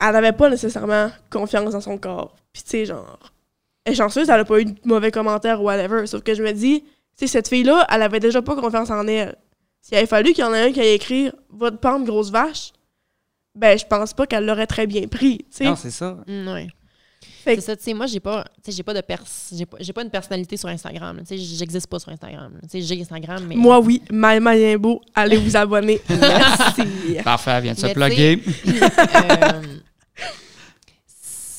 elle 0.00 0.12
n'avait 0.12 0.30
pas 0.30 0.48
nécessairement 0.48 1.10
confiance 1.30 1.72
dans 1.72 1.80
son 1.80 1.98
corps. 1.98 2.36
Puis, 2.52 2.62
tu 2.62 2.70
sais, 2.70 2.84
genre, 2.86 3.18
elle 3.84 3.92
est 3.92 3.96
chanceuse, 3.96 4.30
elle 4.30 4.38
a 4.38 4.44
pas 4.44 4.60
eu 4.60 4.66
de 4.66 4.74
mauvais 4.84 5.10
commentaires 5.10 5.60
ou 5.60 5.64
whatever. 5.64 6.06
Sauf 6.06 6.22
que 6.22 6.32
je 6.32 6.44
me 6.44 6.52
dis, 6.52 6.82
tu 6.82 6.86
sais, 7.16 7.26
cette 7.26 7.48
fille-là, 7.48 7.88
elle 7.90 8.02
avait 8.02 8.20
déjà 8.20 8.40
pas 8.40 8.54
confiance 8.54 8.88
en 8.88 9.04
elle. 9.08 9.36
S'il 9.80 9.96
avait 9.96 10.06
fallu 10.06 10.32
qu'il 10.32 10.44
y 10.44 10.46
en 10.46 10.54
ait 10.54 10.68
un 10.68 10.72
qui 10.72 10.78
ait 10.78 10.94
écrit 10.94 11.32
Va 11.50 11.72
te 11.72 11.76
pendre, 11.76 12.06
grosse 12.06 12.30
vache, 12.30 12.72
ben, 13.56 13.76
je 13.76 13.84
pense 13.84 14.14
pas 14.14 14.28
qu'elle 14.28 14.46
l'aurait 14.46 14.68
très 14.68 14.86
bien 14.86 15.08
pris, 15.08 15.38
tu 15.38 15.46
sais. 15.50 15.64
Non, 15.64 15.74
c'est 15.74 15.90
ça. 15.90 16.18
Mm, 16.28 16.48
ouais. 16.52 16.68
Fait 17.46 17.54
C'est 17.54 17.60
ça, 17.60 17.76
tu 17.76 17.84
sais, 17.84 17.94
moi, 17.94 18.06
j'ai 18.06 18.18
pas, 18.18 18.42
tu 18.44 18.50
sais, 18.64 18.72
j'ai 18.72 18.82
pas 18.82 18.92
de 18.92 19.00
pers 19.00 19.22
j'ai 19.52 19.66
pas, 19.66 19.76
j'ai 19.78 19.92
pas 19.92 20.02
une 20.02 20.10
personnalité 20.10 20.56
sur 20.56 20.68
Instagram. 20.68 21.20
Tu 21.20 21.26
sais, 21.26 21.38
j'existe 21.38 21.86
pas 21.86 22.00
sur 22.00 22.10
Instagram. 22.10 22.58
Tu 22.64 22.68
sais, 22.68 22.80
j'ai 22.82 23.00
Instagram, 23.00 23.44
mais. 23.46 23.54
Moi, 23.54 23.78
oui, 23.78 24.02
Maï 24.10 24.40
Maïembo, 24.40 25.00
allez 25.14 25.36
vous 25.36 25.56
abonner. 25.56 26.00
Merci. 26.08 27.18
Parfait, 27.22 27.52
elle 27.52 27.62
vient 27.62 27.74
de 27.74 27.78
se 27.78 27.86
plugger. 27.86 28.42
Euh, 29.16 29.62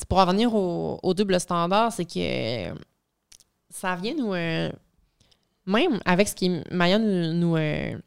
pour 0.08 0.18
en 0.18 0.24
revenir 0.24 0.54
au, 0.54 0.98
au 1.02 1.14
double 1.14 1.38
standard, 1.40 1.92
c'est 1.92 2.04
que 2.04 2.70
euh, 2.70 2.74
ça 3.70 3.96
vient 3.96 4.14
nous. 4.14 4.34
euh, 4.34 4.70
même 5.66 6.00
avec 6.04 6.28
ce 6.28 6.34
que 6.34 6.74
Maya 6.74 6.98
nous, 6.98 7.32
nous, 7.34 7.56
euh, 7.56 7.98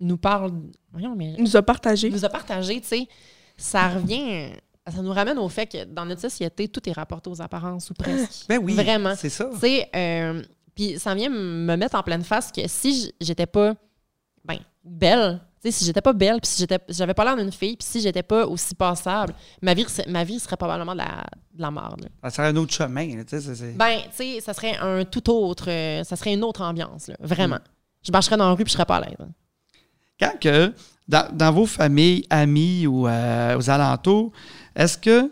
nous 0.00 0.16
parle. 0.16 0.52
Voyons, 0.92 1.14
mais 1.14 1.34
Il 1.36 1.44
nous 1.44 1.56
a 1.56 1.62
partagé. 1.62 2.10
nous 2.10 2.24
a 2.24 2.28
partagé, 2.28 2.80
tu 2.80 2.88
sais, 2.88 3.08
ça 3.56 3.88
revient. 3.88 4.48
Ça 4.90 5.02
nous 5.02 5.12
ramène 5.12 5.38
au 5.38 5.48
fait 5.48 5.66
que 5.66 5.84
dans 5.84 6.04
notre 6.04 6.20
société, 6.20 6.68
tout 6.68 6.88
est 6.88 6.92
rapporté 6.92 7.28
aux 7.30 7.40
apparences 7.42 7.90
ou 7.90 7.94
presque. 7.94 8.44
Ben 8.48 8.58
oui. 8.62 8.74
Vraiment. 8.74 9.14
C'est 9.16 9.28
ça. 9.30 9.50
Euh, 9.94 10.42
puis 10.74 10.98
ça 10.98 11.14
vient 11.14 11.28
me 11.30 11.76
mettre 11.76 11.96
en 11.96 12.02
pleine 12.02 12.22
face 12.24 12.52
que 12.52 12.62
si 12.66 13.12
j'étais 13.20 13.46
pas 13.46 13.74
ben, 14.44 14.58
belle, 14.84 15.40
si 15.64 15.84
j'étais 15.84 16.00
pas 16.00 16.12
belle, 16.12 16.40
puis 16.40 16.50
si 16.50 16.58
j'étais, 16.60 16.78
j'avais 16.88 17.12
pas 17.14 17.24
l'air 17.24 17.36
d'une 17.36 17.52
fille, 17.52 17.76
puis 17.76 17.86
si 17.86 18.00
j'étais 18.00 18.22
pas 18.22 18.46
aussi 18.46 18.74
passable, 18.74 19.34
ma 19.60 19.74
vie, 19.74 19.84
serait- 19.88 20.08
ma 20.08 20.22
vie 20.24 20.38
serait 20.38 20.56
probablement 20.56 20.92
de 20.92 20.98
la, 20.98 21.24
de 21.52 21.60
la 21.60 21.70
merde. 21.70 22.08
Ça 22.22 22.30
serait 22.30 22.46
un 22.48 22.56
autre 22.56 22.72
chemin. 22.72 23.16
là, 23.16 23.24
tu 23.24 23.30
sais, 23.30 23.40
c'est- 23.40 23.54
c'est- 23.56 23.72
Ben, 23.76 23.98
tu 24.04 24.16
sais, 24.16 24.40
ça 24.40 24.54
serait 24.54 24.76
un 24.78 25.04
tout 25.04 25.28
autre, 25.30 25.64
euh, 25.68 26.04
ça 26.04 26.14
serait 26.16 26.32
une 26.32 26.44
autre 26.44 26.62
ambiance, 26.62 27.08
là, 27.08 27.16
vraiment. 27.20 27.58
Je 28.02 28.12
marcherais 28.12 28.36
dans 28.36 28.46
la 28.48 28.52
rue, 28.54 28.62
puis 28.64 28.70
je 28.70 28.74
serais 28.74 28.86
pas 28.86 28.96
à 28.96 29.00
l'aise. 29.00 29.16
hein. 29.20 29.28
Quand 30.20 30.38
que, 30.40 30.72
dans, 31.08 31.28
dans 31.32 31.52
vos 31.52 31.66
familles, 31.66 32.24
amis 32.30 32.86
ou 32.86 33.06
euh, 33.06 33.56
aux 33.58 33.68
alentours, 33.70 34.32
est-ce 34.78 34.96
que 34.96 35.30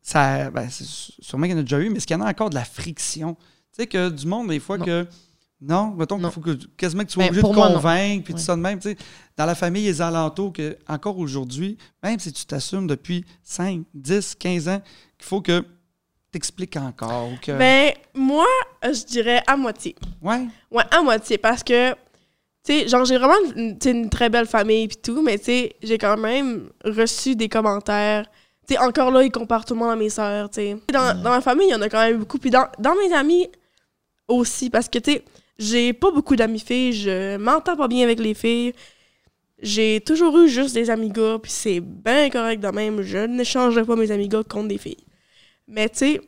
ça. 0.00 0.50
Ben, 0.50 0.68
sûrement 0.70 1.44
qu'il 1.46 1.52
y 1.52 1.56
en 1.56 1.60
a 1.60 1.62
déjà 1.62 1.80
eu, 1.80 1.90
mais 1.90 1.96
est-ce 1.98 2.06
qu'il 2.06 2.16
y 2.16 2.20
en 2.20 2.24
a 2.24 2.30
encore 2.30 2.50
de 2.50 2.54
la 2.54 2.64
friction? 2.64 3.34
Tu 3.34 3.82
sais, 3.82 3.86
que 3.86 4.08
du 4.10 4.26
monde, 4.26 4.48
des 4.48 4.60
fois, 4.60 4.78
Non. 4.78 4.84
que. 4.84 5.06
Non, 5.64 5.90
mettons 5.92 6.18
qu'il 6.18 6.28
faut 6.30 6.40
que 6.40 6.58
quasiment 6.76 7.02
que 7.04 7.08
tu 7.08 7.12
sois 7.12 7.22
Ben, 7.22 7.28
obligé 7.30 7.46
de 7.46 7.54
moi, 7.54 7.68
convaincre, 7.68 8.24
puis 8.24 8.34
tout 8.34 8.40
ça 8.40 8.56
de 8.56 8.60
même. 8.60 8.80
tu 8.80 8.88
sais, 8.90 8.96
Dans 9.36 9.46
la 9.46 9.54
famille 9.54 9.84
les 9.84 10.00
alentours, 10.02 10.52
que, 10.52 10.76
encore 10.88 11.18
aujourd'hui, 11.18 11.78
même 12.02 12.18
si 12.18 12.32
tu 12.32 12.44
t'assumes 12.44 12.88
depuis 12.88 13.24
5, 13.44 13.82
10, 13.94 14.34
15 14.34 14.68
ans, 14.68 14.82
qu'il 15.16 15.24
faut 15.28 15.40
que 15.40 15.60
tu 15.60 15.66
expliques 16.36 16.76
encore. 16.76 17.28
Que... 17.40 17.56
Ben, 17.56 17.92
moi, 18.12 18.46
je 18.82 19.04
dirais 19.04 19.40
à 19.46 19.56
moitié. 19.56 19.94
ouais? 20.20 20.48
Ouais, 20.68 20.82
à 20.90 21.00
moitié, 21.00 21.38
parce 21.38 21.62
que, 21.62 21.94
sais, 22.62 22.88
genre, 22.88 23.04
j'ai 23.04 23.18
vraiment 23.18 23.34
une, 23.56 23.78
une 23.84 24.10
très 24.10 24.28
belle 24.28 24.46
famille 24.46 24.88
puis 24.88 24.98
tout, 24.98 25.22
mais 25.22 25.38
tu 25.38 25.44
sais, 25.44 25.76
j'ai 25.82 25.98
quand 25.98 26.16
même 26.16 26.70
reçu 26.84 27.34
des 27.34 27.48
commentaires. 27.48 28.26
Tu 28.66 28.74
sais, 28.74 28.80
encore 28.80 29.10
là, 29.10 29.24
ils 29.24 29.32
comparent 29.32 29.64
tout 29.64 29.74
le 29.74 29.80
monde 29.80 29.90
à 29.90 29.96
mes 29.96 30.10
sœurs, 30.10 30.50
tu 30.50 30.60
sais. 30.60 30.76
Dans, 30.92 31.20
dans 31.20 31.30
ma 31.30 31.40
famille, 31.40 31.66
il 31.68 31.72
y 31.72 31.74
en 31.74 31.82
a 31.82 31.88
quand 31.88 32.04
même 32.04 32.18
beaucoup. 32.18 32.38
Puis 32.38 32.50
dans, 32.50 32.66
dans 32.78 32.94
mes 32.94 33.12
amis 33.12 33.48
aussi, 34.28 34.70
parce 34.70 34.88
que, 34.88 34.98
tu 34.98 35.12
sais, 35.12 35.24
j'ai 35.58 35.92
pas 35.92 36.10
beaucoup 36.10 36.36
d'amis 36.36 36.60
filles, 36.60 36.92
je 36.92 37.36
m'entends 37.36 37.76
pas 37.76 37.88
bien 37.88 38.04
avec 38.04 38.20
les 38.20 38.34
filles. 38.34 38.72
J'ai 39.60 40.00
toujours 40.00 40.38
eu 40.38 40.48
juste 40.48 40.74
des 40.74 40.90
amis 40.90 41.10
gars, 41.10 41.38
puis 41.40 41.52
c'est 41.52 41.80
bien 41.80 42.30
correct 42.30 42.60
de 42.60 42.68
même. 42.68 43.02
Je 43.02 43.18
n'échangerai 43.18 43.84
pas 43.84 43.96
mes 43.96 44.10
amis 44.10 44.28
gars 44.28 44.42
contre 44.42 44.68
des 44.68 44.78
filles. 44.78 45.04
Mais, 45.68 45.88
tu 45.88 45.98
sais, 45.98 46.20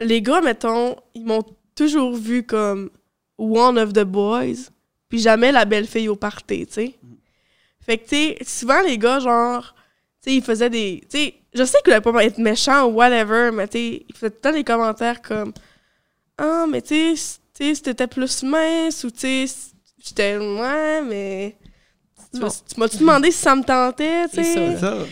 les 0.00 0.22
gars, 0.22 0.40
mettons, 0.40 0.96
ils 1.14 1.24
m'ont 1.24 1.44
toujours 1.74 2.14
vu 2.14 2.42
comme 2.44 2.90
one 3.36 3.78
of 3.78 3.92
the 3.92 4.04
boys, 4.04 4.70
puis 5.08 5.18
jamais 5.18 5.52
la 5.52 5.64
belle 5.64 5.86
fille 5.86 6.08
au 6.08 6.16
party, 6.16 6.66
tu 6.66 6.72
sais. 6.72 6.94
Fait 7.84 7.98
que, 7.98 8.04
tu 8.08 8.16
sais, 8.16 8.38
souvent, 8.44 8.80
les 8.82 8.98
gars, 8.98 9.18
genre, 9.20 9.74
tu 10.22 10.30
sais, 10.30 10.36
ils 10.36 10.42
faisaient 10.42 10.68
des. 10.70 11.00
Tu 11.10 11.18
sais, 11.18 11.34
je 11.54 11.64
sais 11.64 11.78
qu'ils 11.84 11.94
voulaient 11.94 12.12
pas 12.12 12.24
être 12.24 12.38
méchants 12.38 12.84
ou 12.86 12.92
whatever, 12.94 13.50
mais 13.52 13.66
tu 13.68 13.78
sais, 13.78 14.06
ils 14.08 14.14
faisaient 14.14 14.30
tout 14.30 14.36
le 14.36 14.40
temps 14.40 14.52
des 14.52 14.64
commentaires 14.64 15.22
comme 15.22 15.52
Ah, 16.36 16.66
mais 16.68 16.82
tu 16.82 17.16
sais, 17.16 17.38
tu 17.54 17.64
sais, 17.64 17.74
si 17.74 17.82
t'étais 17.82 18.06
plus 18.06 18.42
mince 18.42 19.02
ou 19.04 19.10
tu 19.10 19.20
sais, 19.46 19.46
j'étais. 20.04 20.36
Ouais, 20.36 21.02
mais. 21.02 21.56
Tu 22.34 22.40
m'as- 22.40 22.62
tu 22.74 22.78
m'as-tu 22.80 22.98
demandé 22.98 23.30
si 23.30 23.38
ça 23.38 23.56
me 23.56 23.62
tentait, 23.64 24.28
tu 24.28 24.34
sais? 24.44 24.54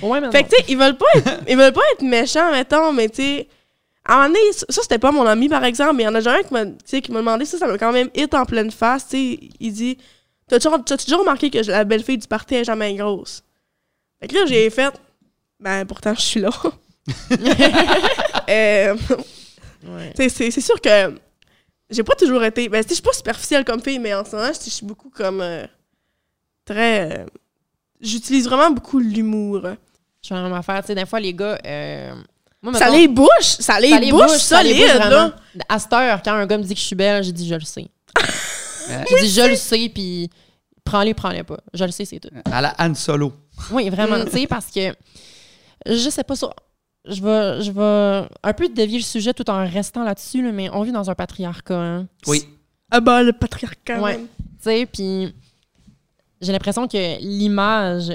Ouais, 0.03 0.21
mais 0.21 0.31
Fait 0.31 0.43
que, 0.45 0.51
tu 0.51 0.57
sais, 0.57 0.65
ils 0.69 0.77
veulent 0.77 0.99
pas 0.99 1.07
être, 1.17 1.45
ils 1.49 1.57
veulent 1.57 1.73
pas 1.73 1.81
être 1.95 2.03
méchants, 2.03 2.51
mettons, 2.53 2.93
mais 2.93 3.09
tu 3.09 3.23
sais, 3.23 3.49
à 4.07 4.15
un 4.15 4.17
moment 4.29 4.29
donné, 4.29 4.53
ça, 4.53 4.83
c'était 4.83 4.99
pas 4.99 5.11
mon 5.13 5.27
ami, 5.27 5.49
par 5.49 5.65
exemple, 5.65 5.95
mais 5.97 6.03
il 6.05 6.07
y 6.07 6.09
en 6.09 6.15
a 6.15 6.19
déjà 6.19 6.35
un 6.35 6.43
qui 6.43 6.53
m'a, 6.53 6.65
tu 6.67 6.73
sais, 6.85 7.01
qui 7.03 7.13
m'a 7.13 7.19
demandé 7.19 7.45
ça, 7.45 7.59
ça 7.59 7.67
m'a 7.67 7.77
quand 7.79 7.93
même 7.93 8.09
hit 8.15 8.33
en 8.35 8.45
pleine 8.45 8.71
face, 8.71 9.09
tu 9.09 9.17
sais. 9.17 9.41
Il 9.61 9.73
dit 9.73 9.99
T'as-tu 10.49 10.69
t'as-tu 10.85 11.07
déjà 11.07 11.17
remarqué 11.17 11.51
que 11.51 11.59
la 11.69 11.85
belle 11.85 12.05
fille 12.05 12.19
du 12.19 12.27
party 12.29 12.55
est 12.57 12.65
jamais 12.65 12.95
grosse? 12.95 13.43
Fait 14.21 14.29
que 14.29 14.35
là, 14.35 14.47
j'ai 14.47 14.71
fait 14.71 14.95
Ben, 15.61 15.85
pourtant, 15.85 16.15
je 16.15 16.21
suis 16.21 16.41
là. 16.41 16.51
Euh, 18.49 18.97
Ouais. 19.87 20.13
c'est 20.17 20.29
c'est 20.51 20.61
sûr 20.61 20.81
que 20.81 21.15
j'ai 21.91 22.03
pas 22.03 22.15
toujours 22.17 22.43
été. 22.45 22.69
Ben, 22.69 22.83
je 22.89 22.93
suis 22.95 23.03
pas 23.03 23.13
superficielle 23.13 23.65
comme 23.65 23.81
fille, 23.81 23.99
mais 24.01 24.15
en 24.15 24.25
ce 24.25 24.35
moment, 24.35 24.49
je 24.53 24.71
suis 24.71 24.85
beaucoup 24.87 25.11
comme. 25.11 25.41
euh, 25.41 25.65
très. 26.65 27.19
euh, 27.21 27.27
J'utilise 28.01 28.47
vraiment 28.49 28.71
beaucoup 28.71 28.99
l'humour. 28.99 29.63
Je 30.23 30.35
même 30.35 30.53
affaire. 30.53 30.81
Tu 30.83 30.89
sais, 30.89 30.95
des 30.97 31.07
fois, 31.07 31.21
les 31.21 31.33
gars. 31.35 31.59
Ça 32.75 32.89
les 32.91 33.09
bouche, 33.09 33.29
ça 33.41 33.79
les 33.81 33.91
ça 33.91 34.01
les 34.01 34.11
bouche 34.11 34.27
bouche, 34.27 34.37
ça 34.41 34.63
les 34.63 34.71
solide, 34.71 34.87
bouche 34.87 34.99
là. 34.99 35.09
vraiment. 35.09 35.33
À 35.69 35.79
cette 35.79 35.93
heure, 35.93 36.23
quand 36.23 36.33
un 36.35 36.47
gars 36.47 36.59
me 36.59 36.63
dit 36.65 36.75
que 36.75 36.81
je 36.81 36.85
suis 36.87 36.97
belle, 36.97 37.23
j'ai 37.25 37.33
dit 37.33 37.47
je 37.49 37.55
le 37.55 37.61
sais. 37.61 37.87
Euh, 38.91 39.03
J'ai 39.11 39.27
dit 39.27 39.31
je 39.33 39.41
le 39.49 39.57
sais, 39.57 39.89
puis 39.89 40.31
prends-les, 40.85 41.13
prends-les 41.15 41.43
pas. 41.43 41.59
Je 41.75 41.85
le 41.85 41.91
sais, 41.91 42.05
c'est 42.05 42.21
tout. 42.21 42.29
à 42.45 42.61
la 42.61 42.75
Han 42.79 42.95
Solo. 42.95 43.33
Oui, 43.73 43.89
vraiment, 43.91 44.25
tu 44.25 44.31
sais, 44.31 44.47
parce 44.47 44.67
que 44.71 44.95
je 45.87 46.09
sais 46.11 46.23
pas 46.25 46.37
ça. 46.37 46.51
Je 47.09 47.21
vais, 47.23 47.63
je 47.63 47.71
vais 47.71 48.29
un 48.43 48.53
peu 48.53 48.69
dévier 48.69 48.99
le 48.99 49.05
sujet 49.05 49.33
tout 49.33 49.49
en 49.51 49.65
restant 49.69 50.03
là-dessus, 50.05 50.43
là, 50.43 50.51
mais 50.53 50.69
on 50.73 50.83
vit 50.83 50.93
dans 50.93 51.09
un 51.11 51.15
patriarcat. 51.15 51.75
hein. 51.77 52.07
Oui. 52.27 52.45
Ah 52.91 53.01
bah, 53.01 53.23
le 53.23 53.33
patriarcat. 53.33 54.01
Tu 54.17 54.27
sais, 54.61 54.87
puis 54.87 55.35
j'ai 56.41 56.53
l'impression 56.53 56.87
que 56.89 57.19
l'image 57.21 58.13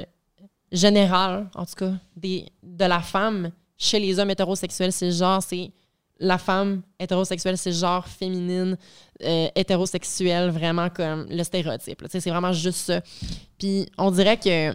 générale, 0.72 1.50
en 1.56 1.66
tout 1.66 1.76
cas, 1.76 1.92
des, 2.16 2.46
de 2.64 2.86
la 2.86 3.00
femme 3.02 3.52
chez 3.82 4.00
les 4.00 4.20
hommes 4.20 4.30
hétérosexuels, 4.30 4.91
c'est 4.91 5.12
genre, 5.12 5.41
c'est 5.41 5.72
la 6.20 6.38
femme 6.38 6.84
hétérosexuelle, 7.00 7.58
c'est 7.58 7.72
genre 7.72 8.08
féminine, 8.08 8.78
euh, 9.24 9.48
hétérosexuelle, 9.56 10.52
vraiment 10.52 10.89
comme 10.89 11.26
le 11.30 11.44
stéréotype. 11.44 12.06
C'est 12.08 12.30
vraiment 12.30 12.54
juste 12.54 12.78
ça. 12.78 13.02
Puis 13.58 13.88
on 13.98 14.12
dirait 14.12 14.38
que 14.38 14.72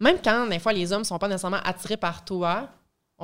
même 0.00 0.16
quand 0.24 0.46
des 0.46 0.58
fois 0.58 0.72
les 0.72 0.90
hommes 0.90 1.04
sont 1.04 1.18
pas 1.18 1.28
nécessairement 1.28 1.60
attirés 1.62 1.98
par 1.98 2.24
toi, 2.24 2.70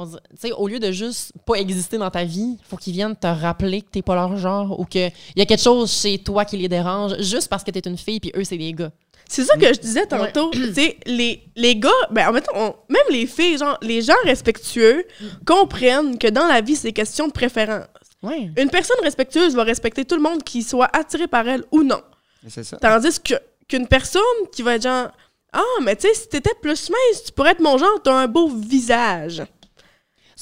on 0.01 0.51
au 0.59 0.69
lieu 0.69 0.79
de 0.79 0.91
juste 0.93 1.33
pas 1.47 1.55
exister 1.55 1.99
dans 1.99 2.11
ta 2.11 2.25
vie, 2.25 2.57
faut 2.69 2.77
qu'ils 2.77 2.93
viennent 2.95 3.17
te 3.17 3.27
rappeler 3.27 3.83
que 3.83 3.91
t'es 3.91 4.03
pas 4.03 4.15
leur 4.15 4.37
genre 4.37 4.79
ou 4.79 4.85
qu'il 4.85 5.11
y 5.37 5.41
a 5.43 5.47
quelque 5.47 5.63
chose 5.63 5.91
chez 5.93 6.19
toi 6.19 6.45
qui 6.45 6.57
les 6.57 6.69
dérange 6.69 7.19
juste 7.21 7.49
parce 7.49 7.63
que 7.65 7.71
t'es 7.71 7.81
une 7.89 7.99
fille 7.99 8.21
puis 8.21 8.33
eux 8.37 8.45
c'est 8.45 8.59
des 8.59 8.73
gars. 8.73 8.91
C'est 9.29 9.45
ça 9.45 9.57
que 9.57 9.73
je 9.73 9.79
disais 9.79 10.07
tantôt. 10.07 10.51
Tu 10.53 10.75
sais, 10.75 10.97
les, 11.07 11.41
les 11.55 11.77
gars, 11.77 11.89
ben, 12.11 12.29
en 12.29 12.33
fait, 12.35 12.45
on- 12.53 12.75
même 12.89 13.03
les 13.11 13.29
filles, 13.29 13.59
genre, 13.59 13.79
les 13.81 14.03
gens 14.03 14.13
respectueux 14.25 15.05
comprennent 15.47 16.19
que 16.19 16.27
dans 16.27 16.47
la 16.49 16.61
vie, 16.61 16.75
c'est 16.75 16.93
question 16.93 17.29
de 17.29 17.33
préférence. 17.33 17.87
Ouais. 18.25 18.51
Une 18.57 18.71
personne 18.71 18.97
respectueuse 19.05 19.55
va 19.55 19.63
respecter 19.63 20.05
tout 20.05 20.17
le 20.17 20.23
monde 20.23 20.43
qui 20.43 20.65
soit 20.65 20.89
attiré 20.97 21.29
par 21.29 21.47
elle 21.49 21.63
ou 21.71 21.83
non. 21.85 22.01
C'est 22.49 22.65
ça. 22.65 22.77
Tandis 22.79 23.21
que 23.21 23.35
qu'une 23.69 23.87
personne 23.87 24.21
qui 24.53 24.63
va 24.63 24.75
être 24.75 24.83
genre 24.83 25.09
Ah, 25.53 25.63
mais 25.85 25.95
tu 25.95 26.09
sais, 26.09 26.15
si 26.15 26.29
t'étais 26.29 26.55
plus 26.61 26.91
mince, 26.91 27.25
tu 27.27 27.33
pourrais 27.33 27.53
être 27.53 27.61
mon 27.61 27.79
genre, 27.79 28.01
t'as 28.03 28.13
un 28.15 28.27
beau 28.27 28.49
visage. 28.49 29.43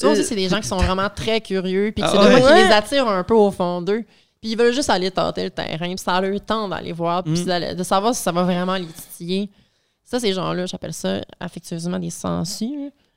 Ça 0.01 0.09
aussi, 0.09 0.21
Euh, 0.21 0.25
c'est 0.25 0.35
des 0.37 0.49
gens 0.49 0.61
qui 0.61 0.69
sont 0.69 0.77
vraiment 0.77 1.09
très 1.15 1.41
curieux, 1.41 1.93
puis 1.95 2.03
que 2.03 2.09
Ah 2.09 2.13
c'est 2.13 2.19
de 2.19 2.35
ouais. 2.35 2.41
qui 2.43 2.55
les 2.69 2.73
attire 2.73 3.09
un 3.09 3.25
peu 3.25 3.35
au 3.35 3.51
fond 3.51 3.83
d'eux. 3.83 4.05
Puis 4.41 4.53
ils 4.53 4.57
veulent 4.57 4.73
juste 4.73 4.91
aller 4.91 5.11
tâter 5.11 5.43
le 5.45 5.51
terrain, 5.51 5.87
puis 5.89 5.99
ça 5.99 6.15
a 6.15 6.21
leur 6.21 6.41
temps 6.41 6.69
d'aller 6.69 6.93
voir, 6.93 7.25
puis 7.25 7.33
Mm. 7.45 7.75
de 7.75 7.83
savoir 7.83 8.15
si 8.15 8.23
ça 8.23 8.31
va 8.31 8.45
vraiment 8.45 8.77
les 8.77 8.87
titiller. 8.87 9.51
Ça, 10.05 10.21
ces 10.21 10.33
gens-là, 10.33 10.67
j'appelle 10.67 10.95
ça 10.95 11.21
affectueusement 11.41 11.99
des 11.99 12.11
sensus. 12.11 12.71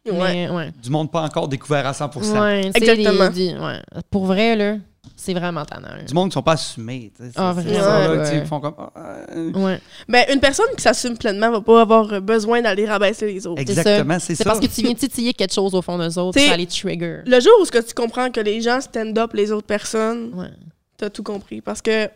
là. 0.05 0.13
Ouais. 0.13 0.33
Mais, 0.33 0.49
ouais. 0.49 0.71
Du 0.81 0.89
monde 0.89 1.11
pas 1.11 1.21
encore 1.21 1.47
découvert 1.47 1.85
à 1.85 1.93
100%. 1.93 2.41
Ouais, 2.41 2.65
Exactement. 2.73 3.29
des- 3.29 3.53
des- 3.53 3.59
ouais. 3.59 3.79
Pour 4.09 4.25
vrai, 4.25 4.55
là, 4.55 4.77
c'est 5.23 5.33
vraiment 5.33 5.63
tannant. 5.65 5.89
Du 6.07 6.13
monde 6.13 6.29
qui 6.29 6.33
sont 6.33 6.41
pas 6.41 6.53
assumés. 6.53 7.11
tu 7.15 7.23
sais. 7.23 7.31
Ah, 7.35 7.53
C'est- 7.55 7.61
c'est 7.63 7.69
vraiment, 7.69 7.83
ça, 7.85 7.99
là, 8.07 8.11
ouais. 8.15 8.19
tu 8.23 8.25
sais, 8.31 8.37
Ils 8.39 8.45
font 8.47 8.59
comme. 8.59 8.73
ah, 8.77 9.17
Ouais. 9.59 9.79
Ben, 10.09 10.25
une 10.33 10.39
personne 10.39 10.65
qui 10.75 10.81
s'assume 10.81 11.17
pleinement 11.17 11.51
va 11.51 11.61
pas 11.61 11.81
avoir 11.81 12.21
besoin 12.21 12.61
d'aller 12.61 12.87
rabaisser 12.87 13.27
les 13.27 13.45
autres. 13.45 13.61
Exactement, 13.61 14.17
c'est 14.19 14.35
C'est 14.35 14.43
ça. 14.43 14.49
parce 14.49 14.59
que 14.59 14.65
tu 14.65 14.81
viens 14.81 14.93
titiller 14.95 15.33
quelque 15.33 15.53
chose 15.53 15.75
au 15.75 15.81
fond 15.81 15.97
d'eux 15.97 16.17
autres, 16.17 16.37
T'sais- 16.39 16.47
ça 16.49 16.57
les 16.57 16.65
trigger. 16.67 17.19
Le 17.25 17.39
jour 17.39 17.53
où 17.61 17.65
ce 17.65 17.71
que 17.71 17.77
tu 17.79 17.93
comprends 17.93 18.31
que 18.31 18.39
les 18.39 18.61
gens 18.61 18.81
stand 18.81 19.17
up 19.17 19.33
les 19.33 19.51
autres 19.51 19.67
personnes, 19.67 20.31
Ouais. 20.33 20.49
t'as 20.97 21.09
tout 21.09 21.23
compris. 21.23 21.61
Parce 21.61 21.81
que, 21.81 22.05
Ouais. 22.05 22.09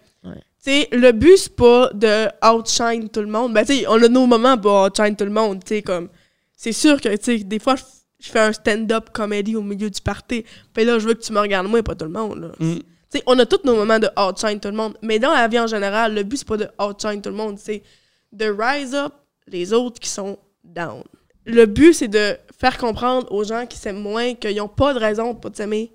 tu 0.63 0.72
sais, 0.72 0.88
le 0.91 1.12
but, 1.12 1.38
c'est 1.38 1.56
pas 1.56 1.91
de 1.94 2.28
outshine 2.44 3.10
tout 3.10 3.22
le 3.22 3.28
monde. 3.28 3.54
Ben, 3.54 3.63
tu 3.65 3.76
sais, 3.78 3.86
on 3.88 4.02
a 4.02 4.08
nos 4.08 4.26
moments 4.26 4.58
pour 4.58 4.74
outshine 4.84 5.15
tout 5.15 5.26
le 5.26 5.32
monde. 5.32 5.63
Tu 5.63 5.76
sais, 5.76 5.82
comme, 5.84 6.10
c'est 6.58 6.72
sûr 6.74 7.00
que, 7.00 7.10
tu 7.18 7.38
sais, 7.38 7.44
des 7.44 7.60
fois, 7.60 7.76
je- 7.76 7.84
je 8.20 8.32
fais 8.32 8.39
un 8.39 8.54
stand-up 8.54 9.10
comédie 9.13 9.56
au 9.56 9.62
milieu 9.62 9.89
du 9.89 10.02
party. 10.02 10.44
Puis 10.74 10.84
là, 10.86 10.98
je 10.98 11.08
veux 11.08 11.13
que 11.13 11.22
tu 11.22 11.32
me 11.34 11.39
regardes, 11.39 11.68
moi, 11.68 11.80
et 11.80 11.84
pas 11.84 11.94
tout 11.94 12.06
le 12.06 12.12
monde. 12.12 12.39
Là. 12.39 12.65
Mm. 12.65 12.80
On 13.25 13.38
a 13.39 13.45
tous 13.45 13.62
nos 13.63 13.75
moments 13.75 13.99
de 13.99 14.10
outshine 14.17 14.60
tout 14.60 14.69
le 14.69 14.75
monde. 14.75 14.97
Mais 15.01 15.19
dans 15.19 15.32
la 15.32 15.47
vie 15.47 15.60
en 15.60 15.67
général, 15.67 16.13
le 16.13 16.23
but, 16.23 16.38
c'est 16.38 16.47
pas 16.47 16.58
de 16.58 16.69
outshine 16.82 17.21
tout 17.21 17.30
le 17.30 17.36
monde. 17.36 17.58
C'est 17.60 17.84
de 18.32 18.45
rise 18.45 18.93
up 18.93 19.13
les 19.47 19.73
autres 19.73 19.99
qui 19.99 20.10
sont 20.10 20.38
down. 20.63 21.04
Le 21.45 21.65
but, 21.65 21.93
c'est 21.93 22.08
de 22.08 22.38
faire 22.58 22.78
comprendre 22.78 23.32
aux 23.32 23.43
gens 23.43 23.65
qui 23.67 23.78
s'aiment 23.78 24.01
moins 24.01 24.34
qu'ils 24.34 24.56
n'ont 24.58 24.67
pas 24.67 24.93
de 24.93 24.99
raison 24.99 25.34
de 25.34 25.39
pas 25.39 25.49
t'aimer. 25.49 25.93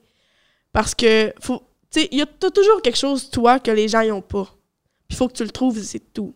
Parce 0.73 0.95
que, 0.95 1.33
faut, 1.41 1.63
tu 1.91 2.03
sais, 2.03 2.09
y 2.13 2.23
a 2.23 2.27
toujours 2.27 2.81
quelque 2.83 2.99
chose, 2.99 3.31
toi, 3.31 3.59
que 3.59 3.71
les 3.73 3.89
gens 3.89 4.05
n'ont 4.05 4.23
pas. 4.23 4.45
Puis 5.09 5.15
il 5.15 5.17
faut 5.17 5.27
que 5.27 5.35
tu 5.35 5.43
le 5.43 5.51
trouves, 5.51 5.83
c'est 5.83 6.13
tout. 6.13 6.35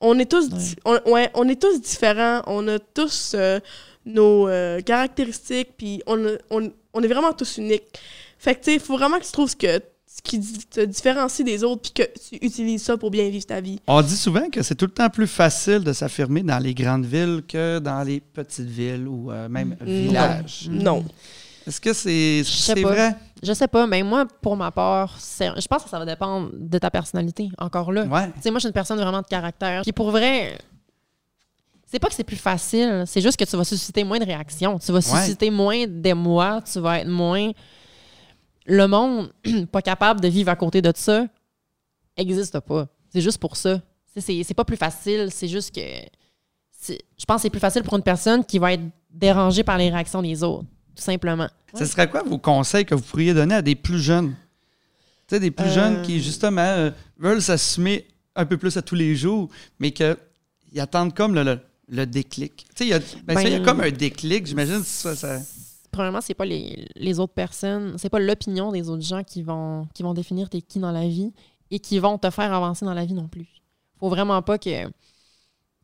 On 0.00 0.18
est 0.18 0.30
tous, 0.30 0.48
on, 0.84 0.98
ouais, 1.12 1.30
on 1.34 1.48
est 1.48 1.60
tous 1.60 1.80
différents, 1.80 2.42
on 2.46 2.66
a 2.68 2.78
tous 2.78 3.32
euh, 3.34 3.60
nos 4.04 4.48
euh, 4.48 4.80
caractéristiques, 4.80 5.76
puis 5.76 6.02
on, 6.06 6.38
on 6.50 7.02
est 7.02 7.08
vraiment 7.08 7.32
tous 7.32 7.58
uniques. 7.58 7.98
Fait 8.38 8.54
que, 8.54 8.60
tu 8.60 8.64
sais, 8.66 8.74
il 8.74 8.80
faut 8.80 8.96
vraiment 8.96 9.18
que 9.18 9.24
tu 9.24 9.32
trouves 9.32 9.50
ce, 9.50 9.56
que, 9.56 9.82
ce 10.18 10.22
qui 10.22 10.40
te 10.40 10.80
différencie 10.80 11.44
des 11.44 11.62
autres, 11.62 11.82
puis 11.82 11.92
que 11.92 12.02
tu 12.18 12.44
utilises 12.44 12.82
ça 12.82 12.96
pour 12.96 13.10
bien 13.10 13.28
vivre 13.28 13.46
ta 13.46 13.60
vie. 13.60 13.78
On 13.86 14.02
dit 14.02 14.16
souvent 14.16 14.50
que 14.50 14.62
c'est 14.62 14.74
tout 14.74 14.86
le 14.86 14.92
temps 14.92 15.10
plus 15.10 15.28
facile 15.28 15.80
de 15.80 15.92
s'affirmer 15.92 16.42
dans 16.42 16.58
les 16.58 16.74
grandes 16.74 17.06
villes 17.06 17.42
que 17.46 17.78
dans 17.78 18.02
les 18.02 18.20
petites 18.20 18.68
villes 18.68 19.06
ou 19.06 19.30
euh, 19.30 19.48
même 19.48 19.76
villages. 19.80 20.68
Non. 20.70 21.04
Est-ce 21.66 21.80
que 21.80 21.92
c'est 21.92 22.82
pas. 22.82 22.88
vrai? 22.88 23.16
Je 23.42 23.52
sais 23.52 23.68
pas, 23.68 23.86
mais 23.86 24.02
moi, 24.02 24.26
pour 24.42 24.56
ma 24.56 24.72
part, 24.72 25.16
je 25.18 25.66
pense 25.68 25.84
que 25.84 25.90
ça 25.90 25.98
va 25.98 26.04
dépendre 26.04 26.50
de 26.52 26.78
ta 26.78 26.90
personnalité, 26.90 27.48
encore 27.58 27.92
là. 27.92 28.04
Ouais. 28.04 28.26
Tu 28.36 28.42
sais, 28.42 28.50
moi, 28.50 28.58
je 28.58 28.62
suis 28.62 28.68
une 28.68 28.72
personne 28.72 28.98
vraiment 28.98 29.20
de 29.22 29.26
caractère. 29.26 29.82
Puis 29.82 29.92
pour 29.92 30.10
vrai, 30.10 30.58
c'est 31.86 32.00
pas 32.00 32.08
que 32.08 32.14
c'est 32.14 32.24
plus 32.24 32.36
facile, 32.36 33.04
c'est 33.06 33.20
juste 33.20 33.38
que 33.38 33.44
tu 33.44 33.56
vas 33.56 33.64
susciter 33.64 34.02
moins 34.02 34.18
de 34.18 34.24
réactions. 34.24 34.78
Tu 34.80 34.90
vas 34.90 35.00
susciter 35.00 35.50
moins 35.50 35.86
d'émoi, 35.86 36.60
tu 36.62 36.80
vas 36.80 37.00
être 37.00 37.08
moins. 37.08 37.52
Le 38.68 38.86
monde 38.86 39.32
pas 39.72 39.82
capable 39.82 40.20
de 40.20 40.28
vivre 40.28 40.50
à 40.50 40.56
côté 40.56 40.80
de 40.82 40.92
ça 40.94 41.26
existe 42.16 42.58
pas. 42.60 42.86
C'est 43.10 43.20
juste 43.20 43.38
pour 43.38 43.56
ça. 43.56 43.80
C'est 44.16 44.42
c'est 44.42 44.54
pas 44.54 44.64
plus 44.64 44.76
facile, 44.76 45.28
c'est 45.30 45.48
juste 45.48 45.74
que. 45.74 45.80
c'est- 46.72 47.00
Je 47.18 47.24
pense 47.24 47.36
que 47.36 47.42
c'est 47.42 47.50
plus 47.50 47.60
facile 47.60 47.82
pour 47.82 47.96
une 47.96 48.02
personne 48.02 48.44
qui 48.44 48.58
va 48.58 48.72
être 48.74 48.82
dérangée 49.10 49.62
par 49.64 49.78
les 49.78 49.88
réactions 49.90 50.20
des 50.22 50.42
autres, 50.42 50.64
tout 50.94 51.02
simplement. 51.02 51.48
Ce 51.74 51.84
serait 51.84 52.08
quoi 52.10 52.22
vos 52.22 52.38
conseils 52.38 52.84
que 52.84 52.94
vous 52.94 53.02
pourriez 53.02 53.32
donner 53.34 53.54
à 53.54 53.62
des 53.62 53.74
plus 53.76 54.00
jeunes? 54.00 54.34
Tu 55.28 55.34
sais, 55.36 55.40
des 55.40 55.50
plus 55.50 55.66
Euh. 55.66 55.74
jeunes 55.74 56.02
qui, 56.02 56.20
justement, 56.22 56.60
euh, 56.62 56.90
veulent 57.18 57.42
s'assumer 57.42 58.06
un 58.34 58.44
peu 58.46 58.56
plus 58.56 58.76
à 58.76 58.82
tous 58.82 58.94
les 58.94 59.14
jours, 59.14 59.48
mais 59.78 59.92
qu'ils 59.92 60.16
attendent 60.78 61.14
comme 61.14 61.34
le, 61.34 61.42
le, 61.44 61.60
le 61.88 62.06
déclic. 62.06 62.66
Tu 62.74 62.78
sais, 62.78 62.84
il 62.86 62.88
y 62.88 62.94
a, 62.94 62.98
ben, 63.24 63.40
y 63.42 63.54
a 63.54 63.58
Ben, 63.58 63.64
comme 63.64 63.80
un 63.80 63.90
déclic, 63.90 64.46
j'imagine. 64.46 64.82
Ça, 64.82 65.14
ça... 65.14 65.38
Premièrement, 65.90 66.20
c'est 66.20 66.34
pas 66.34 66.44
les, 66.44 66.86
les 66.96 67.18
autres 67.18 67.32
personnes, 67.34 67.96
c'est 67.98 68.10
pas 68.10 68.18
l'opinion 68.18 68.70
des 68.72 68.88
autres 68.90 69.02
gens 69.02 69.24
qui 69.24 69.42
vont, 69.42 69.86
qui 69.94 70.02
vont 70.02 70.14
définir 70.14 70.48
t'es 70.50 70.60
qui 70.60 70.78
dans 70.78 70.92
la 70.92 71.06
vie 71.08 71.32
et 71.70 71.78
qui 71.80 71.98
vont 71.98 72.18
te 72.18 72.30
faire 72.30 72.52
avancer 72.52 72.84
dans 72.84 72.94
la 72.94 73.04
vie 73.04 73.14
non 73.14 73.28
plus. 73.28 73.46
Faut 73.98 74.08
vraiment 74.08 74.40
pas 74.42 74.58
que. 74.58 74.86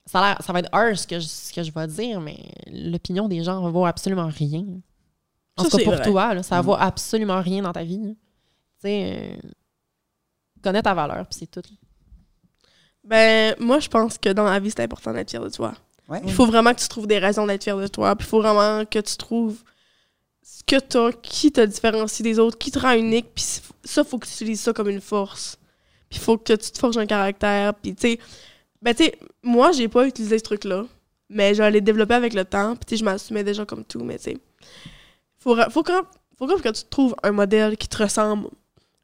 Ça, 0.07 0.21
a 0.21 0.29
l'air- 0.29 0.43
ça 0.43 0.53
va 0.53 0.59
être 0.61 0.69
harsh 0.73 0.99
ce 0.99 1.07
que 1.07 1.19
je, 1.19 1.27
ce 1.27 1.53
que 1.53 1.63
je 1.63 1.73
vais 1.73 1.87
dire, 1.87 2.21
mais 2.21 2.39
l'opinion 2.71 3.27
des 3.29 3.43
gens 3.43 3.69
vaut 3.71 3.87
absolument 3.87 4.29
rien. 4.29 4.65
En 5.57 5.63
Ça, 5.65 5.71
tout 5.71 5.79
cas, 5.79 5.85
pour 5.85 5.95
vrai. 5.95 6.05
toi, 6.05 6.35
là, 6.35 6.43
ça 6.43 6.61
Mm. 6.61 6.65
vaut 6.67 6.75
absolument 6.75 7.41
rien 7.41 7.63
dans 7.63 7.73
ta 7.73 7.83
vie. 7.85 8.01
Tu 8.03 8.17
sais, 8.81 9.37
euh, 9.43 9.49
connais 10.63 10.83
ta 10.83 10.93
valeur, 10.95 11.27
puis 11.27 11.39
c'est 11.41 11.47
tout. 11.51 11.63
Ben, 13.05 13.55
moi, 13.59 13.81
je 13.81 13.89
pense 13.89 14.19
que 14.19 14.31
dans 14.31 14.45
la 14.45 14.59
vie, 14.61 14.71
c'est 14.71 14.83
important 14.83 15.13
d'être 15.13 15.31
fier 15.31 15.43
de 15.43 15.49
toi. 15.51 15.75
Ouais. 16.09 16.21
Il 16.25 16.33
faut 16.33 16.47
vraiment 16.47 16.73
que 16.75 16.81
tu 16.81 16.89
trouves 16.89 17.07
des 17.07 17.19
raisons 17.19 17.47
d'être 17.47 17.63
fier 17.65 17.77
de 17.79 17.87
toi. 17.87 18.15
Puis 18.17 18.27
il 18.27 18.29
faut 18.29 18.41
vraiment 18.41 18.85
que 18.85 18.99
tu 18.99 19.17
trouves 19.17 19.63
ce 20.45 20.63
que 20.63 20.79
t'as, 20.79 21.11
qui 21.13 21.51
te 21.51 21.63
différencie 21.63 22.23
des 22.23 22.39
autres, 22.39 22.59
qui 22.59 22.71
te 22.71 22.79
rend 22.79 22.93
unique. 22.93 23.35
Puis 23.35 23.45
ça, 23.83 24.05
faut 24.05 24.19
que 24.19 24.27
tu 24.27 24.33
utilises 24.35 24.61
ça 24.61 24.73
comme 24.75 24.91
une 24.91 25.01
force. 25.01 25.59
Puis 26.11 26.19
faut 26.19 26.37
que 26.37 26.53
tu 26.53 26.71
te 26.71 26.79
forges 26.79 26.99
un 26.99 27.07
caractère. 27.07 27.75
Puis 27.75 27.95
tu 27.95 28.09
sais, 28.09 28.19
ben 28.83 28.95
tu 28.95 29.11
moi, 29.43 29.73
j'ai 29.73 29.89
pas 29.89 30.07
utilisé 30.07 30.39
ce 30.39 30.45
truc-là. 30.45 30.85
Mais 31.31 31.55
je 31.55 31.63
l'ai 31.63 31.81
développé 31.81 32.13
avec 32.15 32.35
le 32.35 32.45
temps. 32.45 32.77
Puis 32.77 32.85
tu 32.85 32.91
sais, 32.95 33.01
je 33.01 33.05
m'assumais 33.05 33.43
déjà 33.43 33.65
comme 33.65 33.85
tout. 33.85 34.05
Mais 34.05 34.19
tu 34.19 34.25
sais, 34.25 34.39
faut, 35.39 35.57
faut, 35.71 35.83
quand, 35.83 36.03
faut 36.39 36.47
tu 36.47 36.85
trouves 36.91 37.17
un 37.23 37.33
modèle 37.33 37.79
qui 37.79 37.89
te 37.89 38.03
ressemble, 38.03 38.49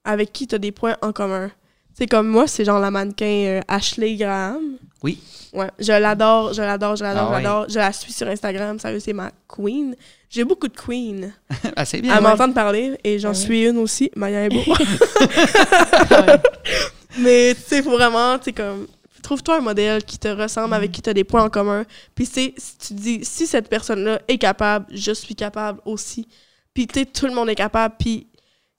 avec 0.04 0.32
qui 0.32 0.46
tu 0.46 0.54
as 0.54 0.58
des 0.58 0.72
points 0.72 0.96
en 1.00 1.12
commun. 1.12 1.50
Tu 1.94 2.04
sais, 2.04 2.06
comme 2.06 2.28
moi, 2.28 2.46
c'est 2.46 2.64
genre 2.64 2.80
la 2.80 2.90
mannequin 2.90 3.26
euh, 3.26 3.60
Ashley 3.68 4.14
Graham. 4.16 4.76
Oui. 5.02 5.18
Ouais, 5.52 5.68
je 5.78 5.92
l'adore, 5.92 6.52
je 6.52 6.62
l'adore, 6.62 6.94
je 6.96 7.02
l'adore, 7.02 7.30
Ah 7.32 7.38
je 7.38 7.42
l'adore. 7.42 7.66
Je 7.68 7.78
la 7.78 7.92
suis 7.92 8.12
sur 8.12 8.28
Instagram, 8.28 8.78
sérieux, 8.78 9.00
c'est 9.00 9.12
ma 9.12 9.30
queen. 9.48 9.96
J'ai 10.28 10.44
beaucoup 10.44 10.68
de 10.68 10.76
queens 10.76 11.32
Ah, 11.76 11.84
c'est 11.84 12.00
bien. 12.00 12.12
à 12.14 12.16
ouais. 12.16 12.22
m'entendre 12.22 12.54
parler 12.54 12.96
et 13.02 13.18
j'en 13.18 13.28
Ah 13.30 13.32
ouais. 13.32 13.36
suis 13.38 13.66
une 13.66 13.78
aussi, 13.78 14.10
Maya 14.14 14.44
Ebo. 14.46 14.58
Ouais. 14.58 14.76
Mais 17.18 17.54
tu 17.54 17.60
sais, 17.62 17.82
faut 17.82 17.90
vraiment, 17.90 18.38
tu 18.38 18.44
sais, 18.44 18.52
comme, 18.52 18.86
trouve-toi 19.22 19.56
un 19.56 19.60
modèle 19.60 20.04
qui 20.04 20.18
te 20.18 20.28
ressemble, 20.28 20.74
avec 20.74 20.92
qui 20.92 21.02
tu 21.02 21.10
as 21.10 21.14
des 21.14 21.24
points 21.24 21.42
en 21.44 21.50
commun. 21.50 21.84
Puis 22.14 22.26
c'est, 22.26 22.54
si 22.56 22.78
tu 22.78 22.94
dis, 22.94 23.20
si 23.24 23.46
cette 23.48 23.68
personne-là 23.68 24.20
est 24.28 24.38
capable, 24.38 24.86
je 24.92 25.12
suis 25.12 25.34
capable 25.34 25.80
aussi. 25.84 26.28
Puis 26.72 26.86
tu 26.86 27.00
sais, 27.00 27.06
tout 27.06 27.26
le 27.26 27.34
monde 27.34 27.48
est 27.50 27.56
capable. 27.56 27.96
Puis 27.98 28.28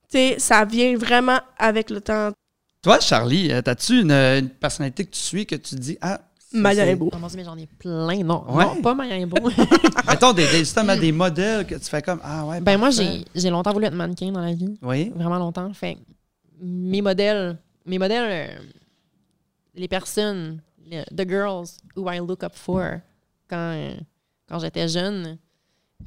tu 0.10 0.18
sais, 0.18 0.36
ça 0.40 0.64
vient 0.64 0.96
vraiment 0.96 1.40
avec 1.58 1.90
le 1.90 2.00
temps. 2.00 2.32
Toi, 2.82 3.00
Charlie, 3.00 3.52
euh, 3.52 3.62
as-tu 3.66 4.02
une, 4.02 4.12
une 4.12 4.50
personnalité 4.50 5.06
que 5.06 5.12
tu 5.12 5.20
suis 5.20 5.46
que 5.46 5.56
tu 5.56 5.76
dis 5.76 5.98
Ah, 6.02 6.20
Maya 6.54 6.96
mon 6.96 7.10
Dieu, 7.10 7.28
mais 7.38 7.44
j'en 7.44 7.58
ai 7.58 7.68
plein. 7.68 8.24
Non, 8.24 8.44
Ouais. 8.52 8.66
non 8.66 8.82
pas 8.82 8.96
Maya 8.96 9.24
Beau. 9.26 9.50
Mettons 10.08 10.34
des, 10.34 10.48
des, 10.52 10.58
justement 10.60 10.96
des 10.98 11.12
modèles 11.24 11.66
que 11.68 11.76
tu 11.76 11.86
fais 11.86 12.02
comme 12.02 12.20
Ah, 12.24 12.46
ouais. 12.46 12.60
ben 12.60 12.78
moi, 12.78 12.90
parfait. 12.90 13.24
j'ai 13.34 13.42
j'ai 13.42 13.50
longtemps 13.50 13.72
voulu 13.72 13.86
être 13.86 13.94
mannequin 13.94 14.32
dans 14.32 14.42
la 14.42 14.54
vie. 14.54 14.78
Oui. 14.82 15.12
vraiment 15.16 15.38
longtemps. 15.38 15.72
Fait 15.74 15.96
que 15.96 16.00
mes 16.62 17.02
modèles, 17.02 17.58
mes 17.86 18.00
modèles, 18.00 18.50
euh, 18.50 18.62
les 19.76 19.88
personnes, 19.88 20.62
les- 20.86 21.06
the 21.16 21.28
girls 21.28 21.78
who 21.96 22.10
I 22.10 22.18
look 22.18 22.44
up 22.44 22.54
for 22.56 22.84
quand, 23.48 23.74
euh, 23.76 23.94
quand 24.50 24.60
j'étais 24.60 24.88
jeune, 24.88 25.38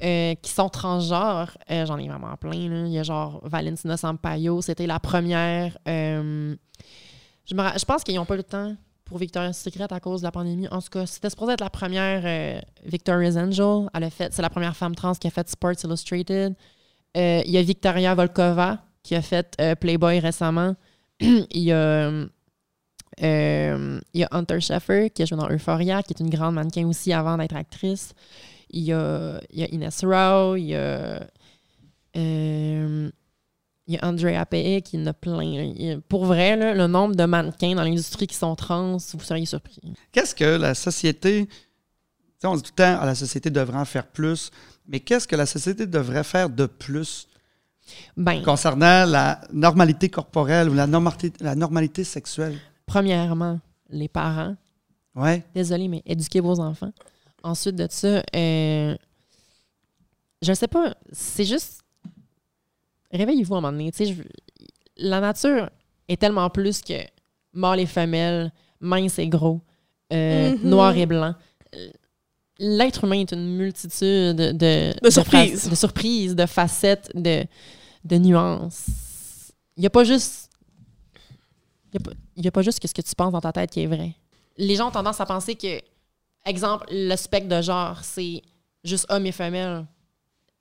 euh, 0.03 0.35
qui 0.41 0.51
sont 0.51 0.69
transgenres, 0.69 1.57
euh, 1.71 1.85
j'en 1.85 1.97
ai 1.97 2.07
vraiment 2.07 2.35
plein. 2.37 2.69
Là. 2.69 2.85
Il 2.85 2.91
y 2.91 2.99
a 2.99 3.03
genre 3.03 3.41
Valentina 3.43 3.97
Sampaio, 3.97 4.61
c'était 4.61 4.87
la 4.87 4.99
première. 4.99 5.77
euh, 5.87 6.55
je, 7.45 7.55
me 7.55 7.63
je 7.77 7.85
pense 7.85 8.03
qu'ils 8.03 8.15
n'ont 8.15 8.25
pas 8.25 8.35
le 8.35 8.43
temps 8.43 8.75
pour 9.05 9.19
Victoria's 9.19 9.57
Secret 9.57 9.87
à 9.91 9.99
cause 9.99 10.21
de 10.21 10.25
la 10.25 10.31
pandémie. 10.31 10.67
En 10.69 10.81
tout 10.81 10.89
cas, 10.89 11.05
c'était 11.05 11.29
supposé 11.29 11.53
être 11.53 11.61
la 11.61 11.69
première 11.69 12.61
Victoria's 12.83 13.37
Angel. 13.37 13.87
Elle 13.93 14.03
a 14.03 14.09
fait, 14.09 14.33
c'est 14.33 14.41
la 14.41 14.49
première 14.49 14.75
femme 14.75 14.95
trans 14.95 15.13
qui 15.13 15.27
a 15.27 15.29
fait 15.29 15.47
Sports 15.47 15.83
Illustrated. 15.83 16.55
Il 17.15 17.49
y 17.49 17.57
a 17.57 17.61
Victoria 17.61 18.15
Volkova 18.15 18.79
qui 19.03 19.13
a 19.15 19.21
fait 19.21 19.61
Playboy 19.79 20.19
récemment. 20.19 20.75
Il 21.19 21.45
y 21.53 21.71
a 21.71 22.11
il 23.17 24.01
y 24.13 24.23
a 24.23 24.27
Hunter 24.31 24.59
Schaeffer 24.59 25.09
qui 25.09 25.21
a 25.21 25.25
joué 25.25 25.37
dans 25.37 25.49
Euphoria, 25.49 26.03
qui 26.03 26.13
est 26.13 26.19
une 26.19 26.29
grande 26.29 26.55
mannequin 26.55 26.85
aussi 26.87 27.13
avant 27.13 27.37
d'être 27.37 27.55
actrice. 27.55 28.13
Il 28.69 28.83
y 28.83 28.93
a, 28.93 29.39
il 29.51 29.59
y 29.59 29.63
a 29.63 29.67
Ines 29.73 29.89
Rao, 30.03 30.55
il 30.55 30.63
y 30.65 30.75
a, 30.75 31.27
euh, 32.17 33.09
il 33.87 33.93
y 33.93 33.97
a 33.97 34.05
Andrea 34.05 34.45
Pei 34.45 34.81
qui 34.81 34.97
en 34.97 35.05
a 35.05 35.13
plein. 35.13 35.43
Il 35.43 35.81
y 35.81 35.91
a- 35.91 35.99
Pour 36.09 36.25
vrai, 36.25 36.55
là, 36.55 36.73
le 36.73 36.87
nombre 36.87 37.15
de 37.15 37.23
mannequins 37.25 37.75
dans 37.75 37.83
l'industrie 37.83 38.27
qui 38.27 38.35
sont 38.35 38.55
trans, 38.55 38.97
vous 38.97 39.19
seriez 39.19 39.45
surpris. 39.45 39.79
Qu'est-ce 40.11 40.35
que 40.35 40.43
la 40.57 40.73
société. 40.75 41.47
On 42.43 42.55
dit 42.55 42.61
tout 42.61 42.71
le 42.77 42.83
temps, 42.83 42.97
ah, 43.01 43.05
la 43.07 43.15
société 43.15 43.49
devrait 43.49 43.79
en 43.79 43.85
faire 43.85 44.05
plus. 44.05 44.51
Mais 44.87 44.99
qu'est-ce 44.99 45.27
que 45.27 45.35
la 45.35 45.47
société 45.47 45.87
devrait 45.87 46.23
faire 46.23 46.47
de 46.49 46.67
plus 46.67 47.27
Ben, 48.17 48.43
concernant 48.43 49.05
la 49.05 49.41
normalité 49.51 50.09
corporelle 50.09 50.69
ou 50.69 50.73
la 50.75 50.85
normalité, 50.85 51.31
la 51.39 51.55
normalité 51.55 52.03
sexuelle? 52.03 52.59
premièrement, 52.85 53.59
les 53.89 54.07
parents, 54.07 54.55
Ouais. 55.15 55.43
désolé, 55.55 55.87
mais 55.87 56.03
éduquez 56.05 56.39
vos 56.39 56.59
enfants. 56.59 56.91
Ensuite 57.45 57.75
de 57.75 57.85
ça, 57.89 58.23
euh, 58.35 58.95
je 60.41 60.53
sais 60.53 60.67
pas, 60.67 60.95
c'est 61.11 61.45
juste. 61.45 61.81
Réveillez-vous 63.11 63.53
à 63.53 63.57
un 63.59 63.61
moment 63.61 63.71
donné. 63.71 63.91
je- 63.99 64.23
la 64.97 65.19
nature 65.19 65.69
est 66.07 66.19
tellement 66.19 66.49
plus 66.49 66.81
que 66.81 66.93
mâle 67.53 67.79
et 67.81 67.85
femelle, 67.85 68.51
mince 68.79 69.19
et 69.19 69.27
gros, 69.27 69.61
euh, 70.11 70.55
Mhm. 70.57 70.69
noir 70.69 70.97
et 70.97 71.05
blanc. 71.05 71.35
L'être 72.57 73.03
humain 73.03 73.19
est 73.19 73.31
une 73.31 73.55
multitude 73.57 74.35
de, 74.37 74.93
De 75.03 75.09
surprises. 75.11 75.69
de 75.69 75.75
surprises, 75.75 76.35
de 76.35 76.45
facettes, 76.47 77.11
de, 77.13 77.45
de 78.05 78.17
nuances. 78.17 79.51
Il 79.77 79.81
n'y 79.81 79.87
a 79.87 79.89
pas 79.91 80.03
juste. 80.03 80.49
Il 81.93 81.99
n'y 82.41 82.47
a, 82.47 82.49
a 82.49 82.51
pas 82.51 82.61
juste 82.63 82.79
que 82.79 82.87
ce 82.87 82.93
que 82.93 83.01
tu 83.03 83.13
penses 83.15 83.31
dans 83.33 83.41
ta 83.41 83.51
tête 83.53 83.69
qui 83.69 83.81
est 83.81 83.87
vrai. 83.87 84.15
Les 84.57 84.75
gens 84.75 84.87
ont 84.87 84.91
tendance 84.91 85.21
à 85.21 85.25
penser 85.27 85.55
que, 85.55 85.79
exemple, 86.45 86.85
le 86.91 87.15
spectre 87.15 87.49
de 87.49 87.61
genre, 87.61 87.99
c'est 88.03 88.41
juste 88.83 89.05
homme 89.09 89.25
et 89.25 89.31
femelle. 89.31 89.85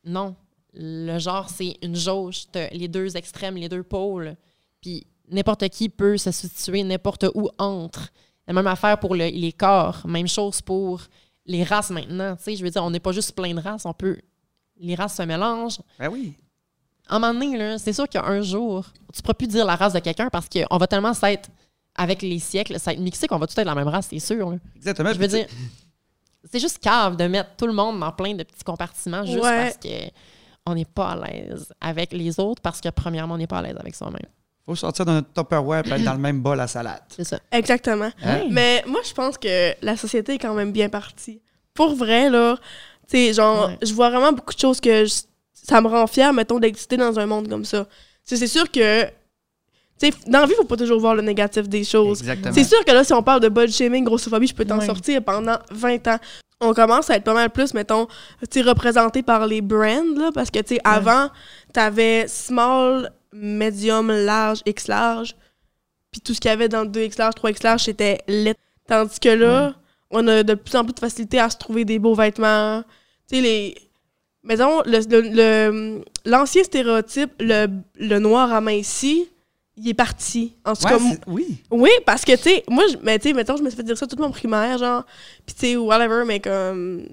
Non. 0.04 0.34
Le 0.72 1.18
genre, 1.18 1.48
c'est 1.48 1.76
une 1.82 1.94
jauge. 1.96 2.44
Les 2.72 2.88
deux 2.88 3.16
extrêmes, 3.16 3.56
les 3.56 3.68
deux 3.68 3.82
pôles. 3.82 4.36
Puis 4.80 5.06
n'importe 5.30 5.68
qui 5.68 5.88
peut 5.88 6.16
se 6.18 6.30
situer 6.30 6.82
n'importe 6.82 7.26
où 7.34 7.48
entre. 7.58 8.08
La 8.46 8.52
même 8.52 8.66
affaire 8.66 8.98
pour 8.98 9.14
le- 9.14 9.28
les 9.28 9.52
corps. 9.52 10.02
Même 10.06 10.28
chose 10.28 10.60
pour 10.60 11.00
les 11.46 11.62
races 11.64 11.90
maintenant. 11.90 12.36
Tu 12.36 12.42
sais, 12.42 12.56
je 12.56 12.64
veux 12.64 12.70
dire, 12.70 12.82
on 12.84 12.90
n'est 12.90 13.00
pas 13.00 13.12
juste 13.12 13.32
plein 13.34 13.54
de 13.54 13.60
races. 13.60 13.86
On 13.86 13.94
peut... 13.94 14.18
Les 14.76 14.94
races 14.96 15.16
se 15.16 15.22
mélangent. 15.22 15.78
Ben 15.98 16.08
oui. 16.08 16.34
À 17.06 17.16
un 17.16 17.18
moment 17.20 17.34
donné, 17.38 17.78
c'est 17.78 17.92
sûr 17.92 18.08
qu'un 18.08 18.40
jour, 18.42 18.86
tu 19.12 19.18
ne 19.18 19.22
pourras 19.22 19.34
plus 19.34 19.46
dire 19.46 19.64
la 19.64 19.76
race 19.76 19.92
de 19.92 19.98
quelqu'un 20.00 20.28
parce 20.30 20.48
qu'on 20.48 20.76
va 20.78 20.86
tellement 20.86 21.14
s'être, 21.14 21.48
avec 21.96 22.22
les 22.22 22.38
siècles, 22.38 22.78
s'être 22.80 22.98
mixé 23.00 23.26
qu'on 23.28 23.38
va 23.38 23.46
tout 23.46 23.58
être 23.58 23.66
la 23.66 23.74
même 23.74 23.88
race, 23.88 24.08
c'est 24.10 24.18
sûr. 24.18 24.50
là. 24.50 24.56
Exactement. 24.76 25.12
Je 25.12 25.18
veux 25.18 25.28
dire, 25.28 25.46
c'est 26.50 26.58
juste 26.60 26.78
cave 26.78 27.16
de 27.16 27.24
mettre 27.26 27.50
tout 27.56 27.66
le 27.66 27.72
monde 27.72 27.98
dans 28.00 28.12
plein 28.12 28.34
de 28.34 28.42
petits 28.42 28.64
compartiments 28.64 29.24
juste 29.24 29.42
Ouais. 29.42 29.64
parce 29.64 29.76
que 29.78 30.10
on 30.66 30.74
n'est 30.74 30.84
pas 30.86 31.10
à 31.10 31.16
l'aise 31.26 31.72
avec 31.80 32.12
les 32.12 32.40
autres 32.40 32.62
parce 32.62 32.80
que, 32.80 32.88
premièrement, 32.88 33.34
on 33.34 33.38
n'est 33.38 33.46
pas 33.46 33.58
à 33.58 33.62
l'aise 33.62 33.76
avec 33.78 33.94
soi-même. 33.94 34.18
faut 34.66 34.74
sortir 34.74 35.04
de 35.04 35.10
notre 35.12 35.30
Tupperware 35.34 35.86
et 35.86 35.90
être 35.90 36.04
dans 36.04 36.14
le 36.14 36.18
même 36.18 36.40
bol 36.40 36.58
à 36.58 36.66
salade. 36.66 37.02
C'est 37.14 37.24
ça. 37.24 37.38
Exactement. 37.52 38.10
Hein? 38.22 38.44
Mais 38.50 38.82
moi, 38.86 39.00
je 39.06 39.12
pense 39.12 39.36
que 39.36 39.74
la 39.84 39.94
société 39.96 40.34
est 40.34 40.38
quand 40.38 40.54
même 40.54 40.72
bien 40.72 40.88
partie. 40.88 41.42
Pour 41.74 41.94
vrai, 41.94 42.30
là, 42.30 42.56
tu 43.06 43.16
sais, 43.18 43.34
genre, 43.34 43.68
Ouais. 43.68 43.78
je 43.82 43.92
vois 43.92 44.08
vraiment 44.08 44.32
beaucoup 44.32 44.54
de 44.54 44.58
choses 44.58 44.80
que 44.80 45.04
je- 45.04 45.22
ça 45.52 45.82
me 45.82 45.88
rend 45.88 46.06
fière, 46.06 46.32
mettons, 46.32 46.58
d'exister 46.58 46.96
dans 46.96 47.18
un 47.18 47.26
monde 47.26 47.46
comme 47.48 47.66
ça. 47.66 47.84
Tu 47.84 47.90
sais, 48.24 48.36
c'est 48.38 48.46
sûr 48.46 48.70
que, 48.70 49.04
dans 50.26 50.40
la 50.40 50.46
vie, 50.46 50.54
faut 50.54 50.64
pas 50.64 50.76
toujours 50.76 51.00
voir 51.00 51.14
le 51.14 51.22
négatif 51.22 51.68
des 51.68 51.84
choses. 51.84 52.20
Exactement. 52.20 52.54
C'est 52.54 52.64
sûr 52.64 52.84
que 52.84 52.92
là, 52.92 53.04
si 53.04 53.12
on 53.12 53.22
parle 53.22 53.40
de 53.40 53.48
body 53.48 53.72
shaming, 53.72 54.04
grossophobie, 54.04 54.46
je 54.48 54.54
peux 54.54 54.64
t'en 54.64 54.78
Ouais. 54.78 54.86
sortir 54.86 55.22
pendant 55.22 55.58
20 55.70 56.06
ans. 56.08 56.18
On 56.60 56.72
commence 56.72 57.10
à 57.10 57.16
être 57.16 57.24
pas 57.24 57.34
mal 57.34 57.50
plus, 57.50 57.74
mettons, 57.74 58.06
représenté 58.64 59.22
par 59.22 59.46
les 59.46 59.60
brands, 59.60 60.04
là, 60.16 60.30
parce 60.32 60.50
que, 60.50 60.60
tu 60.60 60.76
sais, 60.76 60.80
avant, 60.84 61.28
t'avais 61.72 62.26
small, 62.28 63.10
medium, 63.32 64.10
large, 64.10 64.60
X 64.64 64.88
large, 64.88 65.34
puis 66.12 66.20
tout 66.20 66.32
ce 66.32 66.40
qu'il 66.40 66.48
y 66.50 66.54
avait 66.54 66.68
dans 66.68 66.82
le 66.82 66.88
2X 66.88 67.18
large, 67.18 67.34
3X 67.34 67.62
large, 67.64 67.82
c'était 67.84 68.18
lit. 68.28 68.54
Tandis 68.86 69.18
que 69.18 69.28
là, 69.30 69.74
on 70.10 70.26
a 70.28 70.42
de 70.42 70.54
plus 70.54 70.76
en 70.76 70.84
plus 70.84 70.94
de 70.94 71.00
facilité 71.00 71.40
à 71.40 71.50
se 71.50 71.56
trouver 71.56 71.84
des 71.84 71.98
beaux 71.98 72.14
vêtements. 72.14 72.82
Tu 73.28 73.36
sais, 73.36 73.42
les... 73.42 73.74
Mettons, 74.44 74.82
le- 74.84 75.00
le- 75.10 75.30
le- 75.34 76.04
l'ancien 76.26 76.62
stéréotype, 76.62 77.32
le, 77.40 77.66
le 77.98 78.18
noir 78.18 78.52
aminci, 78.52 79.26
il 79.76 79.88
est 79.88 79.94
parti. 79.94 80.54
En 80.64 80.74
tout 80.74 80.84
Ouais, 80.84 80.90
cas, 80.92 80.98
oui. 81.26 81.62
oui, 81.70 81.90
parce 82.06 82.24
que, 82.24 82.36
tu 82.36 82.42
sais, 82.42 82.64
moi, 82.68 82.84
je- 82.90 82.96
mais 83.02 83.18
tu 83.18 83.28
sais, 83.28 83.34
mettons, 83.34 83.56
je 83.56 83.62
me 83.62 83.68
suis 83.70 83.76
fait 83.76 83.82
dire 83.82 83.96
ça 83.98 84.06
toute 84.06 84.20
mon 84.20 84.30
primaire, 84.30 84.78
genre, 84.78 85.04
pis 85.46 85.54
tu 85.54 85.60
sais, 85.60 85.76
whatever, 85.76 86.24
mais 86.26 86.40
comme. 86.40 87.06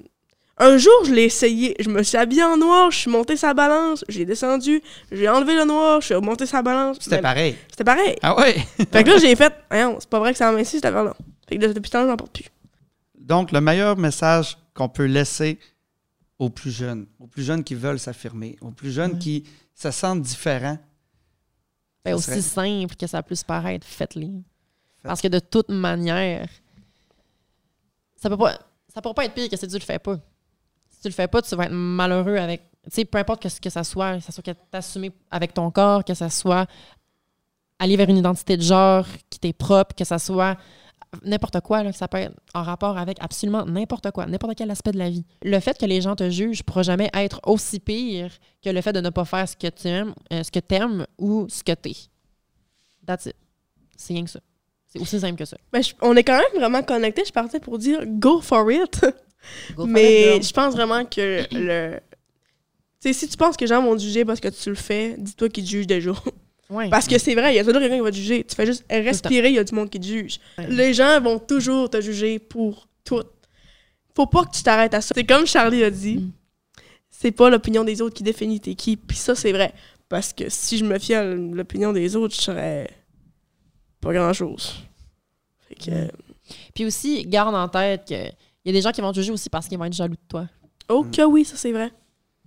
Un 0.58 0.78
jour, 0.78 0.94
je 1.06 1.12
l'ai 1.14 1.24
essayé. 1.24 1.76
Je 1.80 1.90
me 1.90 2.04
suis 2.04 2.18
habillée 2.18 2.44
en 2.44 2.56
noir, 2.56 2.92
je 2.92 2.98
suis 3.00 3.10
montée 3.10 3.36
sa 3.36 3.52
balance, 3.56 4.06
j'ai 4.08 4.26
descendu, 4.26 4.80
j'ai 5.12 5.28
enlevé 5.28 5.56
le 5.56 5.66
noir, 5.66 6.02
je 6.02 6.08
suis 6.08 6.14
remontée 6.16 6.46
sa 6.46 6.62
balance. 6.62 6.98
C'était 7.00 7.16
Ben, 7.16 7.22
pareil. 7.24 7.56
C'était 7.72 7.84
pareil. 7.84 8.16
Ah 8.22 8.38
ouais. 8.38 8.54
Fait 8.92 9.04
que 9.04 9.10
là, 9.10 9.18
j'ai 9.18 9.36
fait, 9.36 9.52
c'est 9.72 10.10
pas 10.10 10.20
vrai 10.20 10.34
que 10.34 10.38
ça 10.38 10.50
aminci 10.50 10.76
cette 10.76 10.86
affaire-là. 10.86 11.16
Fait 11.50 11.58
que 11.58 11.66
depuis 11.66 11.90
temps, 11.90 12.06
j'en 12.06 12.16
porte 12.16 12.34
plus. 12.34 12.46
Donc, 13.18 13.52
le 13.52 13.60
meilleur 13.62 13.98
message 13.98 14.56
qu'on 14.76 14.90
peut 14.90 15.06
laisser 15.06 15.58
aux 16.38 16.50
plus 16.50 16.72
jeunes, 16.72 17.08
aux 17.20 17.26
plus 17.28 17.44
jeunes 17.44 17.64
qui 17.64 17.74
veulent 17.74 18.00
s'affirmer, 18.00 18.56
aux 18.62 18.70
plus 18.72 18.92
jeunes 18.92 19.14
Ouais. 19.14 19.20
qui 19.20 19.44
se 19.74 19.90
sentent 19.90 20.22
différents, 20.22 20.78
Ben, 22.04 22.16
aussi 22.16 22.42
serait- 22.42 22.42
simple 22.42 22.96
que 22.96 23.08
ça 23.08 23.22
puisse 23.22 23.44
paraître, 23.44 23.86
faites-les. 23.86 24.32
Parce 25.04 25.22
que 25.22 25.28
de 25.28 25.40
toute 25.40 25.70
manière, 25.70 26.48
ça 28.16 28.30
peut 28.30 28.38
pas, 28.38 28.58
ça 28.94 29.02
pourra 29.02 29.14
pas 29.16 29.26
être 29.26 29.34
pire 29.34 29.50
que 29.50 29.58
si 29.58 29.68
tu 29.68 29.74
le 29.76 29.80
fais 29.80 30.00
pas. 30.00 30.18
Si 30.90 31.02
tu 31.02 31.08
le 31.08 31.14
fais 31.14 31.28
pas, 31.28 31.42
tu 31.42 31.56
vas 31.56 31.66
être 31.66 31.72
malheureux 31.72 32.38
avec. 32.38 32.62
Tu 32.84 32.90
sais, 32.92 33.06
peu 33.06 33.18
importe 33.18 33.42
que 33.42 33.50
ce 33.50 33.60
que 33.62 33.70
ça 33.70 33.84
soit, 33.84 34.18
que 34.18 34.24
ça 34.24 34.32
soit 34.32 34.44
que 34.44 34.52
t'assumer 34.70 35.12
avec 35.30 35.54
ton 35.54 35.70
corps, 35.72 36.04
que 36.04 36.14
ça 36.14 36.30
soit 36.30 36.68
aller 37.80 37.96
vers 37.96 38.10
une 38.10 38.18
identité 38.18 38.58
de 38.58 38.62
genre 38.62 39.06
qui 39.30 39.40
t'est 39.40 39.54
propre, 39.54 39.96
que 39.96 40.04
ça 40.04 40.20
soit 40.20 40.58
n'importe 41.24 41.60
quoi, 41.62 41.84
là, 41.84 41.92
ça 41.92 42.08
peut 42.08 42.18
être 42.20 42.34
en 42.54 42.64
rapport 42.64 42.98
avec 42.98 43.18
absolument 43.20 43.66
n'importe 43.66 44.12
quoi, 44.12 44.26
n'importe 44.26 44.56
quel 44.58 44.72
aspect 44.72 44.92
de 44.92 44.98
la 44.98 45.10
vie. 45.10 45.26
Le 45.44 45.60
fait 45.60 45.78
que 45.78 45.86
les 45.86 46.02
gens 46.02 46.16
te 46.16 46.30
jugent 46.30 46.60
ne 46.60 46.64
pourra 46.64 46.84
jamais 46.84 47.10
être 47.14 47.40
aussi 47.46 47.80
pire 47.80 48.32
que 48.64 48.70
le 48.70 48.82
fait 48.82 48.94
de 48.94 49.02
ne 49.02 49.10
pas 49.10 49.26
faire 49.26 49.48
ce 49.48 49.56
que 49.56 49.68
tu 49.68 49.88
aimes, 49.88 50.14
euh, 50.32 50.44
ce 50.44 50.52
que 50.52 50.60
t'aimes 50.60 51.06
ou 51.18 51.48
ce 51.50 51.64
que 51.64 51.74
t'es. 51.74 51.96
That's 53.06 53.26
it. 53.26 53.36
C'est 53.98 54.14
rien 54.14 54.24
que 54.24 54.30
ça. 54.30 54.40
C'est 54.88 55.00
aussi 55.00 55.20
simple 55.20 55.38
que 55.38 55.46
ça. 55.46 55.58
Mais 55.74 55.84
je- 55.84 55.94
on 56.02 56.16
est 56.16 56.24
quand 56.24 56.38
même 56.38 56.60
vraiment 56.62 56.84
connectés. 56.84 57.24
Je 57.26 57.32
partais 57.32 57.60
pour 57.60 57.78
dire 57.78 58.04
go 58.06 58.42
for 58.42 58.70
it. 58.72 59.02
Go 59.76 59.84
for 59.84 59.88
it, 59.88 59.92
mais 59.92 60.42
je 60.42 60.54
pense 60.54 60.74
vraiment 60.76 61.04
que 61.04 61.46
le. 61.52 62.00
Tu 63.04 63.12
si 63.14 63.28
tu 63.28 63.36
penses 63.38 63.58
que 63.58 63.62
les 63.64 63.68
gens 63.70 63.82
vont 63.82 63.96
te 63.96 64.02
juger 64.02 64.24
parce 64.24 64.40
que 64.40 64.50
tu 64.50 64.70
le 64.70 64.76
fais, 64.76 65.16
dis-toi 65.18 65.50
qu'ils 65.50 65.64
te 65.66 65.70
jugent 65.70 65.88
déjà. 65.88 66.12
Ouais. 66.72 66.90
Parce 66.90 67.06
que 67.06 67.18
c'est 67.18 67.36
vrai, 67.36 67.54
il 67.54 67.58
y 67.58 67.60
a 67.60 67.66
toujours 67.66 67.82
quelqu'un 67.82 67.98
qui 67.98 68.02
va 68.02 68.12
te 68.12 68.16
juger. 68.16 68.44
Tu 68.46 68.56
fais 68.56 68.66
juste 68.66 68.86
respirer, 68.90 69.50
il 69.50 69.56
y 69.56 69.60
a 69.60 69.64
du 69.64 69.76
monde 69.76 69.90
qui 69.90 70.00
te 70.00 70.06
juge. 70.06 70.40
Ouais. 70.58 70.68
Les 70.70 70.94
gens 70.94 71.20
vont 71.20 71.38
toujours 71.38 71.90
te 71.90 72.00
juger 72.00 72.40
pour 72.40 72.88
tout. 73.04 73.22
Faut 74.16 74.26
pas 74.26 74.46
que 74.46 74.52
tu 74.56 74.64
t'arrêtes 74.64 74.94
à 74.94 75.02
ça. 75.02 75.14
C'est 75.14 75.26
comme 75.26 75.46
Charlie 75.46 75.84
a 75.84 75.90
dit, 75.92 76.18
Mm. 76.18 76.32
c'est 77.10 77.32
pas 77.32 77.50
l'opinion 77.50 77.84
des 77.84 78.02
autres 78.02 78.16
qui 78.16 78.24
définit 78.24 78.60
t'es 78.62 78.76
qui. 78.76 78.96
Puis 78.96 79.18
ça, 79.18 79.36
c'est 79.36 79.52
vrai. 79.52 79.74
Parce 80.08 80.32
que 80.34 80.46
si 80.48 80.78
je 80.78 80.86
me 80.86 80.98
fiais 80.98 81.16
à 81.16 81.24
l'opinion 81.26 81.92
des 81.92 82.16
autres, 82.16 82.36
je 82.36 82.42
serais 82.42 82.90
pas 84.00 84.14
grand-chose. 84.14 84.76
Fait 85.68 85.76
que... 85.76 86.06
Mm. 86.06 86.12
Puis 86.74 86.86
aussi, 86.86 87.24
garde 87.26 87.54
en 87.56 87.68
tête 87.68 88.06
qu'il 88.06 88.34
y 88.66 88.70
a 88.70 88.74
des 88.74 88.82
gens 88.82 88.92
qui 88.92 89.02
vont 89.02 89.12
te 89.12 89.20
juger 89.20 89.32
aussi 89.32 89.50
parce 89.50 89.68
qu'ils 89.68 89.78
vont 89.78 89.86
être 89.86 89.94
jaloux 89.94 90.16
de 90.16 90.28
toi. 90.30 90.48
Oh 90.90 91.04
que 91.06 91.22
oui, 91.24 91.44
ça 91.46 91.56
c'est 91.58 91.72
vrai. 91.72 91.92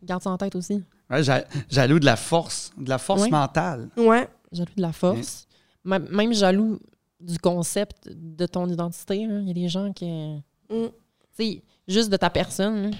Garde 0.02 0.22
ça 0.22 0.30
en 0.30 0.36
tête 0.38 0.54
aussi. 0.56 0.82
Ouais, 1.10 1.22
ja- 1.22 1.44
jaloux 1.70 1.98
de 1.98 2.04
la 2.06 2.16
force, 2.16 2.72
de 2.78 2.88
la 2.88 2.98
force 2.98 3.22
Ouais. 3.22 3.30
mentale. 3.30 3.90
Ouais. 3.96 4.28
Jaloux 4.52 4.72
de 4.76 4.82
la 4.82 4.92
force. 4.92 5.46
Même- 5.84 6.08
Même 6.10 6.32
jaloux 6.32 6.78
du 7.20 7.38
concept 7.38 8.08
de 8.10 8.46
ton 8.46 8.68
identité. 8.68 9.26
là. 9.26 9.40
Il 9.40 9.48
y 9.48 9.50
a 9.50 9.54
des 9.54 9.68
gens 9.68 9.92
qui. 9.92 10.06
Mm. 10.70 10.86
Tu 11.36 11.44
sais, 11.44 11.62
juste 11.88 12.10
de 12.10 12.16
ta 12.16 12.30
personne. 12.30 12.90
là. 12.90 12.96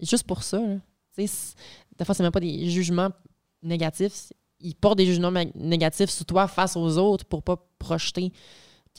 Juste 0.00 0.24
pour 0.24 0.42
ça. 0.42 0.58
là. 0.60 0.76
Tu 1.16 1.22
sais, 1.22 1.26
c'est- 1.26 1.56
des 1.98 2.04
fois, 2.04 2.14
c'est 2.14 2.22
même 2.22 2.32
pas 2.32 2.40
des 2.40 2.70
jugements 2.70 3.10
négatifs. 3.62 4.32
Ils 4.60 4.74
portent 4.74 4.98
des 4.98 5.06
jugements 5.06 5.32
négatifs 5.54 6.10
sur 6.10 6.24
toi 6.26 6.46
face 6.46 6.76
aux 6.76 6.98
autres 6.98 7.24
pour 7.24 7.42
pas 7.42 7.56
projeter 7.78 8.32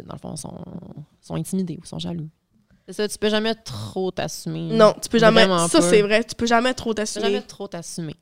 dans 0.06 0.14
le 0.14 0.20
fond, 0.20 0.36
sont, 0.36 0.58
sont 1.20 1.36
intimidés 1.36 1.78
ou 1.82 1.86
sont 1.86 2.00
jaloux. 2.00 2.28
C'est 2.88 2.94
ça, 2.94 3.08
tu 3.08 3.18
peux 3.20 3.30
jamais 3.30 3.54
trop 3.54 4.10
t'assumer. 4.10 4.76
Non, 4.76 4.94
tu 5.00 5.08
peux 5.10 5.20
jamais. 5.20 5.46
Vraiment 5.46 5.68
Ça, 5.68 5.82
c'est 5.82 6.02
vrai. 6.02 6.24
Tu 6.24 6.34
peux 6.34 6.48
jamais 6.48 6.74
trop 6.74 6.92
Tu 6.92 6.96
peux 6.96 7.02
t'assumer. 7.02 7.26
jamais 7.26 7.42
trop 7.44 7.68
t'assumer. 7.68 8.16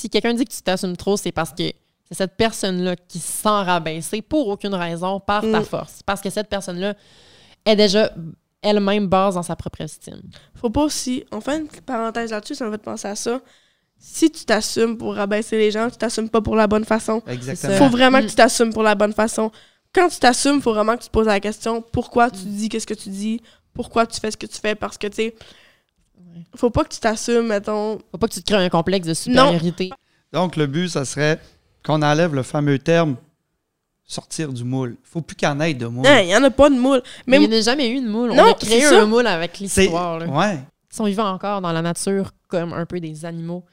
Si 0.00 0.08
quelqu'un 0.08 0.32
dit 0.34 0.44
que 0.44 0.52
tu 0.52 0.62
t'assumes 0.62 0.96
trop, 0.96 1.16
c'est 1.16 1.32
parce 1.32 1.50
que 1.52 1.64
C'est 2.12 2.16
cette 2.16 2.36
personne-là 2.36 2.96
qui 2.96 3.20
se 3.20 3.30
sent 3.30 3.48
rabaissée 3.48 4.20
pour 4.20 4.48
aucune 4.48 4.74
raison 4.74 5.20
par 5.20 5.42
ta 5.42 5.60
Mm. 5.60 5.64
force. 5.64 6.00
Parce 6.04 6.20
que 6.20 6.28
cette 6.28 6.48
personne-là 6.48 6.94
est 7.64 7.76
déjà 7.76 8.10
elle-même 8.62 9.06
base 9.06 9.36
dans 9.36 9.44
sa 9.44 9.54
propre 9.54 9.82
estime. 9.82 10.20
Faut 10.56 10.70
pas 10.70 10.82
aussi. 10.82 11.24
On 11.30 11.40
fait 11.40 11.58
une 11.58 11.68
petite 11.68 11.84
parenthèse 11.86 12.32
là-dessus, 12.32 12.56
ça 12.56 12.64
me 12.66 12.72
fait 12.72 12.78
penser 12.82 13.06
à 13.06 13.14
ça. 13.14 13.40
Si 13.96 14.28
tu 14.28 14.44
t'assumes 14.44 14.98
pour 14.98 15.14
rabaisser 15.14 15.56
les 15.56 15.70
gens, 15.70 15.88
tu 15.88 15.98
t'assumes 15.98 16.28
pas 16.28 16.40
pour 16.40 16.56
la 16.56 16.66
bonne 16.66 16.84
façon. 16.84 17.22
Exactement. 17.28 17.76
Faut 17.76 17.88
vraiment 17.88 18.18
Mm. 18.18 18.22
que 18.22 18.30
tu 18.30 18.34
t'assumes 18.34 18.72
pour 18.72 18.82
la 18.82 18.96
bonne 18.96 19.12
façon. 19.12 19.52
Quand 19.94 20.08
tu 20.08 20.18
t'assumes, 20.18 20.60
faut 20.60 20.72
vraiment 20.74 20.96
que 20.96 21.02
tu 21.02 21.08
te 21.08 21.12
poses 21.12 21.26
la 21.28 21.38
question 21.38 21.80
pourquoi 21.92 22.28
tu 22.30 22.42
dis 22.44 22.68
qu'est-ce 22.68 22.88
que 22.88 22.94
tu 22.94 23.10
dis, 23.10 23.40
pourquoi 23.72 24.04
tu 24.08 24.18
fais 24.18 24.32
ce 24.32 24.36
que 24.36 24.46
tu 24.46 24.58
fais, 24.58 24.74
parce 24.74 24.98
que 24.98 25.06
tu 25.06 25.14
sais, 25.14 25.34
Ouais. 26.34 26.42
faut 26.56 26.70
pas 26.70 26.84
que 26.84 26.92
tu 26.94 27.00
t'assumes, 27.00 27.46
mettons. 27.48 27.98
Faut 28.10 28.18
pas 28.18 28.28
que 28.28 28.34
tu 28.34 28.42
te 28.42 28.52
crées 28.52 28.64
un 28.64 28.68
complexe 28.68 29.06
de 29.06 29.14
supériorité. 29.14 29.90
Donc, 30.32 30.56
le 30.56 30.66
but, 30.66 30.88
ça 30.88 31.04
serait 31.04 31.40
qu'on 31.84 32.02
enlève 32.02 32.34
le 32.34 32.42
fameux 32.42 32.78
terme 32.78 33.16
sortir 34.04 34.52
du 34.52 34.64
moule. 34.64 34.96
faut 35.04 35.20
plus 35.20 35.36
qu'il 35.36 35.46
y 35.46 35.50
en 35.50 35.60
ait 35.60 35.72
de 35.74 35.86
moule. 35.86 36.04
Non, 36.04 36.18
il 36.18 36.28
y 36.28 36.36
en 36.36 36.42
a 36.42 36.50
pas 36.50 36.68
de 36.68 36.74
moule. 36.78 37.02
Mais 37.26 37.40
il 37.42 37.48
n'y 37.48 37.56
a 37.56 37.60
jamais 37.60 37.88
eu 37.90 38.00
de 38.00 38.08
moule. 38.08 38.32
Non, 38.32 38.42
On 38.44 38.50
a 38.50 38.54
créé 38.54 38.82
ça. 38.82 39.02
un 39.02 39.06
moule 39.06 39.26
avec 39.26 39.52
C'est- 39.66 39.82
l'histoire. 39.82 40.20
Ouais. 40.28 40.58
Ils 40.92 40.96
sont 40.96 41.04
vivants 41.04 41.30
encore 41.30 41.60
dans 41.60 41.70
la 41.72 41.80
nature 41.82 42.32
comme 42.48 42.72
un 42.72 42.84
peu 42.86 42.98
des 42.98 43.24
animaux. 43.24 43.64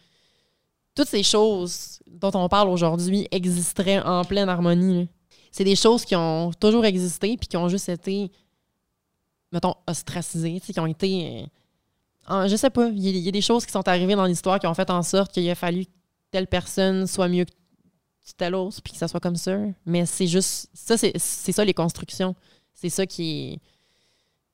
Toutes 0.94 1.08
ces 1.08 1.24
choses 1.24 2.00
dont 2.08 2.32
on 2.36 2.48
parle 2.50 2.70
aujourd'hui 2.70 3.28
existeraient 3.32 4.00
en 4.02 4.24
pleine 4.24 4.50
harmonie. 4.50 5.10
C'est 5.52 5.64
des 5.64 5.76
choses 5.76 6.06
qui 6.06 6.16
ont 6.16 6.52
toujours 6.60 6.86
existé 6.86 7.36
puis 7.38 7.48
qui 7.48 7.58
ont 7.58 7.68
juste 7.70 7.90
été, 7.90 8.32
mettons, 9.52 9.74
ostracisées, 9.88 10.60
qui 10.60 10.80
ont 10.80 10.86
été. 10.86 11.46
En- 12.28 12.48
je 12.48 12.56
sais 12.56 12.70
pas, 12.70 12.88
il 12.88 13.00
y, 13.18 13.28
a- 13.28 13.32
des 13.32 13.42
choses 13.42 13.66
qui 13.66 13.72
sont 13.72 13.88
arrivées 13.88 14.16
dans 14.16 14.26
l'histoire 14.26 14.60
qui 14.60 14.68
ont 14.68 14.74
fait 14.74 14.90
en 14.90 15.02
sorte 15.04 15.32
qu'il 15.34 15.50
a 15.50 15.56
fallu 15.56 15.86
que 15.86 15.92
telle 16.32 16.48
personne 16.48 17.08
soit 17.08 17.28
mieux 17.28 17.46
que 17.46 17.52
telle 18.38 18.56
autre 18.56 18.82
puis 18.84 18.94
que 18.94 19.00
ça 19.00 19.08
soit 19.08 19.20
comme 19.22 19.36
ça. 19.38 19.58
Mais 19.86 20.06
c'est 20.06 20.28
juste. 20.28 20.70
Ça, 20.74 20.98
c'est 20.98 21.14
c'est 21.18 21.52
ça 21.54 21.64
les 21.64 21.74
constructions. 21.74 22.36
C'est 22.74 22.90
ça 22.90 23.06
qui 23.06 23.54
est. 23.54 23.60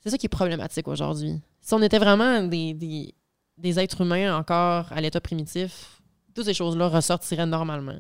C'est 0.02 0.10
ça 0.10 0.18
qui 0.18 0.26
est 0.28 0.30
problématique 0.30 0.88
aujourd'hui. 0.88 1.40
Si 1.62 1.74
on 1.74 1.82
était 1.82 1.98
vraiment 2.00 2.44
des, 2.44 2.74
des, 2.74 3.14
des 3.58 3.80
êtres 3.80 4.02
humains 4.02 4.38
encore 4.38 4.92
à 4.92 5.00
l'état 5.02 5.22
primitif, 5.22 6.02
toutes 6.36 6.46
ces 6.46 6.54
choses-là 6.54 6.90
ressortiraient 6.90 7.46
normalement. 7.46 7.96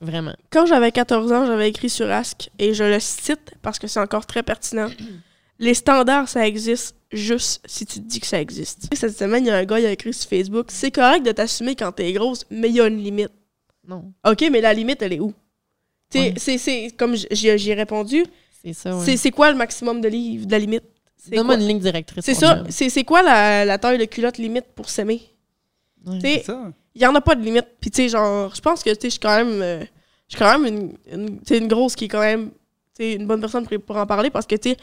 Vraiment. 0.00 0.34
quand 0.50 0.66
j'avais 0.66 0.90
14 0.90 1.30
ans, 1.32 1.46
j'avais 1.46 1.68
écrit 1.68 1.88
sur 1.88 2.10
Ask 2.10 2.50
et 2.58 2.74
je 2.74 2.82
le 2.84 2.98
cite 2.98 3.54
parce 3.62 3.78
que 3.78 3.86
c'est 3.86 4.00
encore 4.00 4.26
très 4.26 4.42
pertinent. 4.42 4.88
Les 5.64 5.74
standards, 5.74 6.28
ça 6.28 6.46
existe 6.46 6.96
juste 7.12 7.62
si 7.66 7.86
tu 7.86 8.00
te 8.00 8.04
dis 8.06 8.20
que 8.20 8.26
ça 8.26 8.40
existe. 8.40 8.88
Cette 8.94 9.16
semaine, 9.16 9.44
il 9.44 9.48
y 9.48 9.50
a 9.50 9.56
un 9.56 9.64
gars 9.64 9.80
qui 9.80 9.86
a 9.86 9.92
écrit 9.92 10.12
sur 10.12 10.28
Facebook 10.28 10.66
C'est 10.68 10.90
correct 10.90 11.24
de 11.24 11.32
t'assumer 11.32 11.74
quand 11.74 11.92
t'es 11.92 12.12
grosse, 12.12 12.44
mais 12.50 12.68
il 12.68 12.74
y 12.76 12.80
a 12.80 12.86
une 12.86 12.98
limite. 13.02 13.30
Non. 13.86 14.12
OK, 14.26 14.44
mais 14.50 14.60
la 14.60 14.72
limite, 14.74 15.00
elle 15.02 15.12
est 15.14 15.20
où? 15.20 15.32
Ouais. 16.14 16.34
c'est- 16.36 16.58
c'est 16.58 16.90
comme 16.96 17.16
j'ai 17.16 17.58
j'ai 17.58 17.74
répondu, 17.74 18.24
C'est 18.62 18.72
ça, 18.72 18.96
ouais. 18.96 19.04
c'est 19.04 19.16
c'est 19.16 19.30
quoi 19.32 19.50
le 19.50 19.56
maximum 19.56 20.00
de 20.00 20.08
livres, 20.08 20.46
de 20.46 20.52
la 20.52 20.58
limite? 20.60 20.84
C'est 21.16 21.30
Donne-moi 21.36 21.54
quoi, 21.56 21.62
une 21.62 21.68
ligne 21.68 21.80
directrice. 21.80 22.24
c'est 22.24 22.34
ça, 22.34 22.62
c'est 22.68 22.88
c'est 22.88 23.02
quoi 23.04 23.22
la, 23.22 23.64
la 23.64 23.78
taille 23.78 23.98
de 23.98 24.04
culotte 24.04 24.38
limite 24.38 24.66
pour 24.76 24.88
s'aimer? 24.90 25.22
Ouais. 26.06 26.18
C'est 26.20 26.42
ça. 26.44 26.70
il 26.94 27.02
y 27.02 27.06
en 27.06 27.14
a 27.14 27.20
pas 27.20 27.34
de 27.34 27.42
limite. 27.42 27.66
Puis 27.80 27.90
tu 27.90 28.02
sais, 28.02 28.08
genre, 28.10 28.54
je 28.54 28.60
pense 28.60 28.82
que 28.84 28.90
tu 28.90 28.96
sais, 29.00 29.08
je 29.08 29.12
suis 29.12 29.18
quand 29.20 29.36
même, 29.36 29.60
euh, 29.62 29.80
je 30.28 30.36
suis 30.36 30.38
quand 30.38 30.56
même 30.58 30.66
une, 30.72 30.92
une, 31.12 31.38
tu 31.40 31.46
sais, 31.46 31.58
une 31.58 31.68
grosse 31.68 31.96
qui 31.96 32.04
est 32.04 32.08
quand 32.08 32.20
même, 32.20 32.50
tu 32.50 33.02
sais, 33.02 33.12
une 33.14 33.26
bonne 33.26 33.40
personne 33.40 33.66
pour, 33.66 33.80
pour 33.82 33.96
en 33.96 34.06
parler 34.06 34.30
parce 34.30 34.46
que 34.46 34.54
tu 34.56 34.70
sais, 34.70 34.76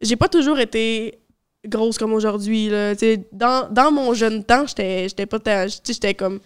j'ai 0.00 0.16
pas 0.16 0.28
toujours 0.28 0.58
été 0.58 1.18
grosse 1.66 1.98
comme 1.98 2.12
aujourd'hui 2.12 2.70
dans, 3.32 3.68
dans 3.70 3.92
mon 3.92 4.14
jeune 4.14 4.44
temps, 4.44 4.66
j'étais, 4.66 5.08
j'étais 5.08 5.26
pas, 5.26 5.66
j'étais 5.66 6.14
comme, 6.14 6.40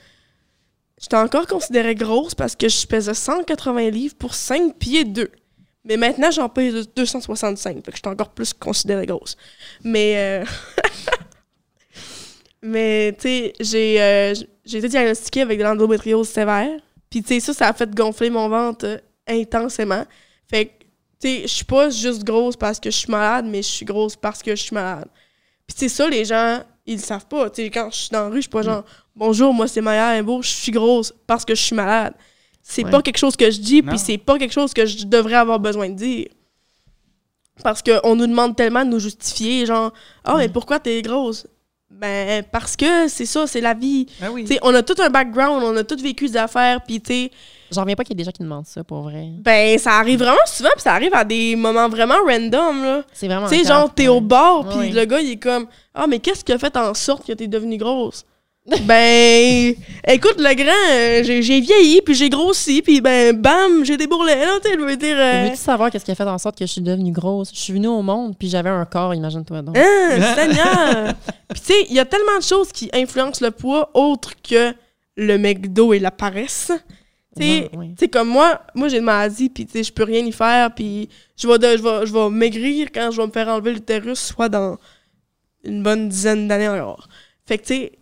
j'étais 1.00 1.16
encore 1.16 1.46
considérée 1.46 1.94
grosse 1.94 2.34
parce 2.34 2.56
que 2.56 2.68
je 2.68 2.86
pesais 2.86 3.14
180 3.14 3.90
livres 3.90 4.16
pour 4.16 4.34
5 4.34 4.76
pieds 4.76 5.04
2. 5.04 5.30
Mais 5.86 5.98
maintenant, 5.98 6.30
j'en 6.30 6.48
pèse 6.48 6.88
265, 6.96 7.84
fait 7.84 7.90
que 7.90 7.96
je 7.96 7.96
suis 7.96 8.08
encore 8.08 8.30
plus 8.30 8.54
considérée 8.54 9.06
grosse. 9.06 9.36
Mais 9.82 10.14
euh, 10.16 10.44
Mais, 12.66 13.12
tu 13.12 13.28
sais, 13.28 13.52
j'ai 13.60 14.00
euh, 14.00 14.34
j'ai 14.64 14.78
été 14.78 14.88
diagnostiquée 14.88 15.42
avec 15.42 15.58
de 15.58 15.64
l'endométriose 15.64 16.28
sévère. 16.28 16.80
Puis, 17.10 17.22
tu 17.22 17.34
sais, 17.34 17.40
ça, 17.40 17.52
ça 17.52 17.68
a 17.68 17.72
fait 17.74 17.94
gonfler 17.94 18.30
mon 18.30 18.48
ventre 18.48 18.86
euh, 18.86 18.98
intensément. 19.28 20.04
Fait 20.48 20.66
que, 20.66 20.83
sais, 21.28 21.42
je 21.42 21.46
suis 21.52 21.64
pas 21.64 21.90
juste 21.90 22.24
grosse 22.24 22.56
parce 22.56 22.78
que 22.80 22.90
je 22.90 22.96
suis 22.96 23.10
malade, 23.10 23.46
mais 23.48 23.62
je 23.62 23.68
suis 23.68 23.84
grosse 23.86 24.16
parce 24.16 24.42
que 24.42 24.54
je 24.54 24.62
suis 24.62 24.74
malade. 24.74 25.08
Puis, 25.66 25.76
c'est 25.78 25.88
ça, 25.88 26.08
les 26.08 26.24
gens, 26.24 26.60
ils 26.86 26.96
le 26.96 27.00
savent 27.02 27.26
pas. 27.26 27.48
Tu 27.50 27.62
sais, 27.62 27.70
quand 27.70 27.88
je 27.90 27.96
suis 27.96 28.10
dans 28.10 28.20
la 28.24 28.28
rue, 28.28 28.36
je 28.36 28.40
suis 28.42 28.50
pas 28.50 28.62
genre, 28.62 28.84
bonjour, 29.16 29.52
moi, 29.54 29.66
c'est 29.68 29.80
Maya 29.80 30.08
Imbeau, 30.18 30.42
je 30.42 30.48
suis 30.48 30.72
grosse 30.72 31.12
parce 31.26 31.44
que 31.44 31.54
je 31.54 31.62
suis 31.62 31.74
malade. 31.76 32.14
C'est 32.62 32.84
Ouais. 32.84 32.90
pas 32.90 33.02
quelque 33.02 33.18
chose 33.18 33.36
que 33.36 33.50
je 33.50 33.58
dis, 33.60 33.82
puis 33.82 33.98
c'est 33.98 34.16
pas 34.18 34.38
quelque 34.38 34.52
chose 34.52 34.72
que 34.72 34.86
je 34.86 35.04
devrais 35.04 35.34
avoir 35.36 35.58
besoin 35.60 35.88
de 35.90 35.94
dire. 35.94 36.26
Parce 37.62 37.82
qu'on 37.82 38.16
nous 38.16 38.26
demande 38.26 38.56
tellement 38.56 38.84
de 38.84 38.90
nous 38.90 38.98
justifier, 38.98 39.64
genre, 39.66 39.92
ah, 40.24 40.36
mais 40.38 40.48
pourquoi 40.48 40.80
t'es 40.80 41.00
grosse? 41.02 41.46
Ben, 41.90 42.42
parce 42.50 42.74
que 42.74 43.06
c'est 43.06 43.26
ça, 43.26 43.46
c'est 43.46 43.60
la 43.60 43.74
vie. 43.74 44.06
Ah 44.20 44.32
oui. 44.32 44.42
Tu 44.44 44.54
sais, 44.54 44.58
on 44.62 44.74
a 44.74 44.82
tout 44.82 45.00
un 45.00 45.10
background, 45.10 45.62
on 45.62 45.76
a 45.76 45.84
tout 45.84 45.96
vécu 46.02 46.26
des 46.26 46.36
affaires, 46.36 46.82
puis 46.82 47.00
tu 47.00 47.12
sais, 47.14 47.30
J'en 47.74 47.82
reviens 47.82 47.94
pas 47.96 48.04
qu'il 48.04 48.12
y 48.12 48.20
ait 48.20 48.22
des 48.22 48.24
gens 48.24 48.30
qui 48.32 48.42
demandent 48.42 48.66
ça, 48.66 48.82
pour 48.84 49.02
vrai. 49.02 49.26
ben, 49.40 49.78
ça 49.78 49.92
arrive 49.98 50.20
vraiment 50.20 50.36
souvent, 50.46 50.70
puis 50.72 50.82
ça 50.82 50.92
arrive 50.94 51.14
à 51.14 51.24
des 51.24 51.56
moments 51.56 51.88
vraiment 51.88 52.14
random, 52.26 52.82
là. 52.82 53.02
C'est 53.12 53.26
vraiment. 53.26 53.48
Tu 53.48 53.56
sais, 53.56 53.64
genre, 53.68 53.92
t'es 53.92 54.08
au 54.08 54.20
bar, 54.20 54.68
puis 54.68 54.90
le 54.90 55.04
gars, 55.04 55.20
il 55.20 55.32
est 55.32 55.36
comme, 55.42 55.66
ah, 55.94 56.06
mais 56.06 56.18
qu'est-ce 56.20 56.44
qui 56.44 56.52
a 56.52 56.58
fait 56.58 56.76
en 56.76 56.94
sorte 56.94 57.26
que 57.26 57.32
t'es 57.32 57.46
devenue 57.48 57.76
grosse? 57.76 58.24
ben, 58.86 59.74
écoute, 60.08 60.36
le 60.38 60.54
grand, 60.54 60.72
euh, 60.92 61.22
j'ai 61.22 61.42
j'ai 61.42 61.60
vieilli, 61.60 62.00
puis 62.00 62.14
j'ai 62.14 62.30
grossi, 62.30 62.80
puis 62.80 63.02
ben, 63.02 63.36
bam, 63.36 63.84
j'ai 63.84 63.98
des 63.98 64.06
bourrelets, 64.06 64.36
là, 64.44 64.52
tu 64.64 64.70
sais, 64.70 64.76
je 64.78 64.82
veux 64.82 64.96
dire. 64.96 65.16
euh, 65.18 65.44
Veux-tu 65.44 65.56
savoir 65.56 65.90
qu'est-ce 65.90 66.04
qui 66.04 66.10
a 66.10 66.14
fait 66.14 66.24
en 66.24 66.38
sorte 66.38 66.56
que 66.58 66.64
je 66.64 66.72
suis 66.72 66.80
devenue 66.80 67.12
grosse? 67.12 67.50
Je 67.52 67.58
suis 67.60 67.74
venue 67.74 67.88
au 67.88 68.00
monde, 68.00 68.34
puis 68.38 68.48
j'avais 68.48 68.70
un 68.70 68.84
corps, 68.86 69.14
imagine-toi 69.14 69.60
donc. 69.60 69.76
Hein, 69.76 70.34
Seigneur! 70.34 71.12
Puis 71.50 71.60
tu 71.60 71.66
sais, 71.74 71.86
il 71.90 71.94
y 71.94 72.00
a 72.00 72.06
tellement 72.06 72.38
de 72.38 72.42
choses 72.42 72.72
qui 72.72 72.88
influencent 72.94 73.44
le 73.44 73.50
poids 73.50 73.90
autre 73.92 74.30
que 74.42 74.72
le 75.16 75.36
McDo 75.36 75.92
et 75.92 75.98
la 75.98 76.10
paresse. 76.10 76.72
Tu 77.36 77.42
sais, 77.42 77.70
Ouais, 77.76 78.08
comme 78.08 78.28
moi, 78.28 78.60
moi 78.74 78.88
j'ai 78.88 78.98
une 78.98 79.04
maladie, 79.04 79.48
puis 79.48 79.66
je 79.72 79.92
peux 79.92 80.04
rien 80.04 80.24
y 80.24 80.32
faire, 80.32 80.74
puis 80.74 81.08
je 81.36 81.48
vais, 81.48 81.76
je, 81.76 81.82
vais, 81.82 82.06
je 82.06 82.12
vais 82.12 82.30
maigrir 82.30 82.88
quand 82.92 83.10
je 83.10 83.20
vais 83.20 83.26
me 83.26 83.32
faire 83.32 83.48
enlever 83.48 83.72
l'utérus, 83.72 84.18
soit 84.18 84.48
dans 84.48 84.78
une 85.64 85.82
bonne 85.82 86.08
dizaine 86.08 86.46
d'années 86.46 86.68
encore. 86.68 87.08
Fait 87.46 87.58
que 87.58 87.64
tu 87.64 87.74
sais, 87.74 87.92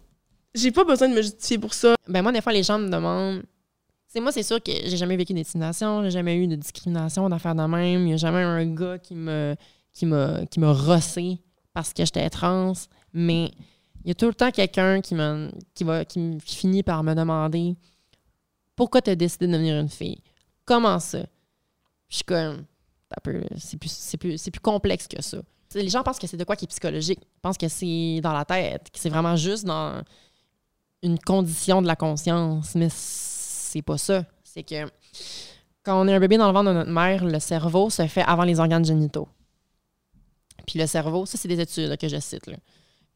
j'ai 0.54 0.70
pas 0.70 0.84
besoin 0.84 1.08
de 1.08 1.14
me 1.14 1.22
justifier 1.22 1.58
pour 1.58 1.74
ça. 1.74 1.94
Ben 2.08 2.22
moi, 2.22 2.32
des 2.32 2.40
fois, 2.40 2.52
les 2.52 2.62
gens 2.62 2.78
me 2.78 2.88
demandent. 2.88 3.42
C'est 4.06 4.20
moi, 4.20 4.30
c'est 4.32 4.42
sûr 4.42 4.62
que 4.62 4.70
j'ai 4.70 4.96
jamais 4.96 5.16
vécu 5.16 5.32
d'intimidation, 5.32 6.02
j'ai 6.02 6.10
jamais 6.10 6.36
eu 6.36 6.46
de 6.46 6.56
discrimination, 6.56 7.28
d'affaires 7.30 7.54
de 7.54 7.62
même. 7.62 8.00
Il 8.00 8.04
n'y 8.04 8.12
a 8.12 8.18
jamais 8.18 8.42
un 8.42 8.66
gars 8.66 8.98
qui 8.98 9.14
me 9.14 9.56
qui 9.94 10.04
m'a 10.04 10.44
qui 10.46 10.60
m'a 10.60 10.72
rossé 10.72 11.38
parce 11.72 11.94
que 11.94 12.04
j'étais 12.04 12.28
trans. 12.28 12.74
Mais 13.14 13.50
il 14.04 14.08
y 14.08 14.10
a 14.10 14.14
tout 14.14 14.26
le 14.26 14.34
temps 14.34 14.50
quelqu'un 14.50 15.00
qui 15.00 15.14
me 15.14 15.50
qui 15.74 15.84
va 15.84 16.04
qui 16.04 16.38
finit 16.44 16.82
par 16.82 17.02
me 17.02 17.14
demander 17.14 17.74
pourquoi 18.82 19.00
tu 19.00 19.10
as 19.10 19.14
décidé 19.14 19.46
de 19.46 19.52
devenir 19.52 19.78
une 19.78 19.88
fille? 19.88 20.18
Comment 20.64 20.98
ça? 20.98 21.20
Je 22.08 22.16
suis 22.16 22.24
comme 22.24 22.64
c'est 23.56 23.76
plus 23.76 24.16
plus 24.18 24.50
plus 24.50 24.60
complexe 24.60 25.06
que 25.06 25.22
ça. 25.22 25.38
Les 25.76 25.88
gens 25.88 26.02
pensent 26.02 26.18
que 26.18 26.26
c'est 26.26 26.36
de 26.36 26.42
quoi 26.42 26.56
qui 26.56 26.64
est 26.64 26.68
psychologique. 26.68 27.20
Ils 27.22 27.40
pensent 27.40 27.58
que 27.58 27.68
c'est 27.68 28.18
dans 28.20 28.32
la 28.32 28.44
tête, 28.44 28.90
que 28.90 28.98
c'est 28.98 29.08
vraiment 29.08 29.36
juste 29.36 29.64
dans 29.64 30.02
une 31.00 31.16
condition 31.16 31.80
de 31.80 31.86
la 31.86 31.94
conscience, 31.94 32.74
mais 32.74 32.88
c'est 32.90 33.82
pas 33.82 33.98
ça. 33.98 34.24
C'est 34.42 34.64
que 34.64 34.90
quand 35.84 36.02
on 36.02 36.08
est 36.08 36.14
un 36.14 36.18
bébé 36.18 36.36
dans 36.36 36.48
le 36.48 36.52
ventre 36.52 36.70
de 36.70 36.74
notre 36.74 36.90
mère, 36.90 37.24
le 37.24 37.38
cerveau 37.38 37.88
se 37.88 38.04
fait 38.08 38.22
avant 38.22 38.42
les 38.42 38.58
organes 38.58 38.84
génitaux. 38.84 39.28
Puis 40.66 40.80
le 40.80 40.88
cerveau, 40.88 41.24
ça, 41.24 41.38
c'est 41.38 41.46
des 41.46 41.60
études 41.60 41.96
que 41.96 42.08
je 42.08 42.18
cite. 42.18 42.50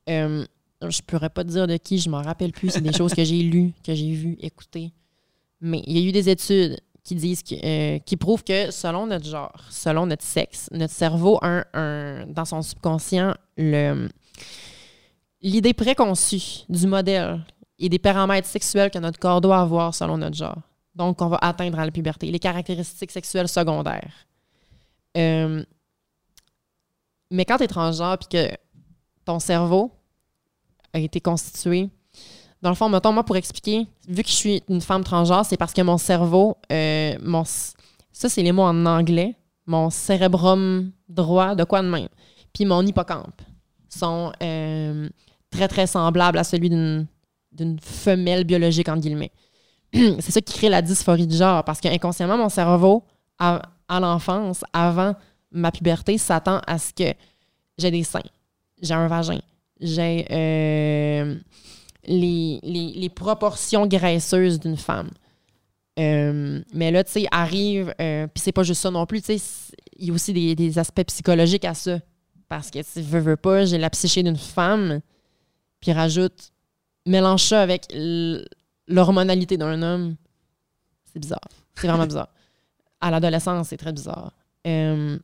Euh, 0.09 0.47
je 0.81 1.03
pourrais 1.03 1.31
pas 1.31 1.43
te 1.43 1.49
dire 1.49 1.67
de 1.67 1.77
qui, 1.77 1.99
je 1.99 2.09
m'en 2.09 2.23
rappelle 2.23 2.53
plus. 2.53 2.71
C'est 2.71 2.81
des 2.81 2.93
choses 2.93 3.14
que 3.14 3.25
j'ai 3.25 3.43
lues, 3.43 3.73
que 3.85 3.97
j'ai 3.97 4.12
vues, 4.12 4.37
écoutées. 4.41 4.93
Mais 5.61 5.82
il 5.86 5.98
y 5.98 6.04
a 6.04 6.09
eu 6.09 6.12
des 6.12 6.28
études 6.28 6.80
qui 7.02 7.14
disent 7.14 7.42
euh, 7.64 7.98
qui 8.00 8.16
prouvent 8.16 8.44
que 8.44 8.70
selon 8.70 9.07
notre 9.07 9.26
genre, 9.26 9.54
selon 9.70 10.07
notre 10.07 10.24
sexe, 10.24 10.68
notre 10.72 10.92
cerveau 10.92 11.38
a 11.40 11.64
un, 11.72 12.26
dans 12.26 12.44
son 12.44 12.62
subconscient 12.62 13.34
l'idée 15.42 15.74
préconçue 15.74 16.64
du 16.68 16.86
modèle 16.86 17.40
et 17.78 17.88
des 17.88 17.98
paramètres 17.98 18.48
sexuels 18.48 18.90
que 18.90 18.98
notre 18.98 19.18
corps 19.18 19.40
doit 19.40 19.61
avoir 19.61 19.94
selon 19.94 20.18
notre 20.18 20.36
genre. 20.36 20.61
Donc, 20.94 21.20
on 21.20 21.28
va 21.28 21.38
atteindre 21.42 21.78
à 21.78 21.84
la 21.84 21.90
puberté. 21.90 22.30
Les 22.30 22.38
caractéristiques 22.38 23.11
sexuelles 23.11 23.48
secondaires. 23.48 24.26
Euh, 25.16 25.62
mais 27.30 27.44
quand 27.44 27.59
tu 27.59 27.64
es 27.64 27.68
transgenre 27.68 28.18
puis 28.18 28.28
que 28.28 28.57
ton 29.24 29.38
cerveau 29.38 29.92
a 30.92 30.98
été 30.98 31.20
constitué, 31.20 31.90
dans 32.62 32.70
le 32.70 32.74
fond, 32.74 32.88
mettons, 32.88 33.12
moi, 33.12 33.24
pour 33.24 33.36
expliquer, 33.36 33.86
vu 34.09 34.22
que 34.22 34.28
je 34.28 34.34
suis 34.34 34.62
une 34.68 34.80
femme 34.80 35.04
transgenre, 35.04 35.44
c'est 35.44 35.57
parce 35.57 35.72
que 35.72 35.82
mon 35.82 35.98
cerveau, 35.98 36.57
euh, 36.72 37.14
mon, 37.22 37.44
ça, 37.44 38.28
c'est 38.28 38.42
les 38.42 38.52
mots 38.52 38.62
en 38.62 38.86
anglais, 38.86 39.34
mon 39.66 39.90
cérébrum 39.90 40.90
droit, 41.09 41.54
de 41.54 41.64
quoi 41.64 41.82
de 41.82 41.88
même, 41.88 42.09
puis 42.52 42.64
mon 42.64 42.84
hippocampe 42.84 43.42
sont 43.88 44.32
euh, 44.42 45.09
très, 45.50 45.68
très 45.68 45.86
semblables 45.86 46.38
à 46.38 46.44
celui 46.44 46.68
d'une 46.70 47.07
femelle 47.80 48.44
biologique, 48.44 48.88
entre 48.88 49.00
guillemets. 49.00 49.32
c'est 49.92 50.32
ça 50.32 50.40
qui 50.40 50.54
crée 50.54 50.68
la 50.68 50.82
dysphorie 50.82 51.26
du 51.26 51.36
genre. 51.36 51.64
Parce 51.64 51.80
qu'inconsciemment, 51.80 52.36
mon 52.36 52.48
cerveau, 52.48 53.04
à, 53.38 53.62
à 53.88 54.00
l'enfance, 54.00 54.64
avant 54.72 55.14
ma 55.50 55.70
puberté, 55.70 56.18
s'attend 56.18 56.61
à 56.66 56.78
ce 56.78 56.92
que 56.92 57.14
j'ai 57.78 57.90
des 57.90 58.02
seins, 58.02 58.20
j'ai 58.80 58.94
un 58.94 59.07
vagin, 59.07 59.40
j'ai 59.80 60.26
euh, 60.30 61.36
les, 62.07 62.61
les- 62.62 62.92
les 62.94 63.09
proportions 63.09 63.86
graisseuses 63.86 64.59
d'une 64.61 64.76
femme. 64.76 65.11
Euh, 65.98 66.61
mais 66.74 66.90
là, 66.90 67.02
tu 67.04 67.12
sais, 67.12 67.26
arrive, 67.30 67.94
euh, 68.00 68.26
puis 68.26 68.42
c'est 68.42 68.52
pas 68.52 68.62
juste 68.62 68.82
ça 68.82 68.90
non 68.90 69.07
plus, 69.07 69.22
tu 69.22 69.38
sais, 69.38 69.72
il 69.98 70.07
y 70.07 70.11
a 70.11 70.12
aussi 70.14 70.32
des, 70.32 70.54
des 70.54 70.78
aspects 70.78 71.04
psychologiques 71.04 71.64
à 71.64 71.74
ça. 71.74 71.98
Parce 72.48 72.70
que, 72.70 72.78
tu 72.80 73.00
veux, 73.00 73.18
veux 73.20 73.36
pas, 73.36 73.64
j'ai 73.64 73.78
la 73.78 73.90
psyché 73.90 74.22
d'une 74.22 74.36
femme, 74.36 75.00
puis 75.80 75.92
rajoute, 75.92 76.52
mélange 77.07 77.42
ça 77.44 77.62
avec 77.62 77.86
l'hormonalité 78.88 79.57
d'un 79.57 79.82
homme. 79.82 80.16
C'est 81.12 81.18
bizarre. 81.18 81.40
C'est 81.74 81.86
vraiment 81.86 82.07
bizarre. 82.07 82.28
À 83.00 83.11
l'adolescence, 83.11 83.68
c'est 83.68 83.76
très 83.76 83.92
bizarre. 83.92 84.32
Euh, 84.66 85.18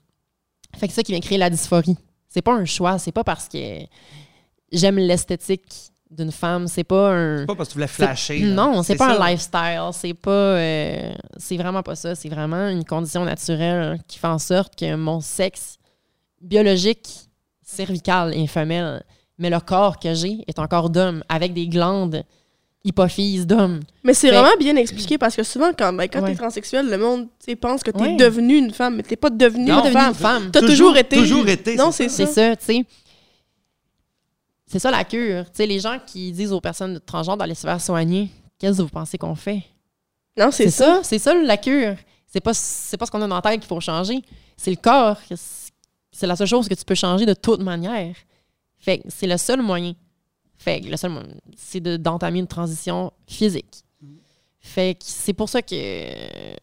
fait 0.76 0.86
que 0.88 0.92
c'est 0.92 1.00
ça 1.00 1.02
qui 1.02 1.12
vient 1.12 1.20
créer 1.22 1.38
la 1.38 1.48
dysphorie. 1.48 1.96
C'est 2.28 2.42
pas 2.42 2.52
un 2.54 2.66
choix, 2.66 2.98
c'est 2.98 3.12
pas 3.12 3.24
parce 3.24 3.48
que 3.48 3.58
j'aime 4.70 4.98
l'esthétique 4.98 5.90
d'une 6.12 6.30
femme, 6.30 6.68
c'est 6.68 6.84
pas 6.84 7.10
un. 7.12 7.38
C'est 7.38 7.46
pas 7.46 7.54
parce 7.54 7.68
que 7.70 7.72
tu 7.72 7.78
voulais 7.78 7.86
C'est- 7.86 8.04
flasher. 8.04 8.38
là. 8.40 8.54
Non, 8.54 8.82
c'est 8.82 8.96
pas 8.96 9.14
ça. 9.16 9.22
un 9.22 9.30
lifestyle, 9.30 9.88
c'est 9.92 10.14
pas 10.14 10.30
euh, 10.30 11.12
c'est 11.38 11.56
vraiment 11.56 11.82
pas 11.82 11.94
ça, 11.94 12.14
c'est 12.14 12.28
vraiment 12.28 12.68
une 12.68 12.84
condition 12.84 13.24
naturelle 13.24 13.98
qui 14.06 14.18
fait 14.18 14.26
en 14.26 14.38
sorte 14.38 14.76
que 14.78 14.94
mon 14.94 15.20
sexe 15.20 15.78
biologique 16.40 17.08
cervical 17.62 18.34
est 18.34 18.46
femelle, 18.46 19.02
mais 19.38 19.50
le 19.50 19.60
corps 19.60 19.98
que 19.98 20.12
j'ai 20.14 20.44
est 20.46 20.58
encore 20.58 20.90
d'homme 20.90 21.22
avec 21.28 21.54
des 21.54 21.66
glandes 21.68 22.22
hypophyses 22.84 23.46
d'homme. 23.46 23.78
Mais 24.02 24.12
c'est 24.12 24.28
vraiment 24.30 24.56
bien 24.58 24.74
expliqué 24.74 25.16
parce 25.16 25.36
que 25.36 25.44
souvent, 25.44 25.70
quand, 25.76 25.92
ben, 25.92 26.08
quand 26.12 26.20
Ouais. 26.20 26.32
t'es 26.32 26.36
transsexuel, 26.36 26.90
le 26.90 26.98
monde 26.98 27.28
pense 27.60 27.82
que 27.84 27.92
t'es 27.92 28.00
Ouais. 28.00 28.16
devenu 28.16 28.56
une 28.56 28.72
femme, 28.72 28.96
mais 28.96 29.04
t'es 29.04 29.14
pas 29.14 29.30
devenu 29.30 29.66
Non, 29.66 29.76
une 29.78 29.82
Devenue 29.84 29.92
femme. 30.00 30.08
une 30.08 30.14
femme. 30.14 30.50
T'as 30.50 30.60
toujours, 30.62 30.96
été. 30.96 31.16
Toujours 31.16 31.48
été. 31.48 31.76
Non, 31.76 31.92
c'est 31.92 32.08
C'est 32.08 32.26
ça. 32.26 32.32
ça, 32.50 32.56
tu 32.56 32.64
sais. 32.64 32.84
C'est 34.72 34.78
ça 34.78 34.90
la 34.90 35.04
cure. 35.04 35.44
Les 35.58 35.80
gens 35.80 35.98
qui 36.06 36.32
disent 36.32 36.50
aux 36.50 36.60
personnes 36.62 36.98
transgenres 37.04 37.36
d'aller 37.36 37.54
se 37.54 37.60
faire 37.66 37.78
soigner, 37.78 38.30
qu'est-ce 38.58 38.78
que 38.78 38.82
vous 38.82 38.88
pensez 38.88 39.18
qu'on 39.18 39.34
fait? 39.34 39.62
Non, 40.38 40.50
c'est 40.50 40.70
ça. 40.70 40.96
ça, 40.96 41.00
c'est 41.04 41.18
ça 41.18 41.34
la 41.34 41.58
cure. 41.58 41.94
C'est 42.26 42.40
pas, 42.40 42.52
pas 42.52 42.54
ce 43.06 43.10
qu'on 43.10 43.20
a 43.20 43.28
dans 43.28 43.34
la 43.34 43.42
tête 43.42 43.60
qu'il 43.60 43.68
faut 43.68 43.80
changer. 43.80 44.22
C'est 44.56 44.70
le 44.70 44.78
corps. 44.78 45.18
C'est 46.10 46.26
la 46.26 46.36
seule 46.36 46.46
chose 46.46 46.70
que 46.70 46.74
tu 46.74 46.86
peux 46.86 46.94
changer 46.94 47.26
de 47.26 47.34
toute 47.34 47.60
manière. 47.60 48.14
Fait 48.78 48.96
que 49.00 49.04
c'est 49.10 49.26
le 49.26 49.36
seul 49.36 49.60
moyen. 49.60 49.92
Fait 50.56 50.80
que 50.80 50.88
le 50.88 50.96
seul 50.96 51.10
moyen, 51.10 51.28
c'est 51.54 51.80
de- 51.80 51.98
d'entamer 51.98 52.38
une 52.38 52.46
transition 52.46 53.12
physique. 53.26 53.82
Fait 54.58 54.94
que 54.94 55.04
c'est 55.04 55.34
pour 55.34 55.50
ça 55.50 55.60
que 55.60 55.74
euh, 55.74 56.54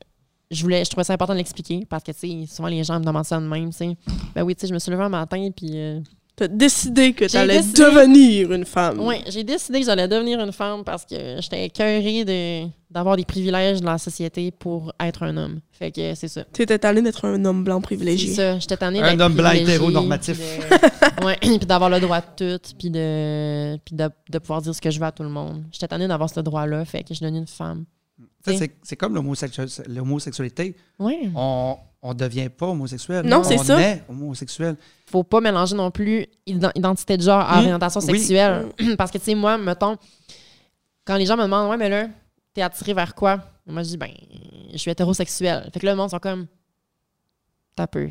je 0.50 0.64
voulais, 0.64 0.84
je 0.84 0.90
trouvais 0.90 1.04
ça 1.04 1.14
important 1.14 1.34
de 1.34 1.38
l'expliquer 1.38 1.86
parce 1.88 2.04
que, 2.04 2.12
tu 2.12 2.20
sais, 2.48 2.56
souvent 2.56 2.70
les 2.70 2.84
gens 2.84 3.00
me 3.00 3.06
demandent 3.06 3.26
ça 3.26 3.40
de 3.40 3.46
même, 3.46 3.70
tu 3.70 3.78
sais. 3.78 3.98
Ben 4.34 4.42
oui, 4.42 4.56
tu 4.56 4.62
sais, 4.62 4.68
je 4.68 4.74
me 4.74 4.80
suis 4.80 4.90
levée 4.90 5.04
un 5.04 5.10
matin 5.10 5.50
puis 5.56 5.70
euh, 5.76 6.00
T'as 6.40 6.48
décidé 6.48 7.12
que 7.12 7.26
t'allais 7.26 7.58
décidé- 7.58 7.82
devenir 7.84 8.54
une 8.54 8.64
femme. 8.64 9.02
Ouais, 9.02 9.22
j'ai 9.28 9.44
décidé 9.44 9.82
que 9.82 9.86
j'allais 9.86 10.08
devenir 10.08 10.40
une 10.40 10.54
femme 10.54 10.86
parce 10.86 11.04
que 11.04 11.16
j'étais 11.42 11.66
écœurée 11.66 12.24
de, 12.24 12.70
d'avoir 12.90 13.18
des 13.18 13.26
privilèges 13.26 13.82
dans 13.82 13.92
la 13.92 13.98
société 13.98 14.50
pour 14.52 14.94
être 15.02 15.24
un 15.24 15.36
homme. 15.36 15.60
Fait 15.74 15.92
que 15.92 16.16
c'est 16.16 16.30
ça. 16.30 16.46
T'étais 16.46 16.86
allé 16.86 17.02
d'être 17.02 17.26
un 17.26 17.44
homme 17.44 17.66
blanc 17.66 17.80
C'est 17.80 17.84
privilégié. 17.88 18.34
ça. 18.34 18.58
J'étais 18.58 18.78
tannée 18.78 19.02
Un 19.02 19.12
d'être 19.12 19.22
homme 19.26 19.34
blanc 19.34 19.52
hétéronormatif. 19.52 20.40
puis 20.40 20.70
de- 21.20 21.26
ouais, 21.26 21.38
puis 21.42 21.58
d'avoir 21.60 21.90
le 21.90 22.00
droit 22.00 22.22
de 22.22 22.58
tout, 22.58 22.74
puis 22.80 22.90
de, 22.90 23.78
puis 23.84 23.96
de, 23.96 24.10
de 24.30 24.40
pouvoir 24.40 24.62
dire 24.62 24.74
ce 24.74 24.80
que 24.80 24.90
je 24.92 24.98
veux 24.98 25.06
à 25.06 25.12
tout 25.12 25.24
le 25.24 25.30
monde. 25.30 25.64
J'étais 25.74 25.90
tannée 25.90 26.08
d'avoir 26.08 26.30
ce 26.30 26.40
droit-là, 26.40 26.86
fait 26.86 27.00
que 27.04 27.10
je 27.10 27.16
suis 27.16 27.24
devenue 27.26 27.40
une 27.40 27.48
femme. 27.48 27.84
C'est 28.46 28.72
c'est 28.82 28.96
comme 28.96 29.14
l'homosexualité. 29.14 30.76
Oui. 31.00 31.30
On 31.36 31.76
ne 32.04 32.14
devient 32.14 32.50
pas 32.50 32.68
homosexuel. 32.68 33.26
Non, 33.26 33.44
c'est 33.44 33.60
on 33.60 33.64
ça. 33.64 33.82
est 33.82 34.04
homosexuel. 34.10 34.78
Faut 35.06 35.24
pas 35.24 35.42
mélanger 35.42 35.76
non 35.76 35.92
plus 35.92 36.26
ident- 36.48 36.72
identité 36.76 37.18
de 37.18 37.24
genre 37.24 37.42
à 37.42 37.56
Mm, 37.58 37.60
orientation 37.66 38.00
oui. 38.02 38.18
sexuelle. 38.20 38.72
Parce 38.98 39.12
que, 39.12 39.18
tu 39.18 39.26
sais, 39.26 39.36
moi, 39.36 39.58
mettons, 39.58 39.98
quand 41.06 41.18
les 41.18 41.26
gens 41.26 41.36
me 41.36 41.44
demandent, 41.44 41.70
ouais, 41.70 41.78
mais 41.78 41.90
là, 41.90 42.08
t'es 42.54 42.62
attiré 42.62 42.94
vers 42.94 43.14
quoi? 43.16 43.40
Moi, 43.66 43.84
je 43.84 43.90
dis, 43.90 43.98
ben, 43.98 44.12
je 44.72 44.78
suis 44.78 44.90
hétérosexuel. 44.92 45.70
Fait 45.74 45.80
que 45.80 45.86
là, 45.86 45.92
le 45.92 45.98
monde 45.98 46.10
sont 46.10 46.20
comme, 46.20 46.48
t'as 47.76 47.88
peu. 47.88 48.10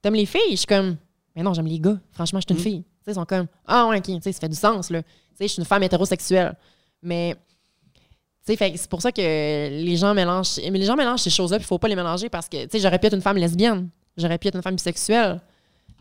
T'aimes 0.00 0.14
les 0.14 0.26
filles? 0.26 0.40
Je 0.50 0.56
suis 0.56 0.66
comme, 0.66 0.96
mais 1.36 1.42
non, 1.42 1.54
j'aime 1.54 1.66
les 1.66 1.78
gars. 1.78 1.98
Franchement, 2.10 2.40
je 2.40 2.46
suis 2.46 2.54
une 2.54 2.60
Mm. 2.60 2.62
fille. 2.64 2.82
Tu 2.82 2.88
sais, 3.04 3.10
ils 3.12 3.14
sont 3.14 3.24
comme, 3.24 3.46
ah, 3.66 3.86
ouais, 3.88 3.98
ok, 3.98 4.02
tu 4.04 4.20
sais, 4.22 4.32
ça 4.32 4.40
fait 4.40 4.48
du 4.48 4.56
sens, 4.56 4.90
là. 4.90 5.02
Tu 5.02 5.08
sais, 5.36 5.44
je 5.48 5.52
suis 5.52 5.60
une 5.60 5.66
femme 5.66 5.82
hétérosexuelle. 5.84 6.56
Mais, 7.02 7.34
tu 7.34 7.40
sais, 7.40 7.40
fait 7.42 8.31
que 8.31 8.31
c'est 8.44 8.88
pour 8.88 9.02
ça 9.02 9.12
que 9.12 9.20
les 9.20 9.96
gens 9.96 10.14
mélangent, 10.14 10.58
mais 10.58 10.78
les 10.78 10.84
gens 10.84 10.96
mélangent 10.96 11.20
ces 11.20 11.30
choses-là, 11.30 11.58
puis 11.58 11.64
il 11.64 11.68
faut 11.68 11.78
pas 11.78 11.88
les 11.88 11.96
mélanger 11.96 12.28
parce 12.28 12.48
que, 12.48 12.64
tu 12.64 12.70
sais, 12.72 12.80
j'aurais 12.80 12.98
pu 12.98 13.06
être 13.06 13.14
une 13.14 13.22
femme 13.22 13.36
lesbienne. 13.36 13.88
J'aurais 14.16 14.38
pu 14.38 14.48
être 14.48 14.56
une 14.56 14.62
femme 14.62 14.74
bisexuelle. 14.74 15.40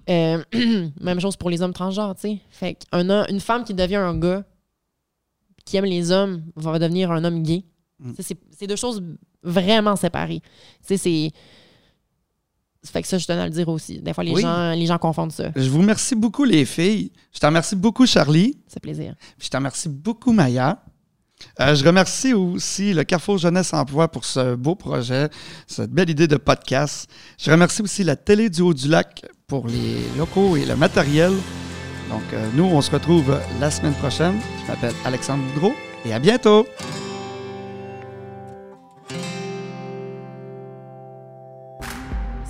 Euh, 0.09 0.43
même 1.01 1.19
chose 1.19 1.37
pour 1.37 1.49
les 1.49 1.61
hommes 1.61 1.73
transgenres, 1.73 2.15
tu 2.15 2.21
sais. 2.21 2.37
Fait 2.49 2.77
une 2.93 3.39
femme 3.39 3.63
qui 3.63 3.73
devient 3.73 3.97
un 3.97 4.17
gars, 4.17 4.43
qui 5.65 5.77
aime 5.77 5.85
les 5.85 6.11
hommes, 6.11 6.43
va 6.55 6.79
devenir 6.79 7.11
un 7.11 7.23
homme 7.23 7.43
gay. 7.43 7.63
Mm. 7.99 8.13
C'est 8.17 8.67
deux 8.67 8.75
choses 8.75 9.03
vraiment 9.43 9.95
séparées. 9.95 10.41
Tu 10.85 10.87
sais, 10.87 10.97
c'est. 10.97 11.31
Fait 12.83 13.03
que 13.03 13.07
ça, 13.07 13.19
je 13.19 13.27
tenais 13.27 13.41
à 13.41 13.45
le 13.45 13.51
dire 13.51 13.69
aussi. 13.69 13.99
Des 13.99 14.11
fois, 14.11 14.23
les, 14.23 14.31
Oui. 14.31 14.41
gens, 14.41 14.71
les 14.71 14.87
gens 14.87 14.97
confondent 14.97 15.31
ça. 15.31 15.51
Je 15.55 15.69
vous 15.69 15.77
remercie 15.79 16.15
beaucoup, 16.15 16.43
les 16.43 16.65
filles. 16.65 17.11
Je 17.31 17.39
te 17.39 17.45
remercie 17.45 17.75
beaucoup, 17.75 18.07
Charlie. 18.07 18.57
C'est 18.65 18.79
plaisir. 18.79 19.13
Puis 19.37 19.45
je 19.45 19.49
te 19.51 19.57
remercie 19.57 19.87
beaucoup, 19.87 20.31
Maya. 20.31 20.83
Euh, 21.59 21.75
je 21.75 21.83
remercie 21.83 22.33
aussi 22.33 22.93
le 22.93 23.03
Carrefour 23.03 23.37
Jeunesse 23.37 23.73
Emploi 23.73 24.07
pour 24.07 24.25
ce 24.25 24.55
beau 24.55 24.75
projet, 24.75 25.29
cette 25.67 25.91
belle 25.91 26.09
idée 26.09 26.27
de 26.27 26.37
podcast. 26.37 27.09
Je 27.39 27.51
remercie 27.51 27.81
aussi 27.81 28.03
la 28.03 28.15
Télé 28.15 28.49
du 28.49 28.61
Haut-du-Lac 28.61 29.25
pour 29.47 29.67
les 29.67 29.99
locaux 30.17 30.55
et 30.55 30.65
le 30.65 30.75
matériel. 30.75 31.31
Donc, 32.09 32.23
euh, 32.33 32.47
nous, 32.55 32.65
on 32.65 32.81
se 32.81 32.91
retrouve 32.91 33.37
la 33.59 33.71
semaine 33.71 33.93
prochaine. 33.93 34.39
Je 34.63 34.71
m'appelle 34.71 34.93
Alexandre 35.05 35.43
Boudreau 35.53 35.73
et 36.05 36.13
à 36.13 36.19
bientôt! 36.19 36.65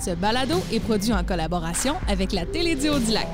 Ce 0.04 0.10
balado 0.10 0.56
est 0.72 0.80
produit 0.80 1.12
en 1.12 1.22
collaboration 1.22 1.94
avec 2.08 2.32
la 2.32 2.44
Télédio 2.44 2.98
du 2.98 3.12
Lac. 3.12 3.28